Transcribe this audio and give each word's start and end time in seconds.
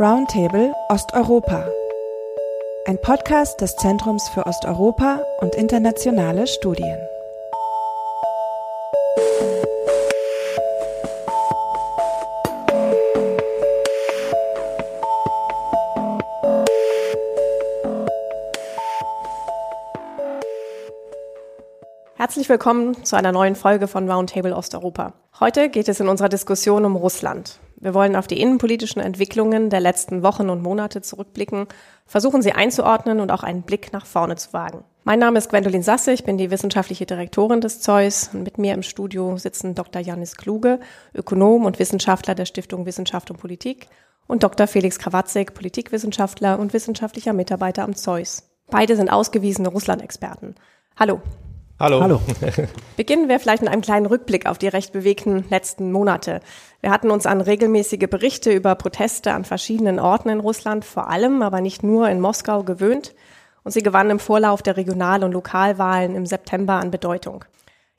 Roundtable 0.00 0.72
Osteuropa. 0.88 1.68
Ein 2.86 2.98
Podcast 3.02 3.60
des 3.60 3.76
Zentrums 3.76 4.26
für 4.30 4.46
Osteuropa 4.46 5.20
und 5.42 5.54
internationale 5.54 6.46
Studien. 6.46 6.96
Herzlich 22.16 22.48
willkommen 22.48 23.04
zu 23.04 23.16
einer 23.16 23.32
neuen 23.32 23.54
Folge 23.54 23.86
von 23.86 24.10
Roundtable 24.10 24.56
Osteuropa. 24.56 25.12
Heute 25.40 25.68
geht 25.68 25.90
es 25.90 26.00
in 26.00 26.08
unserer 26.08 26.30
Diskussion 26.30 26.86
um 26.86 26.96
Russland. 26.96 27.60
Wir 27.80 27.94
wollen 27.94 28.14
auf 28.14 28.26
die 28.26 28.40
innenpolitischen 28.40 29.00
Entwicklungen 29.00 29.70
der 29.70 29.80
letzten 29.80 30.22
Wochen 30.22 30.50
und 30.50 30.62
Monate 30.62 31.00
zurückblicken, 31.00 31.66
versuchen 32.04 32.42
sie 32.42 32.52
einzuordnen 32.52 33.20
und 33.20 33.32
auch 33.32 33.42
einen 33.42 33.62
Blick 33.62 33.92
nach 33.94 34.04
vorne 34.04 34.36
zu 34.36 34.52
wagen. 34.52 34.84
Mein 35.04 35.18
Name 35.18 35.38
ist 35.38 35.48
Gwendolin 35.48 35.82
Sasse, 35.82 36.12
ich 36.12 36.24
bin 36.24 36.36
die 36.36 36.50
wissenschaftliche 36.50 37.06
Direktorin 37.06 37.62
des 37.62 37.80
Zeus 37.80 38.30
und 38.34 38.42
mit 38.42 38.58
mir 38.58 38.74
im 38.74 38.82
Studio 38.82 39.38
sitzen 39.38 39.74
Dr. 39.74 40.02
Janis 40.02 40.36
Kluge, 40.36 40.78
Ökonom 41.14 41.64
und 41.64 41.78
Wissenschaftler 41.78 42.34
der 42.34 42.44
Stiftung 42.44 42.84
Wissenschaft 42.84 43.30
und 43.30 43.38
Politik 43.38 43.88
und 44.26 44.42
Dr. 44.42 44.66
Felix 44.66 44.98
Krawatzek, 44.98 45.54
Politikwissenschaftler 45.54 46.58
und 46.58 46.74
wissenschaftlicher 46.74 47.32
Mitarbeiter 47.32 47.82
am 47.82 47.96
Zeus. 47.96 48.42
Beide 48.70 48.94
sind 48.94 49.10
ausgewiesene 49.10 49.68
Russland-Experten. 49.68 50.54
Hallo. 50.96 51.22
Hallo. 51.80 52.02
Hallo. 52.02 52.20
Beginnen 52.98 53.30
wir 53.30 53.40
vielleicht 53.40 53.62
mit 53.62 53.72
einem 53.72 53.80
kleinen 53.80 54.04
Rückblick 54.04 54.44
auf 54.44 54.58
die 54.58 54.68
recht 54.68 54.92
bewegten 54.92 55.46
letzten 55.48 55.92
Monate. 55.92 56.40
Wir 56.82 56.90
hatten 56.90 57.10
uns 57.10 57.24
an 57.24 57.40
regelmäßige 57.40 58.06
Berichte 58.10 58.52
über 58.52 58.74
Proteste 58.74 59.32
an 59.32 59.46
verschiedenen 59.46 59.98
Orten 59.98 60.28
in 60.28 60.40
Russland, 60.40 60.84
vor 60.84 61.08
allem, 61.08 61.40
aber 61.40 61.62
nicht 61.62 61.82
nur 61.82 62.10
in 62.10 62.20
Moskau 62.20 62.64
gewöhnt. 62.64 63.14
Und 63.64 63.72
sie 63.72 63.82
gewannen 63.82 64.10
im 64.10 64.18
Vorlauf 64.18 64.60
der 64.60 64.76
Regional- 64.76 65.24
und 65.24 65.32
Lokalwahlen 65.32 66.14
im 66.16 66.26
September 66.26 66.74
an 66.74 66.90
Bedeutung. 66.90 67.46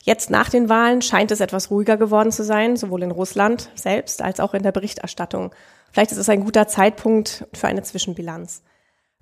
Jetzt 0.04 0.30
nach 0.30 0.50
den 0.50 0.70
Wahlen 0.70 1.02
scheint 1.02 1.32
es 1.32 1.40
etwas 1.40 1.72
ruhiger 1.72 1.98
geworden 1.98 2.32
zu 2.32 2.44
sein, 2.44 2.78
sowohl 2.78 3.02
in 3.02 3.12
Russland 3.12 3.72
selbst 3.74 4.22
als 4.22 4.40
auch 4.40 4.54
in 4.54 4.62
der 4.62 4.72
Berichterstattung. 4.72 5.56
Vielleicht 5.92 6.12
ist 6.12 6.20
es 6.20 6.30
ein 6.30 6.46
guter 6.46 6.68
Zeitpunkt 6.68 7.48
für 7.52 7.66
eine 7.66 7.82
Zwischenbilanz. 7.82 8.62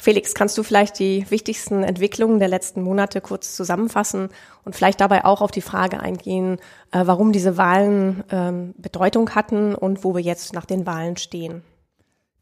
Felix, 0.02 0.34
kannst 0.34 0.58
du 0.58 0.64
vielleicht 0.64 0.98
die 0.98 1.30
wichtigsten 1.30 1.84
Entwicklungen 1.84 2.40
der 2.40 2.48
letzten 2.48 2.82
Monate 2.82 3.20
kurz 3.20 3.54
zusammenfassen 3.54 4.30
und 4.64 4.74
vielleicht 4.74 5.02
dabei 5.02 5.26
auch 5.26 5.42
auf 5.42 5.52
die 5.52 5.62
Frage 5.62 6.00
eingehen, 6.00 6.58
äh, 6.92 7.02
warum 7.06 7.34
diese 7.34 7.58
Wahlen 7.58 8.24
ähm, 8.32 8.74
Bedeutung 8.78 9.32
hatten 9.36 9.76
und 9.76 10.06
wo 10.06 10.16
wir 10.16 10.22
jetzt 10.22 10.54
nach 10.54 10.64
den 10.64 10.86
Wahlen 10.86 11.18
stehen? 11.18 11.64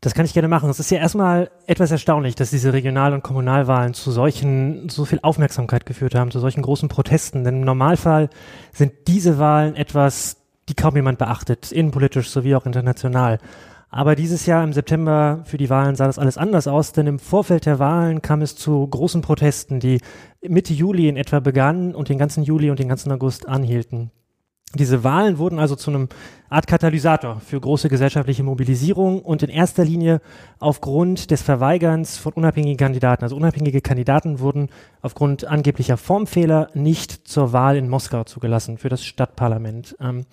Das 0.02 0.14
kann 0.14 0.26
ich 0.26 0.34
gerne 0.34 0.48
machen. 0.48 0.70
Es 0.70 0.80
ist 0.80 0.92
ja 0.92 1.00
erstmal 1.00 1.50
etwas 1.66 1.90
erstaunlich, 1.90 2.36
dass 2.36 2.52
diese 2.52 2.74
Regional- 2.74 3.14
und 3.14 3.24
Kommunalwahlen 3.24 3.96
zu 3.96 4.12
solchen, 4.12 4.90
so 4.90 5.06
viel 5.06 5.20
Aufmerksamkeit 5.24 5.88
geführt 5.88 6.14
haben, 6.14 6.30
zu 6.30 6.40
solchen 6.40 6.62
großen 6.62 6.90
Protesten. 6.90 7.44
Denn 7.44 7.56
im 7.56 7.62
Normalfall 7.62 8.30
sind 8.72 8.94
diese 9.08 9.40
Wahlen 9.40 9.76
etwas, 9.76 10.38
die 10.70 10.76
kaum 10.76 10.96
jemand 10.96 11.18
beachtet, 11.18 11.72
innenpolitisch 11.72 12.30
sowie 12.30 12.54
auch 12.54 12.68
international. 12.68 13.40
Aber 13.90 14.16
dieses 14.16 14.46
Jahr 14.46 14.64
im 14.64 14.74
September 14.74 15.42
für 15.46 15.58
die 15.58 15.70
Wahlen 15.70 15.96
sah 15.96 16.08
das 16.08 16.20
alles 16.20 16.38
anders 16.38 16.68
aus, 16.68 16.92
denn 16.92 17.08
im 17.08 17.20
Vorfeld 17.20 17.66
der 17.66 17.80
Wahlen 17.80 18.22
kam 18.22 18.42
es 18.42 18.56
zu 18.56 18.86
großen 18.86 19.22
Protesten, 19.22 19.80
die 19.80 20.02
Mitte 20.42 20.74
Juli 20.74 21.08
in 21.08 21.16
etwa 21.16 21.40
begannen 21.40 21.96
und 21.96 22.10
den 22.10 22.18
ganzen 22.18 22.44
Juli 22.44 22.70
und 22.70 22.80
den 22.80 22.90
ganzen 22.90 23.12
August 23.12 23.48
anhielten. 23.48 24.12
Diese 24.76 25.06
Wahlen 25.06 25.38
wurden 25.38 25.60
also 25.60 25.78
zu 25.78 25.90
einem 25.90 26.10
Art 26.50 26.68
Katalysator 26.68 27.40
für 27.40 27.60
große 27.60 27.88
gesellschaftliche 27.88 28.44
Mobilisierung 28.44 29.22
und 29.22 29.42
in 29.42 29.50
erster 29.50 29.86
Linie 29.86 30.20
aufgrund 30.60 31.32
des 31.32 31.42
Verweigerns 31.42 32.18
von 32.18 32.34
unabhängigen 32.34 32.78
Kandidaten. 32.78 33.24
Also 33.24 33.38
unabhängige 33.38 33.80
Kandidaten 33.80 34.40
wurden 34.40 34.68
aufgrund 35.02 35.46
angeblicher 35.46 35.96
Formfehler 35.96 36.70
nicht 36.74 37.30
zur 37.30 37.54
Wahl 37.54 37.78
in 37.78 37.88
Moskau 37.88 38.26
zugelassen 38.26 38.78
für 38.78 38.90
das 38.90 39.06
Stadtparlament. 39.06 39.96
Ähm, 40.02 40.26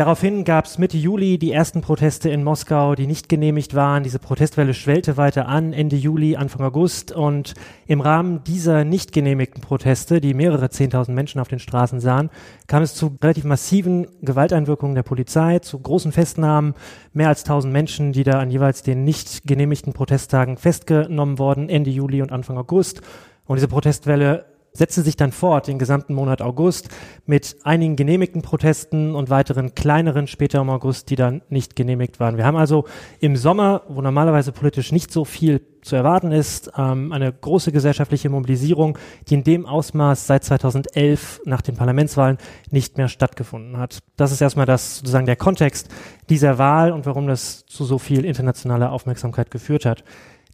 Daraufhin 0.00 0.44
gab 0.44 0.64
es 0.64 0.78
Mitte 0.78 0.96
Juli 0.96 1.36
die 1.36 1.52
ersten 1.52 1.82
Proteste 1.82 2.30
in 2.30 2.42
Moskau, 2.42 2.94
die 2.94 3.06
nicht 3.06 3.28
genehmigt 3.28 3.74
waren. 3.74 4.02
Diese 4.02 4.18
Protestwelle 4.18 4.72
schwellte 4.72 5.18
weiter 5.18 5.46
an, 5.46 5.74
Ende 5.74 5.96
Juli, 5.96 6.36
Anfang 6.36 6.64
August. 6.64 7.12
Und 7.12 7.52
im 7.86 8.00
Rahmen 8.00 8.42
dieser 8.44 8.84
nicht 8.84 9.12
genehmigten 9.12 9.60
Proteste, 9.60 10.22
die 10.22 10.32
mehrere 10.32 10.70
Zehntausend 10.70 11.14
Menschen 11.14 11.38
auf 11.38 11.48
den 11.48 11.58
Straßen 11.58 12.00
sahen, 12.00 12.30
kam 12.66 12.82
es 12.82 12.94
zu 12.94 13.14
relativ 13.22 13.44
massiven 13.44 14.06
Gewalteinwirkungen 14.22 14.94
der 14.94 15.02
Polizei, 15.02 15.58
zu 15.58 15.78
großen 15.78 16.12
Festnahmen. 16.12 16.72
Mehr 17.12 17.28
als 17.28 17.44
tausend 17.44 17.74
Menschen, 17.74 18.12
die 18.12 18.24
da 18.24 18.40
an 18.40 18.50
jeweils 18.50 18.82
den 18.82 19.04
nicht 19.04 19.42
genehmigten 19.44 19.92
Protesttagen 19.92 20.56
festgenommen 20.56 21.38
wurden, 21.38 21.68
Ende 21.68 21.90
Juli 21.90 22.22
und 22.22 22.32
Anfang 22.32 22.56
August. 22.56 23.02
Und 23.44 23.56
diese 23.56 23.68
Protestwelle 23.68 24.46
setzte 24.72 25.02
sich 25.02 25.16
dann 25.16 25.32
fort 25.32 25.66
den 25.66 25.78
gesamten 25.78 26.14
Monat 26.14 26.42
August 26.42 26.88
mit 27.26 27.56
einigen 27.64 27.96
genehmigten 27.96 28.42
Protesten 28.42 29.14
und 29.14 29.30
weiteren 29.30 29.74
kleineren 29.74 30.26
später 30.26 30.60
im 30.60 30.70
August, 30.70 31.10
die 31.10 31.16
dann 31.16 31.42
nicht 31.48 31.76
genehmigt 31.76 32.20
waren. 32.20 32.36
Wir 32.36 32.46
haben 32.46 32.56
also 32.56 32.84
im 33.18 33.36
Sommer, 33.36 33.82
wo 33.88 34.00
normalerweise 34.00 34.52
politisch 34.52 34.92
nicht 34.92 35.12
so 35.12 35.24
viel 35.24 35.60
zu 35.82 35.96
erwarten 35.96 36.30
ist, 36.30 36.70
ähm, 36.76 37.10
eine 37.12 37.32
große 37.32 37.72
gesellschaftliche 37.72 38.28
Mobilisierung, 38.28 38.98
die 39.28 39.34
in 39.34 39.44
dem 39.44 39.66
Ausmaß 39.66 40.26
seit 40.26 40.44
2011 40.44 41.40
nach 41.44 41.62
den 41.62 41.74
Parlamentswahlen 41.74 42.38
nicht 42.70 42.98
mehr 42.98 43.08
stattgefunden 43.08 43.78
hat. 43.78 43.98
Das 44.16 44.30
ist 44.32 44.40
erstmal 44.40 44.66
das 44.66 44.98
sozusagen 44.98 45.26
der 45.26 45.36
Kontext 45.36 45.88
dieser 46.28 46.58
Wahl 46.58 46.92
und 46.92 47.06
warum 47.06 47.26
das 47.26 47.64
zu 47.66 47.84
so 47.84 47.98
viel 47.98 48.24
internationaler 48.24 48.92
Aufmerksamkeit 48.92 49.50
geführt 49.50 49.86
hat. 49.86 50.04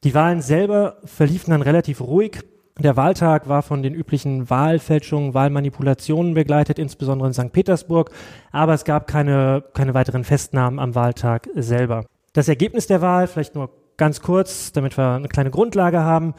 Die 0.04 0.14
Wahlen 0.14 0.40
selber 0.40 0.98
verliefen 1.04 1.50
dann 1.50 1.62
relativ 1.62 2.00
ruhig. 2.00 2.42
Der 2.78 2.94
Wahltag 2.94 3.48
war 3.48 3.62
von 3.62 3.82
den 3.82 3.94
üblichen 3.94 4.50
Wahlfälschungen, 4.50 5.32
Wahlmanipulationen 5.32 6.34
begleitet, 6.34 6.78
insbesondere 6.78 7.28
in 7.28 7.32
St. 7.32 7.50
Petersburg, 7.50 8.10
aber 8.52 8.74
es 8.74 8.84
gab 8.84 9.06
keine, 9.06 9.64
keine 9.72 9.94
weiteren 9.94 10.24
Festnahmen 10.24 10.78
am 10.78 10.94
Wahltag 10.94 11.48
selber. 11.54 12.04
Das 12.34 12.48
Ergebnis 12.48 12.86
der 12.86 13.00
Wahl, 13.00 13.28
vielleicht 13.28 13.54
nur 13.54 13.70
ganz 13.96 14.20
kurz, 14.20 14.72
damit 14.72 14.98
wir 14.98 15.08
eine 15.12 15.28
kleine 15.28 15.50
Grundlage 15.50 16.02
haben, 16.02 16.34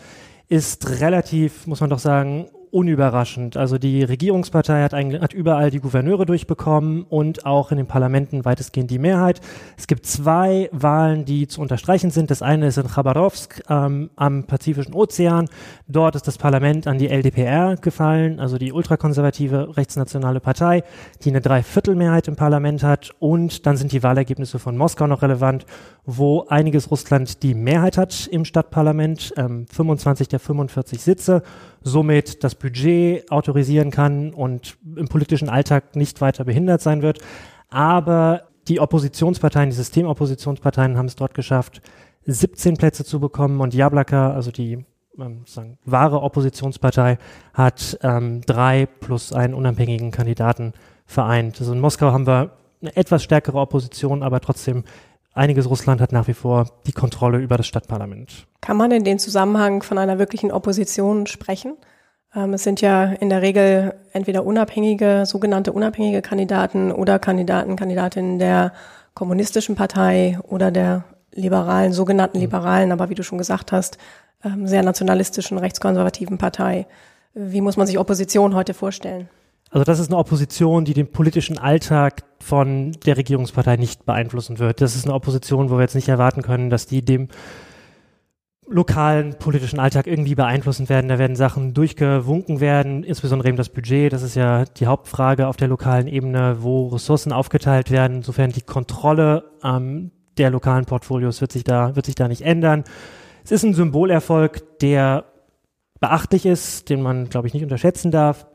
ist 0.47 1.01
relativ, 1.01 1.65
muss 1.65 1.81
man 1.81 1.89
doch 1.89 1.97
sagen, 1.97 2.47
unüberraschend. 2.77 3.57
Also 3.57 3.79
die 3.79 4.03
Regierungspartei 4.03 4.83
hat, 4.83 4.93
eigentlich, 4.93 5.19
hat 5.19 5.33
überall 5.33 5.71
die 5.71 5.79
Gouverneure 5.79 6.27
durchbekommen 6.27 7.07
und 7.09 7.43
auch 7.43 7.71
in 7.71 7.77
den 7.77 7.87
Parlamenten 7.87 8.45
weitestgehend 8.45 8.91
die 8.91 8.99
Mehrheit. 8.99 9.41
Es 9.77 9.87
gibt 9.87 10.05
zwei 10.05 10.69
Wahlen, 10.71 11.25
die 11.25 11.47
zu 11.47 11.59
unterstreichen 11.59 12.11
sind. 12.11 12.29
Das 12.29 12.43
eine 12.43 12.67
ist 12.67 12.77
in 12.77 12.87
Chabarovsk 12.87 13.63
ähm, 13.67 14.11
am 14.15 14.43
Pazifischen 14.43 14.93
Ozean. 14.93 15.49
Dort 15.87 16.15
ist 16.15 16.27
das 16.27 16.37
Parlament 16.37 16.85
an 16.85 16.99
die 16.99 17.09
LDPR 17.09 17.77
gefallen, 17.77 18.39
also 18.39 18.59
die 18.59 18.71
ultrakonservative 18.71 19.75
rechtsnationale 19.75 20.39
Partei, 20.39 20.83
die 21.23 21.29
eine 21.29 21.41
Dreiviertelmehrheit 21.41 22.27
im 22.27 22.35
Parlament 22.35 22.83
hat. 22.83 23.09
Und 23.17 23.65
dann 23.65 23.77
sind 23.77 23.91
die 23.91 24.03
Wahlergebnisse 24.03 24.59
von 24.59 24.77
Moskau 24.77 25.07
noch 25.07 25.23
relevant, 25.23 25.65
wo 26.05 26.45
einiges 26.47 26.91
Russland 26.91 27.41
die 27.41 27.55
Mehrheit 27.55 27.97
hat 27.97 28.27
im 28.31 28.45
Stadtparlament, 28.45 29.33
ähm, 29.35 29.65
25 29.67 30.27
der 30.27 30.39
45 30.39 31.01
Sitze 31.01 31.41
somit 31.87 32.43
das 32.43 32.55
Budget 32.67 33.31
autorisieren 33.31 33.91
kann 33.91 34.33
und 34.33 34.77
im 34.95 35.07
politischen 35.07 35.47
Alltag 35.47 35.95
nicht 35.95 36.19
weiter 36.19 36.43
behindert 36.43 36.81
sein 36.81 37.01
wird. 37.01 37.19
Aber 37.69 38.43
die 38.67 38.81
Oppositionsparteien, 38.81 39.69
die 39.69 39.75
Systemoppositionsparteien 39.75 40.97
haben 40.97 41.05
es 41.05 41.15
dort 41.15 41.33
geschafft, 41.33 41.81
17 42.25 42.75
Plätze 42.75 43.05
zu 43.05 43.21
bekommen 43.21 43.61
und 43.61 43.73
Jablaka, 43.73 44.33
also 44.33 44.51
die 44.51 44.85
ähm, 45.17 45.43
sagen, 45.45 45.77
wahre 45.85 46.21
Oppositionspartei, 46.21 47.17
hat 47.53 47.97
ähm, 48.01 48.41
drei 48.41 48.85
plus 48.85 49.31
einen 49.31 49.53
unabhängigen 49.53 50.11
Kandidaten 50.11 50.73
vereint. 51.05 51.55
Also 51.59 51.71
in 51.71 51.79
Moskau 51.79 52.11
haben 52.11 52.27
wir 52.27 52.51
eine 52.81 52.95
etwas 52.97 53.23
stärkere 53.23 53.59
Opposition, 53.59 54.23
aber 54.23 54.41
trotzdem 54.41 54.83
einiges 55.33 55.69
Russland 55.69 56.01
hat 56.01 56.11
nach 56.11 56.27
wie 56.27 56.33
vor 56.33 56.67
die 56.85 56.91
Kontrolle 56.91 57.37
über 57.37 57.55
das 57.55 57.67
Stadtparlament. 57.67 58.45
Kann 58.59 58.75
man 58.75 58.91
in 58.91 59.05
dem 59.05 59.19
Zusammenhang 59.19 59.83
von 59.83 59.97
einer 59.97 60.19
wirklichen 60.19 60.51
Opposition 60.51 61.27
sprechen? 61.27 61.77
Ähm, 62.35 62.53
es 62.53 62.63
sind 62.63 62.81
ja 62.81 63.05
in 63.05 63.29
der 63.29 63.41
Regel 63.41 63.93
entweder 64.13 64.45
unabhängige, 64.45 65.25
sogenannte 65.25 65.71
unabhängige 65.71 66.21
Kandidaten 66.21 66.91
oder 66.91 67.19
Kandidaten, 67.19 67.75
Kandidatinnen 67.75 68.39
der 68.39 68.73
kommunistischen 69.13 69.75
Partei 69.75 70.37
oder 70.47 70.71
der 70.71 71.03
liberalen, 71.33 71.93
sogenannten 71.93 72.37
mhm. 72.37 72.43
liberalen, 72.43 72.91
aber 72.91 73.09
wie 73.09 73.15
du 73.15 73.23
schon 73.23 73.37
gesagt 73.37 73.71
hast, 73.71 73.97
ähm, 74.43 74.67
sehr 74.67 74.83
nationalistischen, 74.83 75.57
rechtskonservativen 75.57 76.37
Partei. 76.37 76.87
Wie 77.33 77.61
muss 77.61 77.77
man 77.77 77.87
sich 77.87 77.99
Opposition 77.99 78.55
heute 78.55 78.73
vorstellen? 78.73 79.29
Also 79.69 79.83
das 79.83 79.99
ist 79.99 80.07
eine 80.07 80.17
Opposition, 80.17 80.85
die 80.85 80.93
den 80.93 81.11
politischen 81.11 81.57
Alltag 81.57 82.23
von 82.39 82.93
der 83.05 83.17
Regierungspartei 83.17 83.75
nicht 83.75 84.05
beeinflussen 84.05 84.59
wird. 84.59 84.81
Das 84.81 84.95
ist 84.95 85.05
eine 85.05 85.13
Opposition, 85.13 85.69
wo 85.69 85.75
wir 85.75 85.81
jetzt 85.81 85.95
nicht 85.95 86.07
erwarten 86.07 86.41
können, 86.41 86.69
dass 86.69 86.85
die 86.87 87.03
dem 87.03 87.27
lokalen 88.69 89.35
politischen 89.39 89.79
Alltag 89.79 90.07
irgendwie 90.07 90.35
beeinflussen 90.35 90.89
werden. 90.89 91.07
Da 91.07 91.17
werden 91.17 91.35
Sachen 91.35 91.73
durchgewunken 91.73 92.59
werden, 92.59 93.03
insbesondere 93.03 93.47
eben 93.49 93.57
das 93.57 93.69
Budget. 93.69 94.11
Das 94.11 94.23
ist 94.23 94.35
ja 94.35 94.65
die 94.65 94.87
Hauptfrage 94.87 95.47
auf 95.47 95.57
der 95.57 95.67
lokalen 95.67 96.07
Ebene, 96.07 96.57
wo 96.59 96.87
Ressourcen 96.87 97.31
aufgeteilt 97.31 97.91
werden. 97.91 98.17
Insofern 98.17 98.51
die 98.51 98.61
Kontrolle 98.61 99.45
ähm, 99.63 100.11
der 100.37 100.49
lokalen 100.49 100.85
Portfolios 100.85 101.41
wird 101.41 101.51
sich 101.51 101.63
da, 101.63 101.95
wird 101.95 102.05
sich 102.05 102.15
da 102.15 102.27
nicht 102.27 102.41
ändern. 102.41 102.83
Es 103.43 103.51
ist 103.51 103.63
ein 103.63 103.73
Symbolerfolg, 103.73 104.79
der 104.79 105.25
beachtlich 105.99 106.45
ist, 106.45 106.89
den 106.89 107.01
man, 107.01 107.29
glaube 107.29 107.47
ich, 107.47 107.53
nicht 107.53 107.63
unterschätzen 107.63 108.11
darf. 108.11 108.45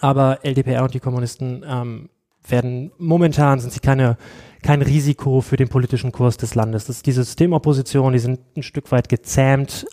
Aber 0.00 0.40
LDPR 0.42 0.82
und 0.82 0.92
die 0.92 1.00
Kommunisten 1.00 1.64
ähm, 1.66 2.10
werden 2.46 2.92
momentan 2.98 3.58
sind 3.58 3.72
sie 3.72 3.80
keine 3.80 4.16
kein 4.62 4.82
Risiko 4.82 5.40
für 5.40 5.56
den 5.56 5.68
politischen 5.68 6.12
Kurs 6.12 6.36
des 6.36 6.54
Landes. 6.54 6.86
Das 6.86 6.96
ist 6.96 7.06
die 7.06 7.12
Systemopposition, 7.12 8.12
die 8.12 8.18
sind 8.18 8.40
ein 8.56 8.62
Stück 8.62 8.90
weit 8.92 9.08
gezähmt 9.08 9.86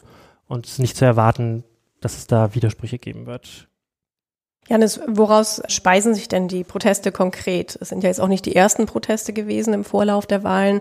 und 0.47 0.65
es 0.65 0.73
ist 0.73 0.79
nicht 0.79 0.97
zu 0.97 1.05
erwarten, 1.05 1.63
dass 2.01 2.17
es 2.17 2.27
da 2.27 2.53
Widersprüche 2.55 2.97
geben 2.97 3.25
wird. 3.25 3.67
Janis, 4.67 4.99
woraus 5.07 5.61
speisen 5.67 6.15
sich 6.15 6.27
denn 6.27 6.47
die 6.47 6.63
Proteste 6.63 7.11
konkret? 7.11 7.77
Es 7.79 7.89
sind 7.89 8.03
ja 8.03 8.09
jetzt 8.09 8.19
auch 8.19 8.27
nicht 8.27 8.45
die 8.45 8.55
ersten 8.55 8.87
Proteste 8.87 9.31
gewesen 9.31 9.73
im 9.75 9.83
Vorlauf 9.83 10.25
der 10.25 10.43
Wahlen. 10.43 10.79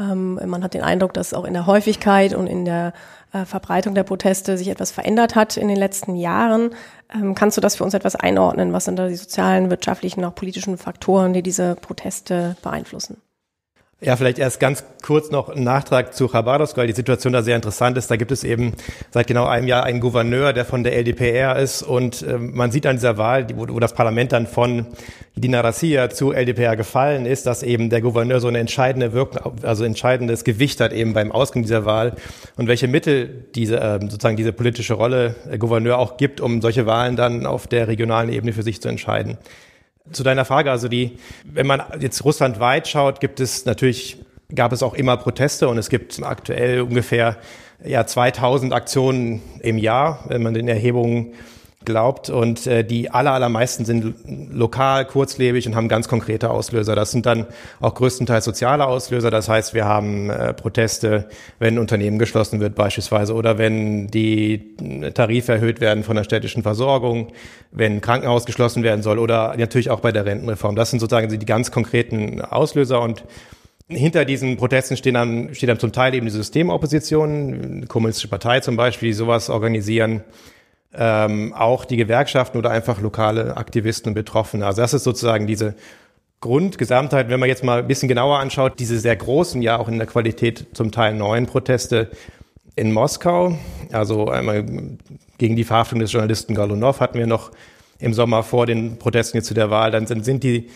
Ähm, 0.00 0.40
man 0.46 0.64
hat 0.64 0.74
den 0.74 0.82
Eindruck, 0.82 1.12
dass 1.12 1.34
auch 1.34 1.44
in 1.44 1.52
der 1.52 1.66
Häufigkeit 1.66 2.34
und 2.34 2.46
in 2.46 2.64
der 2.64 2.92
äh, 3.32 3.44
Verbreitung 3.44 3.94
der 3.94 4.04
Proteste 4.04 4.56
sich 4.56 4.68
etwas 4.68 4.90
verändert 4.90 5.34
hat 5.36 5.56
in 5.56 5.68
den 5.68 5.76
letzten 5.76 6.16
Jahren. 6.16 6.70
Ähm, 7.14 7.34
kannst 7.34 7.56
du 7.56 7.60
das 7.60 7.76
für 7.76 7.84
uns 7.84 7.94
etwas 7.94 8.16
einordnen? 8.16 8.72
Was 8.72 8.86
sind 8.86 8.98
da 8.98 9.08
die 9.08 9.16
sozialen, 9.16 9.70
wirtschaftlichen, 9.70 10.24
auch 10.24 10.34
politischen 10.34 10.78
Faktoren, 10.78 11.32
die 11.32 11.42
diese 11.42 11.74
Proteste 11.74 12.56
beeinflussen? 12.62 13.18
Ja, 14.02 14.16
vielleicht 14.16 14.38
erst 14.38 14.60
ganz 14.60 14.82
kurz 15.02 15.30
noch 15.30 15.50
ein 15.50 15.62
Nachtrag 15.62 16.14
zu 16.14 16.26
Chabarovsk, 16.26 16.74
weil 16.78 16.86
die 16.86 16.94
Situation 16.94 17.34
da 17.34 17.42
sehr 17.42 17.54
interessant 17.54 17.98
ist. 17.98 18.10
Da 18.10 18.16
gibt 18.16 18.32
es 18.32 18.44
eben 18.44 18.72
seit 19.10 19.26
genau 19.26 19.44
einem 19.44 19.66
Jahr 19.66 19.84
einen 19.84 20.00
Gouverneur, 20.00 20.54
der 20.54 20.64
von 20.64 20.84
der 20.84 20.96
LDPR 20.96 21.58
ist. 21.58 21.82
Und 21.82 22.22
äh, 22.22 22.38
man 22.38 22.70
sieht 22.70 22.86
an 22.86 22.96
dieser 22.96 23.18
Wahl, 23.18 23.46
wo, 23.54 23.68
wo 23.68 23.78
das 23.78 23.92
Parlament 23.92 24.32
dann 24.32 24.46
von 24.46 24.86
Dina 25.36 25.60
Rassia 25.60 26.08
zu 26.08 26.32
LDPR 26.32 26.76
gefallen 26.76 27.26
ist, 27.26 27.44
dass 27.44 27.62
eben 27.62 27.90
der 27.90 28.00
Gouverneur 28.00 28.40
so 28.40 28.48
eine 28.48 28.58
entscheidende 28.58 29.12
Wirkung, 29.12 29.52
also 29.64 29.84
entscheidendes 29.84 30.44
Gewicht 30.44 30.80
hat 30.80 30.94
eben 30.94 31.12
beim 31.12 31.30
Ausgang 31.30 31.60
dieser 31.60 31.84
Wahl 31.84 32.14
und 32.56 32.68
welche 32.68 32.88
Mittel 32.88 33.48
diese 33.54 33.80
äh, 33.80 34.00
sozusagen 34.00 34.36
diese 34.36 34.54
politische 34.54 34.94
Rolle 34.94 35.34
äh, 35.50 35.58
Gouverneur 35.58 35.98
auch 35.98 36.16
gibt, 36.16 36.40
um 36.40 36.62
solche 36.62 36.86
Wahlen 36.86 37.16
dann 37.16 37.44
auf 37.44 37.66
der 37.66 37.86
regionalen 37.86 38.32
Ebene 38.32 38.54
für 38.54 38.62
sich 38.62 38.80
zu 38.80 38.88
entscheiden. 38.88 39.36
Zu 40.12 40.22
deiner 40.22 40.44
Frage, 40.44 40.70
also 40.70 40.88
die, 40.88 41.18
wenn 41.44 41.66
man 41.66 41.82
jetzt 42.00 42.24
russlandweit 42.24 42.88
schaut, 42.88 43.20
gibt 43.20 43.40
es 43.40 43.64
natürlich, 43.64 44.18
gab 44.54 44.72
es 44.72 44.82
auch 44.82 44.94
immer 44.94 45.16
Proteste 45.16 45.68
und 45.68 45.78
es 45.78 45.88
gibt 45.88 46.22
aktuell 46.22 46.80
ungefähr 46.82 47.36
ja 47.84 48.06
2000 48.06 48.72
Aktionen 48.72 49.42
im 49.60 49.78
Jahr, 49.78 50.24
wenn 50.28 50.42
man 50.42 50.54
den 50.54 50.68
Erhebungen 50.68 51.34
glaubt. 51.84 52.28
Und 52.28 52.66
äh, 52.66 52.84
die 52.84 53.10
aller, 53.10 53.32
allermeisten 53.32 53.84
sind 53.84 54.14
lokal, 54.52 55.06
kurzlebig 55.06 55.66
und 55.66 55.74
haben 55.74 55.88
ganz 55.88 56.08
konkrete 56.08 56.50
Auslöser. 56.50 56.94
Das 56.94 57.10
sind 57.10 57.24
dann 57.24 57.46
auch 57.80 57.94
größtenteils 57.94 58.44
soziale 58.44 58.86
Auslöser. 58.86 59.30
Das 59.30 59.48
heißt, 59.48 59.72
wir 59.72 59.86
haben 59.86 60.28
äh, 60.28 60.52
Proteste, 60.52 61.28
wenn 61.58 61.74
ein 61.74 61.78
Unternehmen 61.78 62.18
geschlossen 62.18 62.60
wird 62.60 62.74
beispielsweise 62.74 63.34
oder 63.34 63.56
wenn 63.56 64.08
die 64.08 64.76
Tarife 65.14 65.52
erhöht 65.52 65.80
werden 65.80 66.04
von 66.04 66.16
der 66.16 66.24
städtischen 66.24 66.62
Versorgung, 66.62 67.28
wenn 67.72 67.96
ein 67.96 68.00
Krankenhaus 68.00 68.44
geschlossen 68.44 68.82
werden 68.82 69.02
soll 69.02 69.18
oder 69.18 69.54
natürlich 69.56 69.90
auch 69.90 70.00
bei 70.00 70.12
der 70.12 70.26
Rentenreform. 70.26 70.76
Das 70.76 70.90
sind 70.90 71.00
sozusagen 71.00 71.30
die 71.30 71.46
ganz 71.46 71.70
konkreten 71.70 72.42
Auslöser 72.42 73.00
und 73.00 73.24
hinter 73.88 74.24
diesen 74.24 74.56
Protesten 74.56 74.96
stehen 74.96 75.14
dann, 75.14 75.54
steht 75.54 75.68
dann 75.68 75.80
zum 75.80 75.92
Teil 75.92 76.14
eben 76.14 76.26
die 76.26 76.32
Systemopposition, 76.32 77.80
die 77.80 77.86
Kommunistische 77.86 78.28
Partei 78.28 78.60
zum 78.60 78.76
Beispiel, 78.76 79.08
die 79.08 79.14
sowas 79.14 79.50
organisieren 79.50 80.22
ähm, 80.94 81.52
auch 81.52 81.84
die 81.84 81.96
Gewerkschaften 81.96 82.58
oder 82.58 82.70
einfach 82.70 83.00
lokale 83.00 83.56
Aktivisten 83.56 84.10
und 84.10 84.14
Betroffene. 84.14 84.66
Also 84.66 84.82
das 84.82 84.94
ist 84.94 85.04
sozusagen 85.04 85.46
diese 85.46 85.74
Grundgesamtheit, 86.40 87.28
wenn 87.28 87.38
man 87.38 87.48
jetzt 87.48 87.64
mal 87.64 87.80
ein 87.80 87.86
bisschen 87.86 88.08
genauer 88.08 88.38
anschaut, 88.38 88.78
diese 88.78 88.98
sehr 88.98 89.14
großen, 89.14 89.62
ja 89.62 89.78
auch 89.78 89.88
in 89.88 89.98
der 89.98 90.06
Qualität 90.06 90.66
zum 90.72 90.90
Teil 90.90 91.14
neuen 91.14 91.46
Proteste 91.46 92.08
in 92.76 92.92
Moskau, 92.92 93.58
also 93.92 94.28
einmal 94.28 94.64
gegen 95.38 95.56
die 95.56 95.64
Verhaftung 95.64 95.98
des 95.98 96.12
Journalisten 96.12 96.54
Golunov 96.54 97.00
hatten 97.00 97.18
wir 97.18 97.26
noch 97.26 97.50
im 97.98 98.14
Sommer 98.14 98.42
vor 98.42 98.64
den 98.64 98.98
Protesten 98.98 99.36
jetzt 99.36 99.46
zu 99.46 99.54
der 99.54 99.70
Wahl, 99.70 99.90
dann 99.90 100.06
sind, 100.06 100.24
sind 100.24 100.42
die 100.42 100.70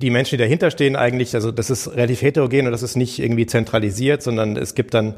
die 0.00 0.10
Menschen, 0.10 0.36
die 0.36 0.42
dahinter 0.42 0.70
stehen, 0.70 0.96
eigentlich, 0.96 1.34
also 1.34 1.50
das 1.50 1.70
ist 1.70 1.88
relativ 1.88 2.22
heterogen 2.22 2.66
und 2.66 2.72
das 2.72 2.82
ist 2.82 2.96
nicht 2.96 3.18
irgendwie 3.18 3.46
zentralisiert, 3.46 4.22
sondern 4.22 4.56
es 4.56 4.74
gibt 4.74 4.94
dann 4.94 5.14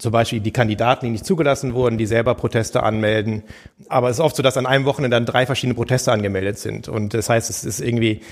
zum 0.00 0.12
Beispiel 0.12 0.40
die 0.40 0.50
Kandidaten, 0.50 1.04
die 1.04 1.12
nicht 1.12 1.26
zugelassen 1.26 1.74
wurden, 1.74 1.98
die 1.98 2.06
selber 2.06 2.34
Proteste 2.34 2.82
anmelden. 2.82 3.42
Aber 3.88 4.08
es 4.08 4.16
ist 4.16 4.20
oft 4.20 4.34
so, 4.34 4.42
dass 4.42 4.56
an 4.56 4.64
einem 4.64 4.86
Wochenende 4.86 5.14
dann 5.14 5.26
drei 5.26 5.44
verschiedene 5.44 5.74
Proteste 5.74 6.10
angemeldet 6.10 6.58
sind. 6.58 6.88
Und 6.88 7.12
das 7.12 7.28
heißt, 7.28 7.50
es 7.50 7.64
ist 7.64 7.80
irgendwie, 7.80 8.22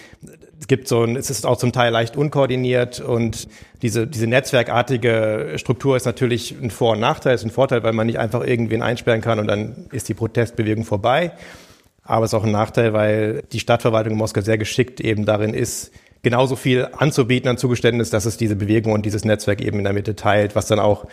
es 0.58 0.66
gibt 0.66 0.88
so 0.88 1.02
ein, 1.02 1.14
es 1.14 1.28
ist 1.28 1.44
auch 1.44 1.58
zum 1.58 1.72
Teil 1.72 1.92
leicht 1.92 2.16
unkoordiniert 2.16 3.00
und 3.00 3.48
diese, 3.82 4.06
diese 4.06 4.26
netzwerkartige 4.26 5.52
Struktur 5.56 5.96
ist 5.96 6.06
natürlich 6.06 6.56
ein 6.60 6.70
Vor- 6.70 6.92
und 6.92 7.00
Nachteil, 7.00 7.34
ist 7.34 7.44
ein 7.44 7.50
Vorteil, 7.50 7.82
weil 7.82 7.92
man 7.92 8.06
nicht 8.06 8.18
einfach 8.18 8.44
irgendwen 8.44 8.80
einsperren 8.80 9.20
kann 9.20 9.38
und 9.38 9.46
dann 9.46 9.88
ist 9.92 10.08
die 10.08 10.14
Protestbewegung 10.14 10.84
vorbei. 10.84 11.32
Aber 12.02 12.24
es 12.24 12.32
ist 12.32 12.38
auch 12.38 12.44
ein 12.44 12.52
Nachteil, 12.52 12.94
weil 12.94 13.42
die 13.52 13.60
Stadtverwaltung 13.60 14.12
in 14.14 14.18
Moskau 14.18 14.40
sehr 14.40 14.56
geschickt 14.56 15.00
eben 15.02 15.26
darin 15.26 15.52
ist, 15.52 15.92
genauso 16.22 16.56
viel 16.56 16.88
anzubieten 16.96 17.48
an 17.48 17.58
Zugeständnis, 17.58 18.10
dass 18.10 18.24
es 18.24 18.36
diese 18.36 18.56
Bewegung 18.56 18.92
und 18.92 19.06
dieses 19.06 19.24
Netzwerk 19.24 19.60
eben 19.60 19.78
in 19.78 19.84
der 19.84 19.92
Mitte 19.92 20.16
teilt, 20.16 20.56
was 20.56 20.66
dann 20.66 20.78
auch 20.78 21.06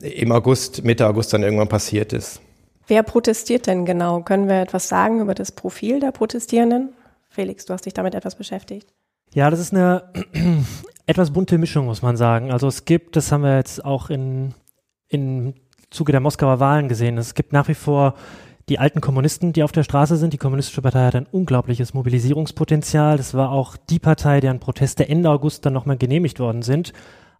im 0.00 0.32
August, 0.32 0.84
Mitte 0.84 1.06
August 1.06 1.32
dann 1.32 1.42
irgendwann 1.42 1.68
passiert 1.68 2.12
ist. 2.12 2.40
Wer 2.86 3.02
protestiert 3.02 3.66
denn 3.66 3.84
genau? 3.84 4.22
Können 4.22 4.48
wir 4.48 4.62
etwas 4.62 4.88
sagen 4.88 5.20
über 5.20 5.34
das 5.34 5.52
Profil 5.52 6.00
der 6.00 6.12
Protestierenden? 6.12 6.94
Felix, 7.28 7.66
du 7.66 7.74
hast 7.74 7.84
dich 7.84 7.94
damit 7.94 8.14
etwas 8.14 8.36
beschäftigt. 8.36 8.92
Ja, 9.34 9.50
das 9.50 9.60
ist 9.60 9.74
eine 9.74 10.10
etwas 11.06 11.32
bunte 11.32 11.58
Mischung, 11.58 11.86
muss 11.86 12.00
man 12.00 12.16
sagen. 12.16 12.50
Also 12.50 12.66
es 12.66 12.84
gibt, 12.84 13.16
das 13.16 13.30
haben 13.30 13.42
wir 13.42 13.56
jetzt 13.56 13.84
auch 13.84 14.08
in, 14.08 14.54
im 15.08 15.54
Zuge 15.90 16.12
der 16.12 16.20
Moskauer 16.20 16.60
Wahlen 16.60 16.88
gesehen, 16.88 17.18
es 17.18 17.34
gibt 17.34 17.52
nach 17.52 17.68
wie 17.68 17.74
vor 17.74 18.14
die 18.68 18.78
alten 18.78 19.00
Kommunisten, 19.00 19.52
die 19.52 19.62
auf 19.62 19.72
der 19.72 19.82
Straße 19.82 20.16
sind. 20.16 20.32
Die 20.32 20.38
Kommunistische 20.38 20.82
Partei 20.82 21.06
hat 21.06 21.14
ein 21.14 21.26
unglaubliches 21.26 21.94
Mobilisierungspotenzial. 21.94 23.16
Das 23.16 23.32
war 23.32 23.50
auch 23.50 23.76
die 23.76 23.98
Partei, 23.98 24.40
deren 24.40 24.60
Proteste 24.60 25.08
Ende 25.08 25.30
August 25.30 25.64
dann 25.64 25.72
nochmal 25.72 25.96
genehmigt 25.96 26.38
worden 26.38 26.62
sind. 26.62 26.92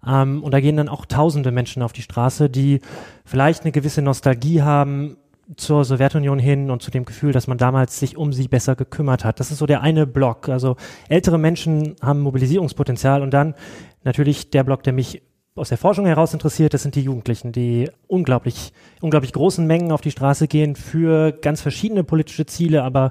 Ähm, 0.06 0.42
und 0.42 0.52
da 0.52 0.60
gehen 0.60 0.76
dann 0.76 0.88
auch 0.88 1.06
tausende 1.06 1.50
Menschen 1.50 1.82
auf 1.82 1.92
die 1.92 2.02
Straße, 2.02 2.50
die 2.50 2.80
vielleicht 3.24 3.62
eine 3.62 3.72
gewisse 3.72 4.02
Nostalgie 4.02 4.62
haben 4.62 5.16
zur 5.56 5.84
Sowjetunion 5.84 6.38
hin 6.38 6.70
und 6.70 6.82
zu 6.82 6.90
dem 6.90 7.04
Gefühl, 7.04 7.32
dass 7.32 7.46
man 7.46 7.56
damals 7.56 7.98
sich 7.98 8.16
um 8.16 8.32
sie 8.32 8.48
besser 8.48 8.76
gekümmert 8.76 9.24
hat. 9.24 9.40
Das 9.40 9.50
ist 9.50 9.58
so 9.58 9.66
der 9.66 9.80
eine 9.80 10.06
Block. 10.06 10.48
Also 10.48 10.76
ältere 11.08 11.38
Menschen 11.38 11.96
haben 12.02 12.20
Mobilisierungspotenzial 12.20 13.22
und 13.22 13.32
dann 13.32 13.54
natürlich 14.04 14.50
der 14.50 14.64
Block, 14.64 14.82
der 14.82 14.92
mich 14.92 15.22
aus 15.54 15.70
der 15.70 15.78
Forschung 15.78 16.06
heraus 16.06 16.34
interessiert, 16.34 16.74
das 16.74 16.82
sind 16.82 16.94
die 16.94 17.02
Jugendlichen, 17.02 17.50
die 17.50 17.90
unglaublich, 18.06 18.72
unglaublich 19.00 19.32
großen 19.32 19.66
Mengen 19.66 19.90
auf 19.90 20.00
die 20.00 20.10
Straße 20.10 20.46
gehen 20.46 20.76
für 20.76 21.32
ganz 21.32 21.62
verschiedene 21.62 22.04
politische 22.04 22.46
Ziele, 22.46 22.84
aber 22.84 23.10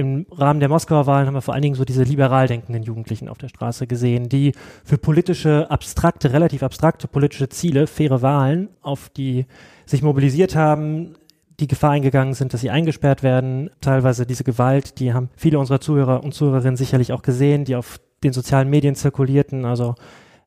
im 0.00 0.26
Rahmen 0.30 0.60
der 0.60 0.68
Moskauer 0.68 1.06
Wahlen 1.06 1.26
haben 1.26 1.34
wir 1.34 1.42
vor 1.42 1.54
allen 1.54 1.62
Dingen 1.62 1.74
so 1.74 1.84
diese 1.84 2.02
liberal 2.02 2.48
denkenden 2.48 2.82
Jugendlichen 2.82 3.28
auf 3.28 3.38
der 3.38 3.48
Straße 3.48 3.86
gesehen, 3.86 4.28
die 4.28 4.52
für 4.84 4.98
politische, 4.98 5.70
abstrakte, 5.70 6.32
relativ 6.32 6.62
abstrakte 6.62 7.06
politische 7.06 7.48
Ziele, 7.48 7.86
faire 7.86 8.22
Wahlen, 8.22 8.68
auf 8.82 9.08
die 9.10 9.46
sich 9.86 10.02
mobilisiert 10.02 10.56
haben, 10.56 11.14
die 11.60 11.68
Gefahr 11.68 11.92
eingegangen 11.92 12.34
sind, 12.34 12.54
dass 12.54 12.62
sie 12.62 12.70
eingesperrt 12.70 13.22
werden. 13.22 13.70
Teilweise 13.80 14.26
diese 14.26 14.44
Gewalt, 14.44 14.98
die 14.98 15.12
haben 15.12 15.28
viele 15.36 15.58
unserer 15.58 15.80
Zuhörer 15.80 16.24
und 16.24 16.32
Zuhörerinnen 16.32 16.76
sicherlich 16.76 17.12
auch 17.12 17.22
gesehen, 17.22 17.64
die 17.64 17.76
auf 17.76 18.00
den 18.24 18.32
sozialen 18.32 18.70
Medien 18.70 18.94
zirkulierten, 18.94 19.64
also 19.64 19.94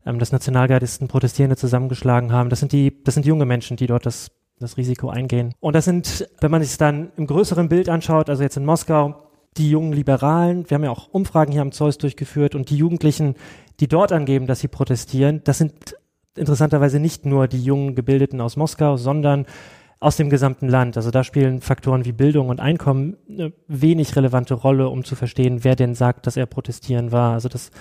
ähm, 0.05 0.19
dass 0.19 0.31
Nationalgardisten 0.31 1.07
Protestierende 1.07 1.55
zusammengeschlagen 1.55 2.31
haben. 2.31 2.49
Das 2.49 2.59
sind 2.59 2.71
die, 2.71 3.03
das 3.03 3.13
sind 3.13 3.25
junge 3.25 3.45
Menschen, 3.45 3.77
die 3.77 3.87
dort 3.87 4.05
das 4.05 4.31
das 4.59 4.77
Risiko 4.77 5.09
eingehen. 5.09 5.53
Und 5.59 5.75
das 5.75 5.85
sind, 5.85 6.27
wenn 6.39 6.51
man 6.51 6.63
sich 6.63 6.77
dann 6.77 7.11
im 7.17 7.27
größeren 7.27 7.69
Bild 7.69 7.89
anschaut, 7.89 8.29
also 8.29 8.43
jetzt 8.43 8.57
in 8.57 8.65
Moskau, 8.65 9.15
die 9.57 9.69
jungen 9.69 9.93
Liberalen, 9.93 10.69
wir 10.69 10.75
haben 10.75 10.83
ja 10.83 10.91
auch 10.91 11.09
Umfragen 11.09 11.51
hier 11.51 11.61
am 11.61 11.71
Zeus 11.71 11.97
durchgeführt 11.97 12.55
und 12.55 12.69
die 12.69 12.77
Jugendlichen, 12.77 13.35
die 13.79 13.87
dort 13.87 14.11
angeben, 14.11 14.47
dass 14.47 14.59
sie 14.59 14.67
protestieren, 14.67 15.41
das 15.43 15.57
sind 15.57 15.95
interessanterweise 16.35 16.99
nicht 16.99 17.25
nur 17.25 17.47
die 17.47 17.63
jungen 17.63 17.95
Gebildeten 17.95 18.41
aus 18.41 18.57
Moskau, 18.57 18.97
sondern 18.97 19.45
aus 19.99 20.17
dem 20.17 20.29
gesamten 20.29 20.67
Land. 20.67 20.97
Also 20.97 21.11
da 21.11 21.23
spielen 21.23 21.61
Faktoren 21.61 22.05
wie 22.05 22.11
Bildung 22.11 22.49
und 22.49 22.59
Einkommen 22.59 23.15
eine 23.29 23.53
wenig 23.67 24.15
relevante 24.15 24.53
Rolle, 24.53 24.89
um 24.89 25.05
zu 25.05 25.15
verstehen, 25.15 25.63
wer 25.63 25.75
denn 25.75 25.95
sagt, 25.95 26.27
dass 26.27 26.35
er 26.35 26.45
protestieren 26.45 27.11
war. 27.11 27.33
Also 27.33 27.47
das, 27.47 27.71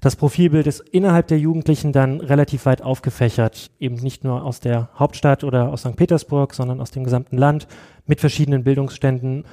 das 0.00 0.16
Profilbild 0.16 0.66
ist 0.66 0.80
innerhalb 0.80 1.26
der 1.26 1.38
Jugendlichen 1.38 1.92
dann 1.92 2.20
relativ 2.20 2.64
weit 2.64 2.80
aufgefächert, 2.80 3.70
eben 3.78 3.96
nicht 3.96 4.24
nur 4.24 4.42
aus 4.42 4.60
der 4.60 4.88
Hauptstadt 4.98 5.44
oder 5.44 5.70
aus 5.70 5.82
St. 5.82 5.96
Petersburg, 5.96 6.54
sondern 6.54 6.80
aus 6.80 6.92
dem 6.92 7.04
gesamten 7.04 7.36
Land 7.36 7.66
mit 8.06 8.20
verschiedenen 8.20 8.64
Bildungsständen 8.64 9.44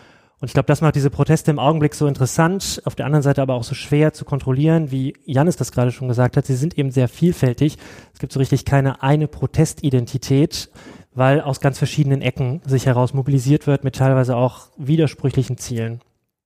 und 0.44 0.48
ich 0.48 0.54
glaube, 0.56 0.68
das 0.68 0.82
macht 0.82 0.96
diese 0.96 1.10
Proteste 1.10 1.52
im 1.52 1.58
Augenblick 1.58 1.96
so 1.96 2.06
interessant, 2.06 2.82
auf 2.84 2.96
der 2.96 3.06
anderen 3.06 3.24
Seite 3.24 3.42
aber 3.42 3.54
auch 3.54 3.64
so 3.64 3.76
schwer 3.76 4.12
zu 4.12 4.26
kontrollieren, 4.26 4.92
wie 4.92 5.14
Janis 5.24 5.56
das 5.56 5.72
gerade 5.72 5.94
schon 5.94 6.10
gesagt 6.10 6.36
hat. 6.36 6.46
Sie 6.46 6.56
sind 6.56 6.78
eben 6.78 6.92
sehr 6.92 7.08
vielfältig. 7.08 7.78
Es 8.12 8.20
gibt 8.20 8.34
so 8.34 8.42
richtig 8.42 8.66
keine 8.66 9.02
eine 9.02 9.30
Protestidentität, 9.30 10.70
weil 11.14 11.40
aus 11.40 11.62
ganz 11.62 11.78
verschiedenen 11.78 12.22
Ecken 12.22 12.62
sich 12.66 12.88
heraus 12.88 13.14
mobilisiert 13.14 13.68
wird 13.68 13.86
mit 13.86 13.96
teilweise 13.96 14.36
auch 14.36 14.68
widersprüchlichen 14.76 15.58
Zielen. 15.58 16.02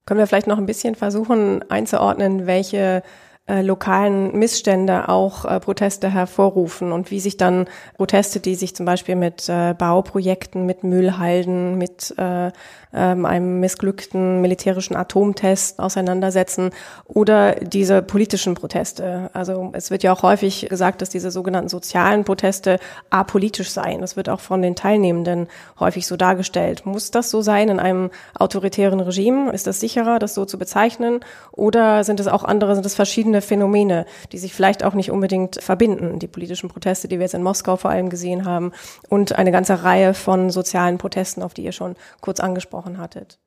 Können 0.06 0.20
wir 0.20 0.28
vielleicht 0.28 0.46
noch 0.46 0.60
ein 0.60 0.68
bisschen 0.68 0.94
versuchen 0.94 1.68
einzuordnen, 1.72 2.46
welche 2.46 3.02
äh, 3.48 3.62
lokalen 3.62 4.38
Missstände 4.38 5.08
auch 5.08 5.46
äh, 5.46 5.60
Proteste 5.60 6.10
hervorrufen 6.10 6.92
und 6.92 7.12
wie 7.12 7.22
sich 7.22 7.38
dann 7.38 7.66
Proteste, 7.96 8.42
die 8.42 8.56
sich 8.56 8.76
zum 8.76 8.86
Beispiel 8.86 9.16
mit 9.16 9.48
äh, 9.48 9.74
Bauprojekten, 9.74 10.66
mit 10.66 10.84
Müllhalden, 10.84 11.78
mit 11.78 12.14
äh, 12.18 12.52
ähm, 12.94 13.26
einem 13.26 13.60
missglückten 13.60 14.42
militärischen 14.42 14.96
Atomtest 14.96 15.80
auseinandersetzen 15.80 16.72
oder 17.06 17.56
diese 17.56 18.02
politischen 18.02 18.54
Proteste. 18.56 19.30
Also 19.34 19.70
es 19.74 19.92
wird 19.92 20.04
ja 20.04 20.14
auch 20.14 20.24
häufig 20.24 20.68
gesagt, 20.70 21.02
dass 21.02 21.10
diese 21.10 21.32
sogenannten 21.32 21.70
sozialen 21.70 22.24
Proteste 22.24 22.80
apolitisch 23.10 23.72
seien. 23.72 24.02
Das 24.02 24.16
wird 24.16 24.30
auch 24.30 24.40
von 24.40 24.62
den 24.62 24.76
Teilnehmenden 24.76 25.48
häufig 25.80 26.08
so 26.08 26.18
dargestellt. 26.18 26.86
Muss 26.86 27.12
das 27.12 27.30
so 27.30 27.42
sein 27.42 27.70
in 27.70 27.80
einem 27.80 28.10
autoritären 28.38 29.00
Regime? 29.00 29.52
Ist 29.52 29.68
das 29.68 29.80
sicherer, 29.80 30.20
das 30.20 30.34
so 30.34 30.46
zu 30.46 30.58
bezeichnen? 30.58 31.20
Oder 31.52 32.04
sind 32.04 32.20
es 32.20 32.28
auch 32.28 32.44
andere, 32.44 32.76
sind 32.76 32.86
es 32.86 32.96
verschiedene 32.96 33.42
Phänomene, 33.42 34.06
die 34.32 34.38
sich 34.38 34.54
vielleicht 34.54 34.84
auch 34.84 34.94
nicht 34.94 35.12
unbedingt 35.12 35.62
verbinden? 35.62 36.20
Die 36.20 36.28
politischen 36.28 36.70
Proteste, 36.70 37.08
die 37.08 37.18
wir 37.20 37.26
jetzt 37.26 37.34
in 37.34 37.44
Moskau 37.44 37.76
vor 37.76 37.92
allem 37.92 38.10
gesehen 38.10 38.46
haben 38.46 38.72
und 39.10 39.38
eine 39.38 39.52
ganze 39.52 39.84
Reihe 39.84 40.14
von 40.14 40.50
sozialen 40.50 40.98
Protesten, 40.98 41.44
auf 41.44 41.54
die 41.54 41.64
ihr 41.64 41.72
schon 41.72 41.96
kurz 42.22 42.40
angesprochen 42.40 42.77
angesprochen 42.78 42.98
hattet? 42.98 43.40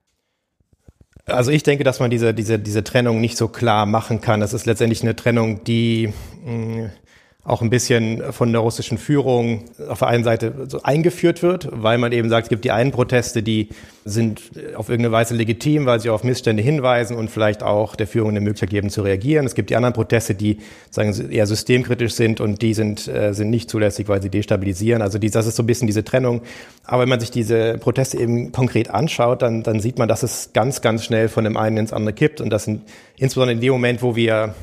Also 1.26 1.50
ich 1.50 1.62
denke, 1.62 1.84
dass 1.84 2.00
man 2.00 2.10
diese, 2.10 2.34
diese, 2.34 2.58
diese 2.58 2.82
Trennung 2.82 3.20
nicht 3.20 3.36
so 3.36 3.48
klar 3.48 3.86
machen 3.86 4.20
kann. 4.20 4.40
Das 4.40 4.52
ist 4.52 4.66
letztendlich 4.66 5.02
eine 5.02 5.14
Trennung, 5.14 5.62
die 5.64 6.12
mh, 6.44 6.52
mm, 6.52 6.90
auch 7.42 7.62
ein 7.62 7.70
bisschen 7.70 8.32
von 8.32 8.52
der 8.52 8.60
russischen 8.60 8.98
Führung 8.98 9.64
auf 9.88 10.00
der 10.00 10.08
einen 10.08 10.24
Seite 10.24 10.52
so 10.68 10.82
eingeführt 10.82 11.42
wird, 11.42 11.68
weil 11.72 11.96
man 11.96 12.12
eben 12.12 12.28
sagt, 12.28 12.44
es 12.44 12.48
gibt 12.50 12.64
die 12.64 12.70
einen 12.70 12.90
Proteste, 12.90 13.42
die 13.42 13.70
sind 14.04 14.42
auf 14.76 14.88
irgendeine 14.90 15.12
Weise 15.12 15.34
legitim, 15.34 15.86
weil 15.86 16.00
sie 16.00 16.10
auf 16.10 16.22
Missstände 16.22 16.62
hinweisen 16.62 17.16
und 17.16 17.30
vielleicht 17.30 17.62
auch 17.62 17.96
der 17.96 18.06
Führung 18.06 18.30
eine 18.30 18.40
Möglichkeit 18.40 18.70
geben 18.70 18.90
zu 18.90 19.02
reagieren. 19.02 19.46
Es 19.46 19.54
gibt 19.54 19.70
die 19.70 19.76
anderen 19.76 19.94
Proteste, 19.94 20.34
die 20.34 20.58
sagen 20.90 21.14
eher 21.30 21.46
systemkritisch 21.46 22.12
sind 22.12 22.40
und 22.40 22.60
die 22.60 22.74
sind 22.74 23.08
äh, 23.08 23.32
sind 23.32 23.48
nicht 23.50 23.70
zulässig, 23.70 24.08
weil 24.08 24.20
sie 24.20 24.30
destabilisieren. 24.30 25.00
Also 25.00 25.18
die, 25.18 25.30
das 25.30 25.46
ist 25.46 25.56
so 25.56 25.62
ein 25.62 25.66
bisschen 25.66 25.86
diese 25.86 26.04
Trennung. 26.04 26.42
Aber 26.84 27.02
wenn 27.02 27.08
man 27.08 27.20
sich 27.20 27.30
diese 27.30 27.78
Proteste 27.78 28.18
eben 28.18 28.52
konkret 28.52 28.90
anschaut, 28.90 29.40
dann 29.40 29.62
dann 29.62 29.80
sieht 29.80 29.98
man, 29.98 30.08
dass 30.08 30.22
es 30.22 30.50
ganz 30.52 30.82
ganz 30.82 31.04
schnell 31.04 31.28
von 31.28 31.44
dem 31.44 31.56
einen 31.56 31.78
ins 31.78 31.92
andere 31.92 32.14
kippt 32.14 32.40
und 32.40 32.50
das 32.50 32.64
sind 32.64 32.82
insbesondere 33.16 33.54
in 33.54 33.60
dem 33.60 33.72
Moment, 33.72 34.02
wo 34.02 34.14
wir 34.14 34.54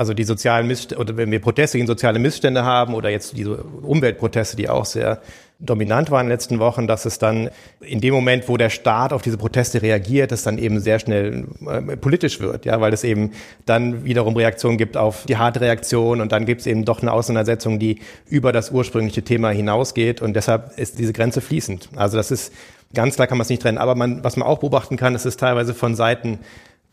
also 0.00 0.14
die 0.14 0.24
sozialen 0.24 0.66
Missstände, 0.66 0.98
oder 0.98 1.18
wenn 1.18 1.30
wir 1.30 1.40
Proteste 1.42 1.76
gegen 1.76 1.86
soziale 1.86 2.18
Missstände 2.18 2.64
haben 2.64 2.94
oder 2.94 3.10
jetzt 3.10 3.36
diese 3.36 3.56
Umweltproteste, 3.56 4.56
die 4.56 4.70
auch 4.70 4.86
sehr 4.86 5.20
dominant 5.58 6.10
waren 6.10 6.22
in 6.22 6.28
den 6.28 6.32
letzten 6.32 6.58
Wochen, 6.58 6.86
dass 6.86 7.04
es 7.04 7.18
dann 7.18 7.50
in 7.82 8.00
dem 8.00 8.14
Moment, 8.14 8.48
wo 8.48 8.56
der 8.56 8.70
Staat 8.70 9.12
auf 9.12 9.20
diese 9.20 9.36
Proteste 9.36 9.82
reagiert, 9.82 10.32
es 10.32 10.42
dann 10.42 10.56
eben 10.56 10.80
sehr 10.80 11.00
schnell 11.00 11.44
äh, 11.68 11.98
politisch 11.98 12.40
wird, 12.40 12.64
ja, 12.64 12.80
weil 12.80 12.94
es 12.94 13.04
eben 13.04 13.32
dann 13.66 14.02
wiederum 14.06 14.34
Reaktionen 14.34 14.78
gibt 14.78 14.96
auf 14.96 15.26
die 15.26 15.36
harte 15.36 15.60
Reaktion 15.60 16.22
und 16.22 16.32
dann 16.32 16.46
gibt 16.46 16.62
es 16.62 16.66
eben 16.66 16.86
doch 16.86 17.02
eine 17.02 17.12
Auseinandersetzung, 17.12 17.78
die 17.78 18.00
über 18.26 18.52
das 18.52 18.70
ursprüngliche 18.70 19.20
Thema 19.20 19.50
hinausgeht 19.50 20.22
und 20.22 20.34
deshalb 20.34 20.78
ist 20.78 20.98
diese 20.98 21.12
Grenze 21.12 21.42
fließend. 21.42 21.90
Also 21.94 22.16
das 22.16 22.30
ist 22.30 22.54
ganz 22.94 23.16
klar 23.16 23.26
kann 23.26 23.36
man 23.36 23.42
es 23.42 23.50
nicht 23.50 23.60
trennen, 23.60 23.76
aber 23.76 23.94
man, 23.96 24.24
was 24.24 24.38
man 24.38 24.48
auch 24.48 24.60
beobachten 24.60 24.96
kann, 24.96 25.14
ist 25.14 25.26
es 25.26 25.36
teilweise 25.36 25.74
von 25.74 25.94
Seiten 25.94 26.38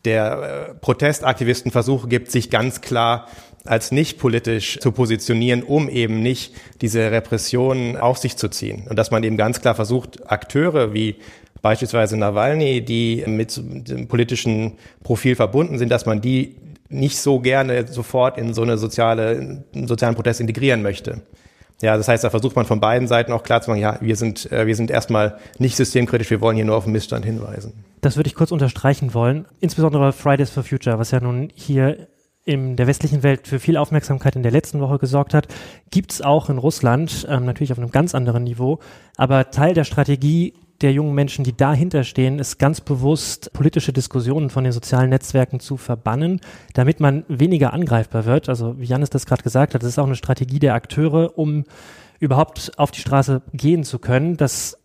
der 0.04 0.68
äh, 0.70 0.74
Protestaktivisten 0.74 1.70
Versuche 1.70 2.08
gibt, 2.08 2.30
sich 2.30 2.50
ganz 2.50 2.80
klar 2.80 3.28
als 3.64 3.92
nicht 3.92 4.18
politisch 4.18 4.78
zu 4.80 4.92
positionieren, 4.92 5.62
um 5.62 5.88
eben 5.88 6.22
nicht 6.22 6.54
diese 6.80 7.10
Repressionen 7.10 7.96
auf 7.96 8.18
sich 8.18 8.36
zu 8.36 8.48
ziehen. 8.48 8.86
Und 8.88 8.96
dass 8.96 9.10
man 9.10 9.22
eben 9.24 9.36
ganz 9.36 9.60
klar 9.60 9.74
versucht, 9.74 10.30
Akteure 10.30 10.94
wie 10.94 11.16
beispielsweise 11.60 12.16
Nawalny, 12.16 12.82
die 12.82 13.24
mit 13.26 13.56
dem 13.56 14.08
politischen 14.08 14.78
Profil 15.02 15.36
verbunden 15.36 15.78
sind, 15.78 15.90
dass 15.90 16.06
man 16.06 16.20
die 16.20 16.56
nicht 16.88 17.18
so 17.18 17.40
gerne 17.40 17.86
sofort 17.86 18.38
in 18.38 18.54
so 18.54 18.62
eine 18.62 18.78
soziale, 18.78 19.64
einen 19.74 19.88
sozialen 19.88 20.14
Protest 20.14 20.40
integrieren 20.40 20.80
möchte. 20.82 21.20
Ja, 21.80 21.96
das 21.96 22.08
heißt, 22.08 22.24
da 22.24 22.30
versucht 22.30 22.56
man 22.56 22.66
von 22.66 22.80
beiden 22.80 23.06
Seiten 23.06 23.32
auch 23.32 23.44
klar 23.44 23.62
zu 23.62 23.70
machen, 23.70 23.80
ja, 23.80 23.98
wir 24.00 24.16
sind, 24.16 24.50
äh, 24.50 24.66
wir 24.66 24.74
sind 24.74 24.90
erstmal 24.90 25.38
nicht 25.58 25.76
systemkritisch, 25.76 26.30
wir 26.30 26.40
wollen 26.40 26.56
hier 26.56 26.64
nur 26.64 26.76
auf 26.76 26.84
den 26.84 26.92
Missstand 26.92 27.24
hinweisen. 27.24 27.84
Das 28.00 28.16
würde 28.16 28.28
ich 28.28 28.34
kurz 28.34 28.50
unterstreichen 28.50 29.14
wollen, 29.14 29.46
insbesondere 29.60 30.12
Fridays 30.12 30.50
for 30.50 30.64
Future, 30.64 30.98
was 30.98 31.12
ja 31.12 31.20
nun 31.20 31.50
hier 31.54 32.08
in 32.44 32.76
der 32.76 32.86
westlichen 32.86 33.22
Welt 33.22 33.46
für 33.46 33.60
viel 33.60 33.76
Aufmerksamkeit 33.76 34.34
in 34.34 34.42
der 34.42 34.50
letzten 34.50 34.80
Woche 34.80 34.98
gesorgt 34.98 35.34
hat, 35.34 35.48
gibt's 35.90 36.22
auch 36.22 36.48
in 36.48 36.58
Russland, 36.58 37.26
ähm, 37.28 37.44
natürlich 37.44 37.72
auf 37.72 37.78
einem 37.78 37.90
ganz 37.90 38.14
anderen 38.14 38.44
Niveau, 38.44 38.78
aber 39.16 39.50
Teil 39.50 39.74
der 39.74 39.84
Strategie 39.84 40.54
der 40.80 40.92
jungen 40.92 41.14
Menschen, 41.14 41.44
die 41.44 41.56
dahinter 41.56 42.04
stehen, 42.04 42.38
ist 42.38 42.58
ganz 42.58 42.80
bewusst, 42.80 43.52
politische 43.52 43.92
Diskussionen 43.92 44.48
von 44.48 44.64
den 44.64 44.72
sozialen 44.72 45.10
Netzwerken 45.10 45.58
zu 45.58 45.76
verbannen, 45.76 46.40
damit 46.74 47.00
man 47.00 47.24
weniger 47.28 47.72
angreifbar 47.72 48.26
wird. 48.26 48.48
Also 48.48 48.78
wie 48.78 48.84
Janis 48.84 49.10
das 49.10 49.26
gerade 49.26 49.42
gesagt 49.42 49.74
hat, 49.74 49.82
das 49.82 49.90
ist 49.90 49.98
auch 49.98 50.06
eine 50.06 50.14
Strategie 50.14 50.60
der 50.60 50.74
Akteure, 50.74 51.36
um 51.36 51.64
überhaupt 52.20 52.72
auf 52.76 52.90
die 52.90 53.00
Straße 53.00 53.42
gehen 53.52 53.84
zu 53.84 53.98
können. 53.98 54.36
Das 54.36 54.77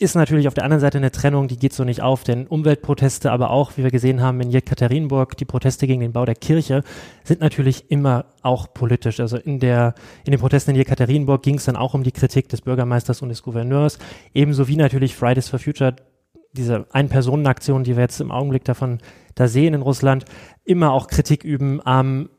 ist 0.00 0.14
natürlich 0.14 0.48
auf 0.48 0.54
der 0.54 0.64
anderen 0.64 0.80
Seite 0.80 0.96
eine 0.96 1.10
Trennung, 1.10 1.46
die 1.46 1.58
geht 1.58 1.74
so 1.74 1.84
nicht 1.84 2.00
auf, 2.00 2.24
denn 2.24 2.46
Umweltproteste, 2.46 3.30
aber 3.30 3.50
auch, 3.50 3.76
wie 3.76 3.84
wir 3.84 3.90
gesehen 3.90 4.22
haben 4.22 4.40
in 4.40 4.50
Jekaterinburg, 4.50 5.36
die 5.36 5.44
Proteste 5.44 5.86
gegen 5.86 6.00
den 6.00 6.12
Bau 6.12 6.24
der 6.24 6.34
Kirche 6.34 6.82
sind 7.22 7.42
natürlich 7.42 7.90
immer 7.90 8.24
auch 8.40 8.72
politisch. 8.72 9.20
Also 9.20 9.36
in 9.36 9.60
der, 9.60 9.94
in 10.24 10.30
den 10.30 10.40
Protesten 10.40 10.70
in 10.70 10.76
Jekaterinburg 10.76 11.42
ging 11.42 11.56
es 11.56 11.66
dann 11.66 11.76
auch 11.76 11.92
um 11.92 12.02
die 12.02 12.12
Kritik 12.12 12.48
des 12.48 12.62
Bürgermeisters 12.62 13.20
und 13.20 13.28
des 13.28 13.42
Gouverneurs, 13.42 13.98
ebenso 14.32 14.68
wie 14.68 14.76
natürlich 14.76 15.14
Fridays 15.14 15.50
for 15.50 15.58
Future, 15.58 15.94
diese 16.52 16.86
Ein-Personen-Aktion, 16.90 17.84
die 17.84 17.94
wir 17.94 18.02
jetzt 18.02 18.22
im 18.22 18.30
Augenblick 18.30 18.64
davon 18.64 18.98
da 19.34 19.48
sehen 19.48 19.74
in 19.74 19.82
Russland, 19.82 20.24
immer 20.64 20.92
auch 20.92 21.08
Kritik 21.08 21.44
üben 21.44 21.84
am 21.84 22.30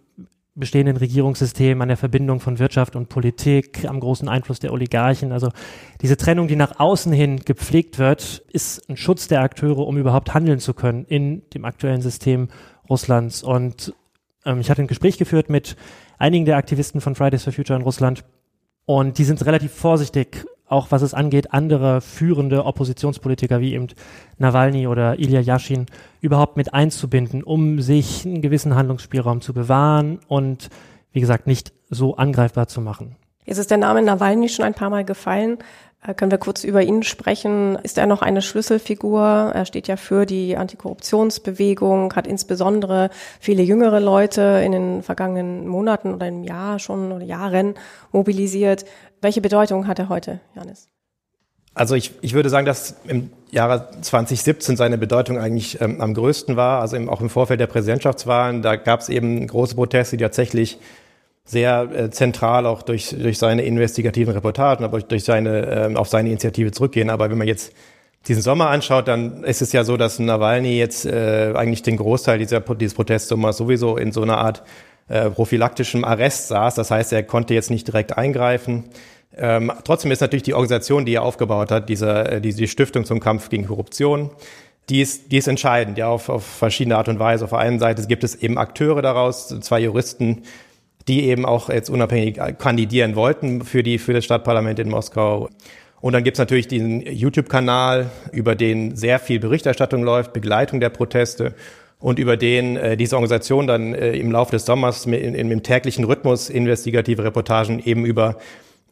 bestehenden 0.54 0.98
Regierungssystem, 0.98 1.82
an 1.82 1.88
der 1.88 1.98
Verbindung 1.98 2.40
von 2.40 2.60
Wirtschaft 2.60 2.96
und 2.96 3.10
Politik, 3.10 3.86
am 3.86 4.00
großen 4.00 4.28
Einfluss 4.28 4.60
der 4.60 4.74
Oligarchen. 4.74 5.32
Also 5.32 5.50
diese 6.02 6.18
Trennung, 6.18 6.48
die 6.48 6.56
nach 6.58 6.80
außen 6.80 7.14
hin 7.14 7.40
gepflegt 7.46 8.00
wird, 8.00 8.44
ist 8.52 8.90
ein 8.90 8.98
Schutz 8.98 9.28
der 9.28 9.42
Akteure, 9.42 9.88
um 9.88 9.98
überhaupt 9.98 10.34
handeln 10.34 10.60
zu 10.60 10.74
können 10.74 11.06
in 11.06 11.44
dem 11.52 11.64
aktuellen 11.64 12.02
System 12.02 12.50
Russlands. 12.90 13.44
Und 13.44 13.94
ähm, 14.46 14.60
ich 14.60 14.70
hatte 14.70 14.82
ein 14.82 14.88
Gespräch 14.88 15.18
geführt 15.18 15.50
mit 15.50 15.78
einigen 16.18 16.46
der 16.46 16.58
Aktivisten 16.58 17.00
von 17.00 17.16
Fridays 17.16 17.44
for 17.44 17.54
Future 17.54 17.78
in 17.78 17.84
Russland 17.84 18.26
und 18.86 19.18
die 19.18 19.24
sind 19.24 19.46
relativ 19.46 19.72
vorsichtig, 19.72 20.46
auch 20.72 20.88
was 20.90 21.02
es 21.02 21.14
angeht, 21.14 21.54
andere 21.54 22.02
führende 22.02 22.66
Oppositionspolitiker 22.66 23.60
wie 23.60 23.74
eben 23.74 23.88
Nawalny 24.38 24.88
oder 24.88 25.20
Ilya 25.20 25.42
Yashin 25.42 25.86
überhaupt 26.22 26.58
mit 26.58 26.74
einzubinden, 26.74 27.44
um 27.44 27.82
sich 27.82 28.26
einen 28.26 28.42
gewissen 28.42 28.76
Handlungsspielraum 28.76 29.42
zu 29.42 29.54
bewahren 29.54 30.20
und, 30.28 30.70
wie 31.12 31.20
gesagt, 31.20 31.48
nicht 31.48 31.74
so 31.90 32.16
angreifbar 32.16 32.68
zu 32.68 32.82
machen. 32.82 33.16
Jetzt 33.46 33.58
ist 33.58 33.72
der 33.72 33.78
Name 33.78 34.02
Nawalny 34.02 34.50
schon 34.50 34.66
ein 34.66 34.74
paar 34.74 34.90
Mal 34.90 35.04
gefallen. 35.04 35.58
Äh, 36.06 36.14
können 36.14 36.32
wir 36.32 36.38
kurz 36.38 36.64
über 36.64 36.82
ihn 36.82 37.04
sprechen? 37.04 37.78
Ist 37.84 37.98
er 37.98 38.08
noch 38.08 38.22
eine 38.22 38.42
Schlüsselfigur? 38.42 39.52
Er 39.54 39.66
steht 39.66 39.88
ja 39.88 39.98
für 39.98 40.26
die 40.26 40.58
Antikorruptionsbewegung, 40.58 42.14
hat 42.16 42.28
insbesondere 42.28 43.10
viele 43.40 43.62
jüngere 43.62 44.00
Leute 44.00 44.62
in 44.66 44.72
den 44.72 45.04
vergangenen 45.04 45.68
Monaten 45.68 46.14
oder 46.14 46.28
im 46.28 46.44
Jahr 46.44 46.80
schon 46.80 47.12
oder 47.12 47.26
Jahren 47.26 47.76
mobilisiert. 48.12 48.86
Welche 49.22 49.42
Bedeutung 49.42 49.88
hat 49.88 50.00
er 50.00 50.10
heute, 50.10 50.40
Janis? 50.56 50.88
Also 51.74 51.96
ich, 51.96 52.12
ich 52.22 52.34
würde 52.34 52.50
sagen, 52.50 52.66
dass 52.66 52.96
im 53.08 53.30
Jahre 53.50 53.90
2017 54.02 54.76
seine 54.76 54.98
Bedeutung 54.98 55.38
eigentlich 55.38 55.80
ähm, 55.80 56.02
am 56.02 56.14
größten 56.14 56.58
war. 56.58 56.82
Also 56.82 56.98
im, 56.98 57.08
auch 57.08 57.22
im 57.22 57.30
Vorfeld 57.30 57.60
der 57.60 57.68
Präsidentschaftswahlen, 57.68 58.62
da 58.62 58.76
gab 58.76 59.00
es 59.00 59.10
eben 59.10 59.48
große 59.48 59.76
Proteste, 59.76 60.18
die 60.18 60.24
tatsächlich 60.24 60.80
sehr 61.46 61.90
äh, 61.94 62.10
zentral 62.12 62.66
auch 62.66 62.82
durch, 62.82 63.16
durch 63.18 63.38
seine 63.38 63.64
investigativen 63.64 64.34
Reportagen, 64.34 64.84
aber 64.84 65.00
durch 65.02 65.24
seine, 65.24 65.92
äh, 65.92 65.96
auf 65.96 66.10
seine 66.10 66.30
Initiative 66.30 66.72
zurückgehen. 66.72 67.10
Aber 67.10 67.30
wenn 67.30 67.38
man 67.38 67.48
jetzt 67.48 67.74
diesen 68.28 68.42
Sommer 68.42 68.70
anschaut, 68.70 69.08
dann 69.08 69.44
ist 69.44 69.62
es 69.62 69.72
ja 69.72 69.84
so, 69.84 69.98
dass 69.98 70.20
Nawalny 70.20 70.78
jetzt 70.78 71.06
äh, 71.06 71.54
eigentlich 71.56 71.84
den 71.84 71.98
Großteil 71.98 72.38
dieser, 72.38 72.60
dieses 72.60 72.94
Protestsommers 72.94 73.58
sowieso 73.58 73.98
in 73.98 74.12
so 74.12 74.22
einer 74.22 74.38
Art 74.38 74.64
äh, 75.08 75.30
prophylaktischem 75.30 76.04
Arrest 76.04 76.48
saß. 76.48 76.76
Das 76.76 76.92
heißt, 76.92 77.14
er 77.14 77.24
konnte 77.24 77.54
jetzt 77.54 77.70
nicht 77.70 77.88
direkt 77.88 78.18
eingreifen. 78.18 78.86
Ähm, 79.36 79.72
trotzdem 79.84 80.12
ist 80.12 80.22
natürlich 80.22 80.44
die 80.44 80.54
Organisation, 80.54 81.06
die 81.06 81.16
er 81.16 81.24
aufgebaut 81.24 81.72
hat, 81.72 81.90
diese, 81.90 82.26
äh, 82.26 82.42
die, 82.42 82.54
die 82.54 82.68
Stiftung 82.68 83.06
zum 83.06 83.20
Kampf 83.20 83.50
gegen 83.50 83.66
Korruption, 83.66 84.30
die 84.90 85.02
ist, 85.02 85.32
die 85.32 85.38
ist 85.38 85.48
entscheidend, 85.48 85.98
ja, 85.98 86.08
auf, 86.08 86.28
auf 86.28 86.46
verschiedene 86.46 86.98
Art 86.98 87.08
und 87.08 87.20
Weise. 87.20 87.46
Auf 87.46 87.52
der 87.52 87.60
einen 87.60 87.80
Seite 87.80 88.06
gibt 88.08 88.24
es 88.24 88.36
eben 88.36 88.58
Akteure 88.58 89.02
daraus, 89.02 89.48
zwei 89.62 89.80
Juristen, 89.80 90.44
die 91.08 91.26
eben 91.26 91.46
auch 91.46 91.70
jetzt 91.70 91.90
unabhängig 91.90 92.40
kandidieren 92.58 93.16
wollten 93.16 93.64
für 93.64 93.84
die, 93.84 94.00
für 94.00 94.14
das 94.14 94.26
Stadtparlament 94.26 94.80
in 94.80 94.90
Moskau. 94.90 95.50
Und 96.02 96.14
dann 96.14 96.24
gibt's 96.24 96.40
natürlich 96.40 96.68
diesen 96.68 97.02
YouTube-Kanal, 97.02 98.10
über 98.32 98.56
den 98.56 98.96
sehr 98.96 99.20
viel 99.20 99.40
Berichterstattung 99.40 100.04
läuft, 100.04 100.34
Begleitung 100.34 100.80
der 100.80 100.90
Proteste 100.90 101.54
und 102.02 102.20
über 102.20 102.36
den 102.36 102.76
äh, 102.76 102.98
diese 102.98 103.16
Organisation 103.16 103.68
dann 103.68 103.94
äh, 103.94 104.14
im 104.14 104.32
Laufe 104.32 104.52
des 104.52 104.66
Sommers 104.66 105.06
mit, 105.06 105.22
in, 105.22 105.36
im 105.36 105.64
täglichen 105.64 106.04
Rhythmus 106.04 106.50
investigative 106.50 107.24
Reportagen 107.24 107.80
eben 107.80 108.06
über 108.06 108.38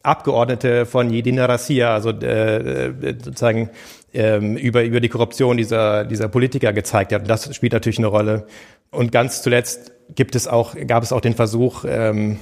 Abgeordnete 0.02 0.86
von 0.86 1.10
Jedina 1.10 1.44
Rassia, 1.44 1.92
also 1.92 2.10
äh, 2.10 2.86
äh, 2.86 3.14
sozusagen 3.22 3.68
ähm, 4.14 4.56
über, 4.56 4.82
über 4.82 5.00
die 5.00 5.10
Korruption 5.10 5.58
dieser, 5.58 6.04
dieser 6.04 6.28
Politiker 6.28 6.72
gezeigt 6.72 7.12
hat. 7.12 7.22
Und 7.22 7.28
das 7.28 7.54
spielt 7.54 7.74
natürlich 7.74 7.98
eine 7.98 8.06
Rolle. 8.06 8.46
Und 8.90 9.12
ganz 9.12 9.42
zuletzt 9.42 9.92
gibt 10.14 10.34
es 10.36 10.48
auch, 10.48 10.74
gab 10.86 11.02
es 11.02 11.12
auch 11.12 11.20
den 11.20 11.34
Versuch, 11.34 11.84
ähm, 11.86 12.38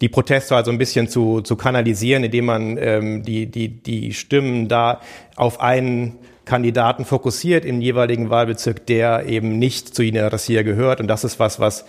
die 0.00 0.08
Proteste 0.08 0.56
also 0.56 0.70
ein 0.70 0.78
bisschen 0.78 1.08
zu, 1.08 1.40
zu 1.40 1.56
kanalisieren, 1.56 2.24
indem 2.24 2.44
man 2.46 2.76
ähm, 2.78 3.22
die, 3.22 3.46
die, 3.46 3.68
die 3.68 4.12
Stimmen 4.12 4.68
da 4.68 5.00
auf 5.36 5.60
einen 5.60 6.18
Kandidaten 6.44 7.04
fokussiert 7.04 7.64
im 7.64 7.80
jeweiligen 7.80 8.30
Wahlbezirk, 8.30 8.86
der 8.86 9.26
eben 9.26 9.58
nicht 9.58 9.94
zu 9.94 10.02
ihnen 10.02 10.24
Rassia 10.24 10.62
gehört. 10.62 11.00
Und 11.00 11.08
das 11.08 11.24
ist 11.24 11.38
was, 11.40 11.60
was 11.60 11.84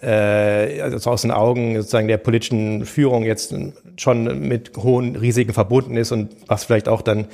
äh, 0.00 0.80
also 0.80 1.10
aus 1.10 1.22
den 1.22 1.30
Augen 1.30 1.76
sozusagen 1.76 2.08
der 2.08 2.18
politischen 2.18 2.84
Führung 2.84 3.24
jetzt 3.24 3.54
schon 3.96 4.48
mit 4.48 4.76
hohen 4.76 5.16
Risiken 5.16 5.52
verbunden 5.52 5.96
ist 5.96 6.12
und 6.12 6.36
was 6.46 6.64
vielleicht 6.64 6.88
auch 6.88 7.02
dann 7.02 7.26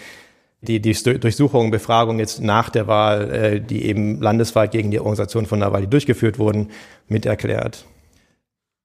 die, 0.60 0.80
die 0.80 0.92
Durchsuchungen, 0.92 1.72
Befragungen 1.72 2.20
jetzt 2.20 2.40
nach 2.40 2.70
der 2.70 2.86
Wahl, 2.86 3.30
äh, 3.30 3.60
die 3.60 3.84
eben 3.84 4.20
landesweit 4.20 4.70
gegen 4.70 4.90
die 4.90 5.00
Organisation 5.00 5.46
von 5.46 5.58
Nawalny 5.58 5.88
durchgeführt 5.88 6.38
wurden, 6.38 6.70
mit 7.08 7.26
erklärt. 7.26 7.84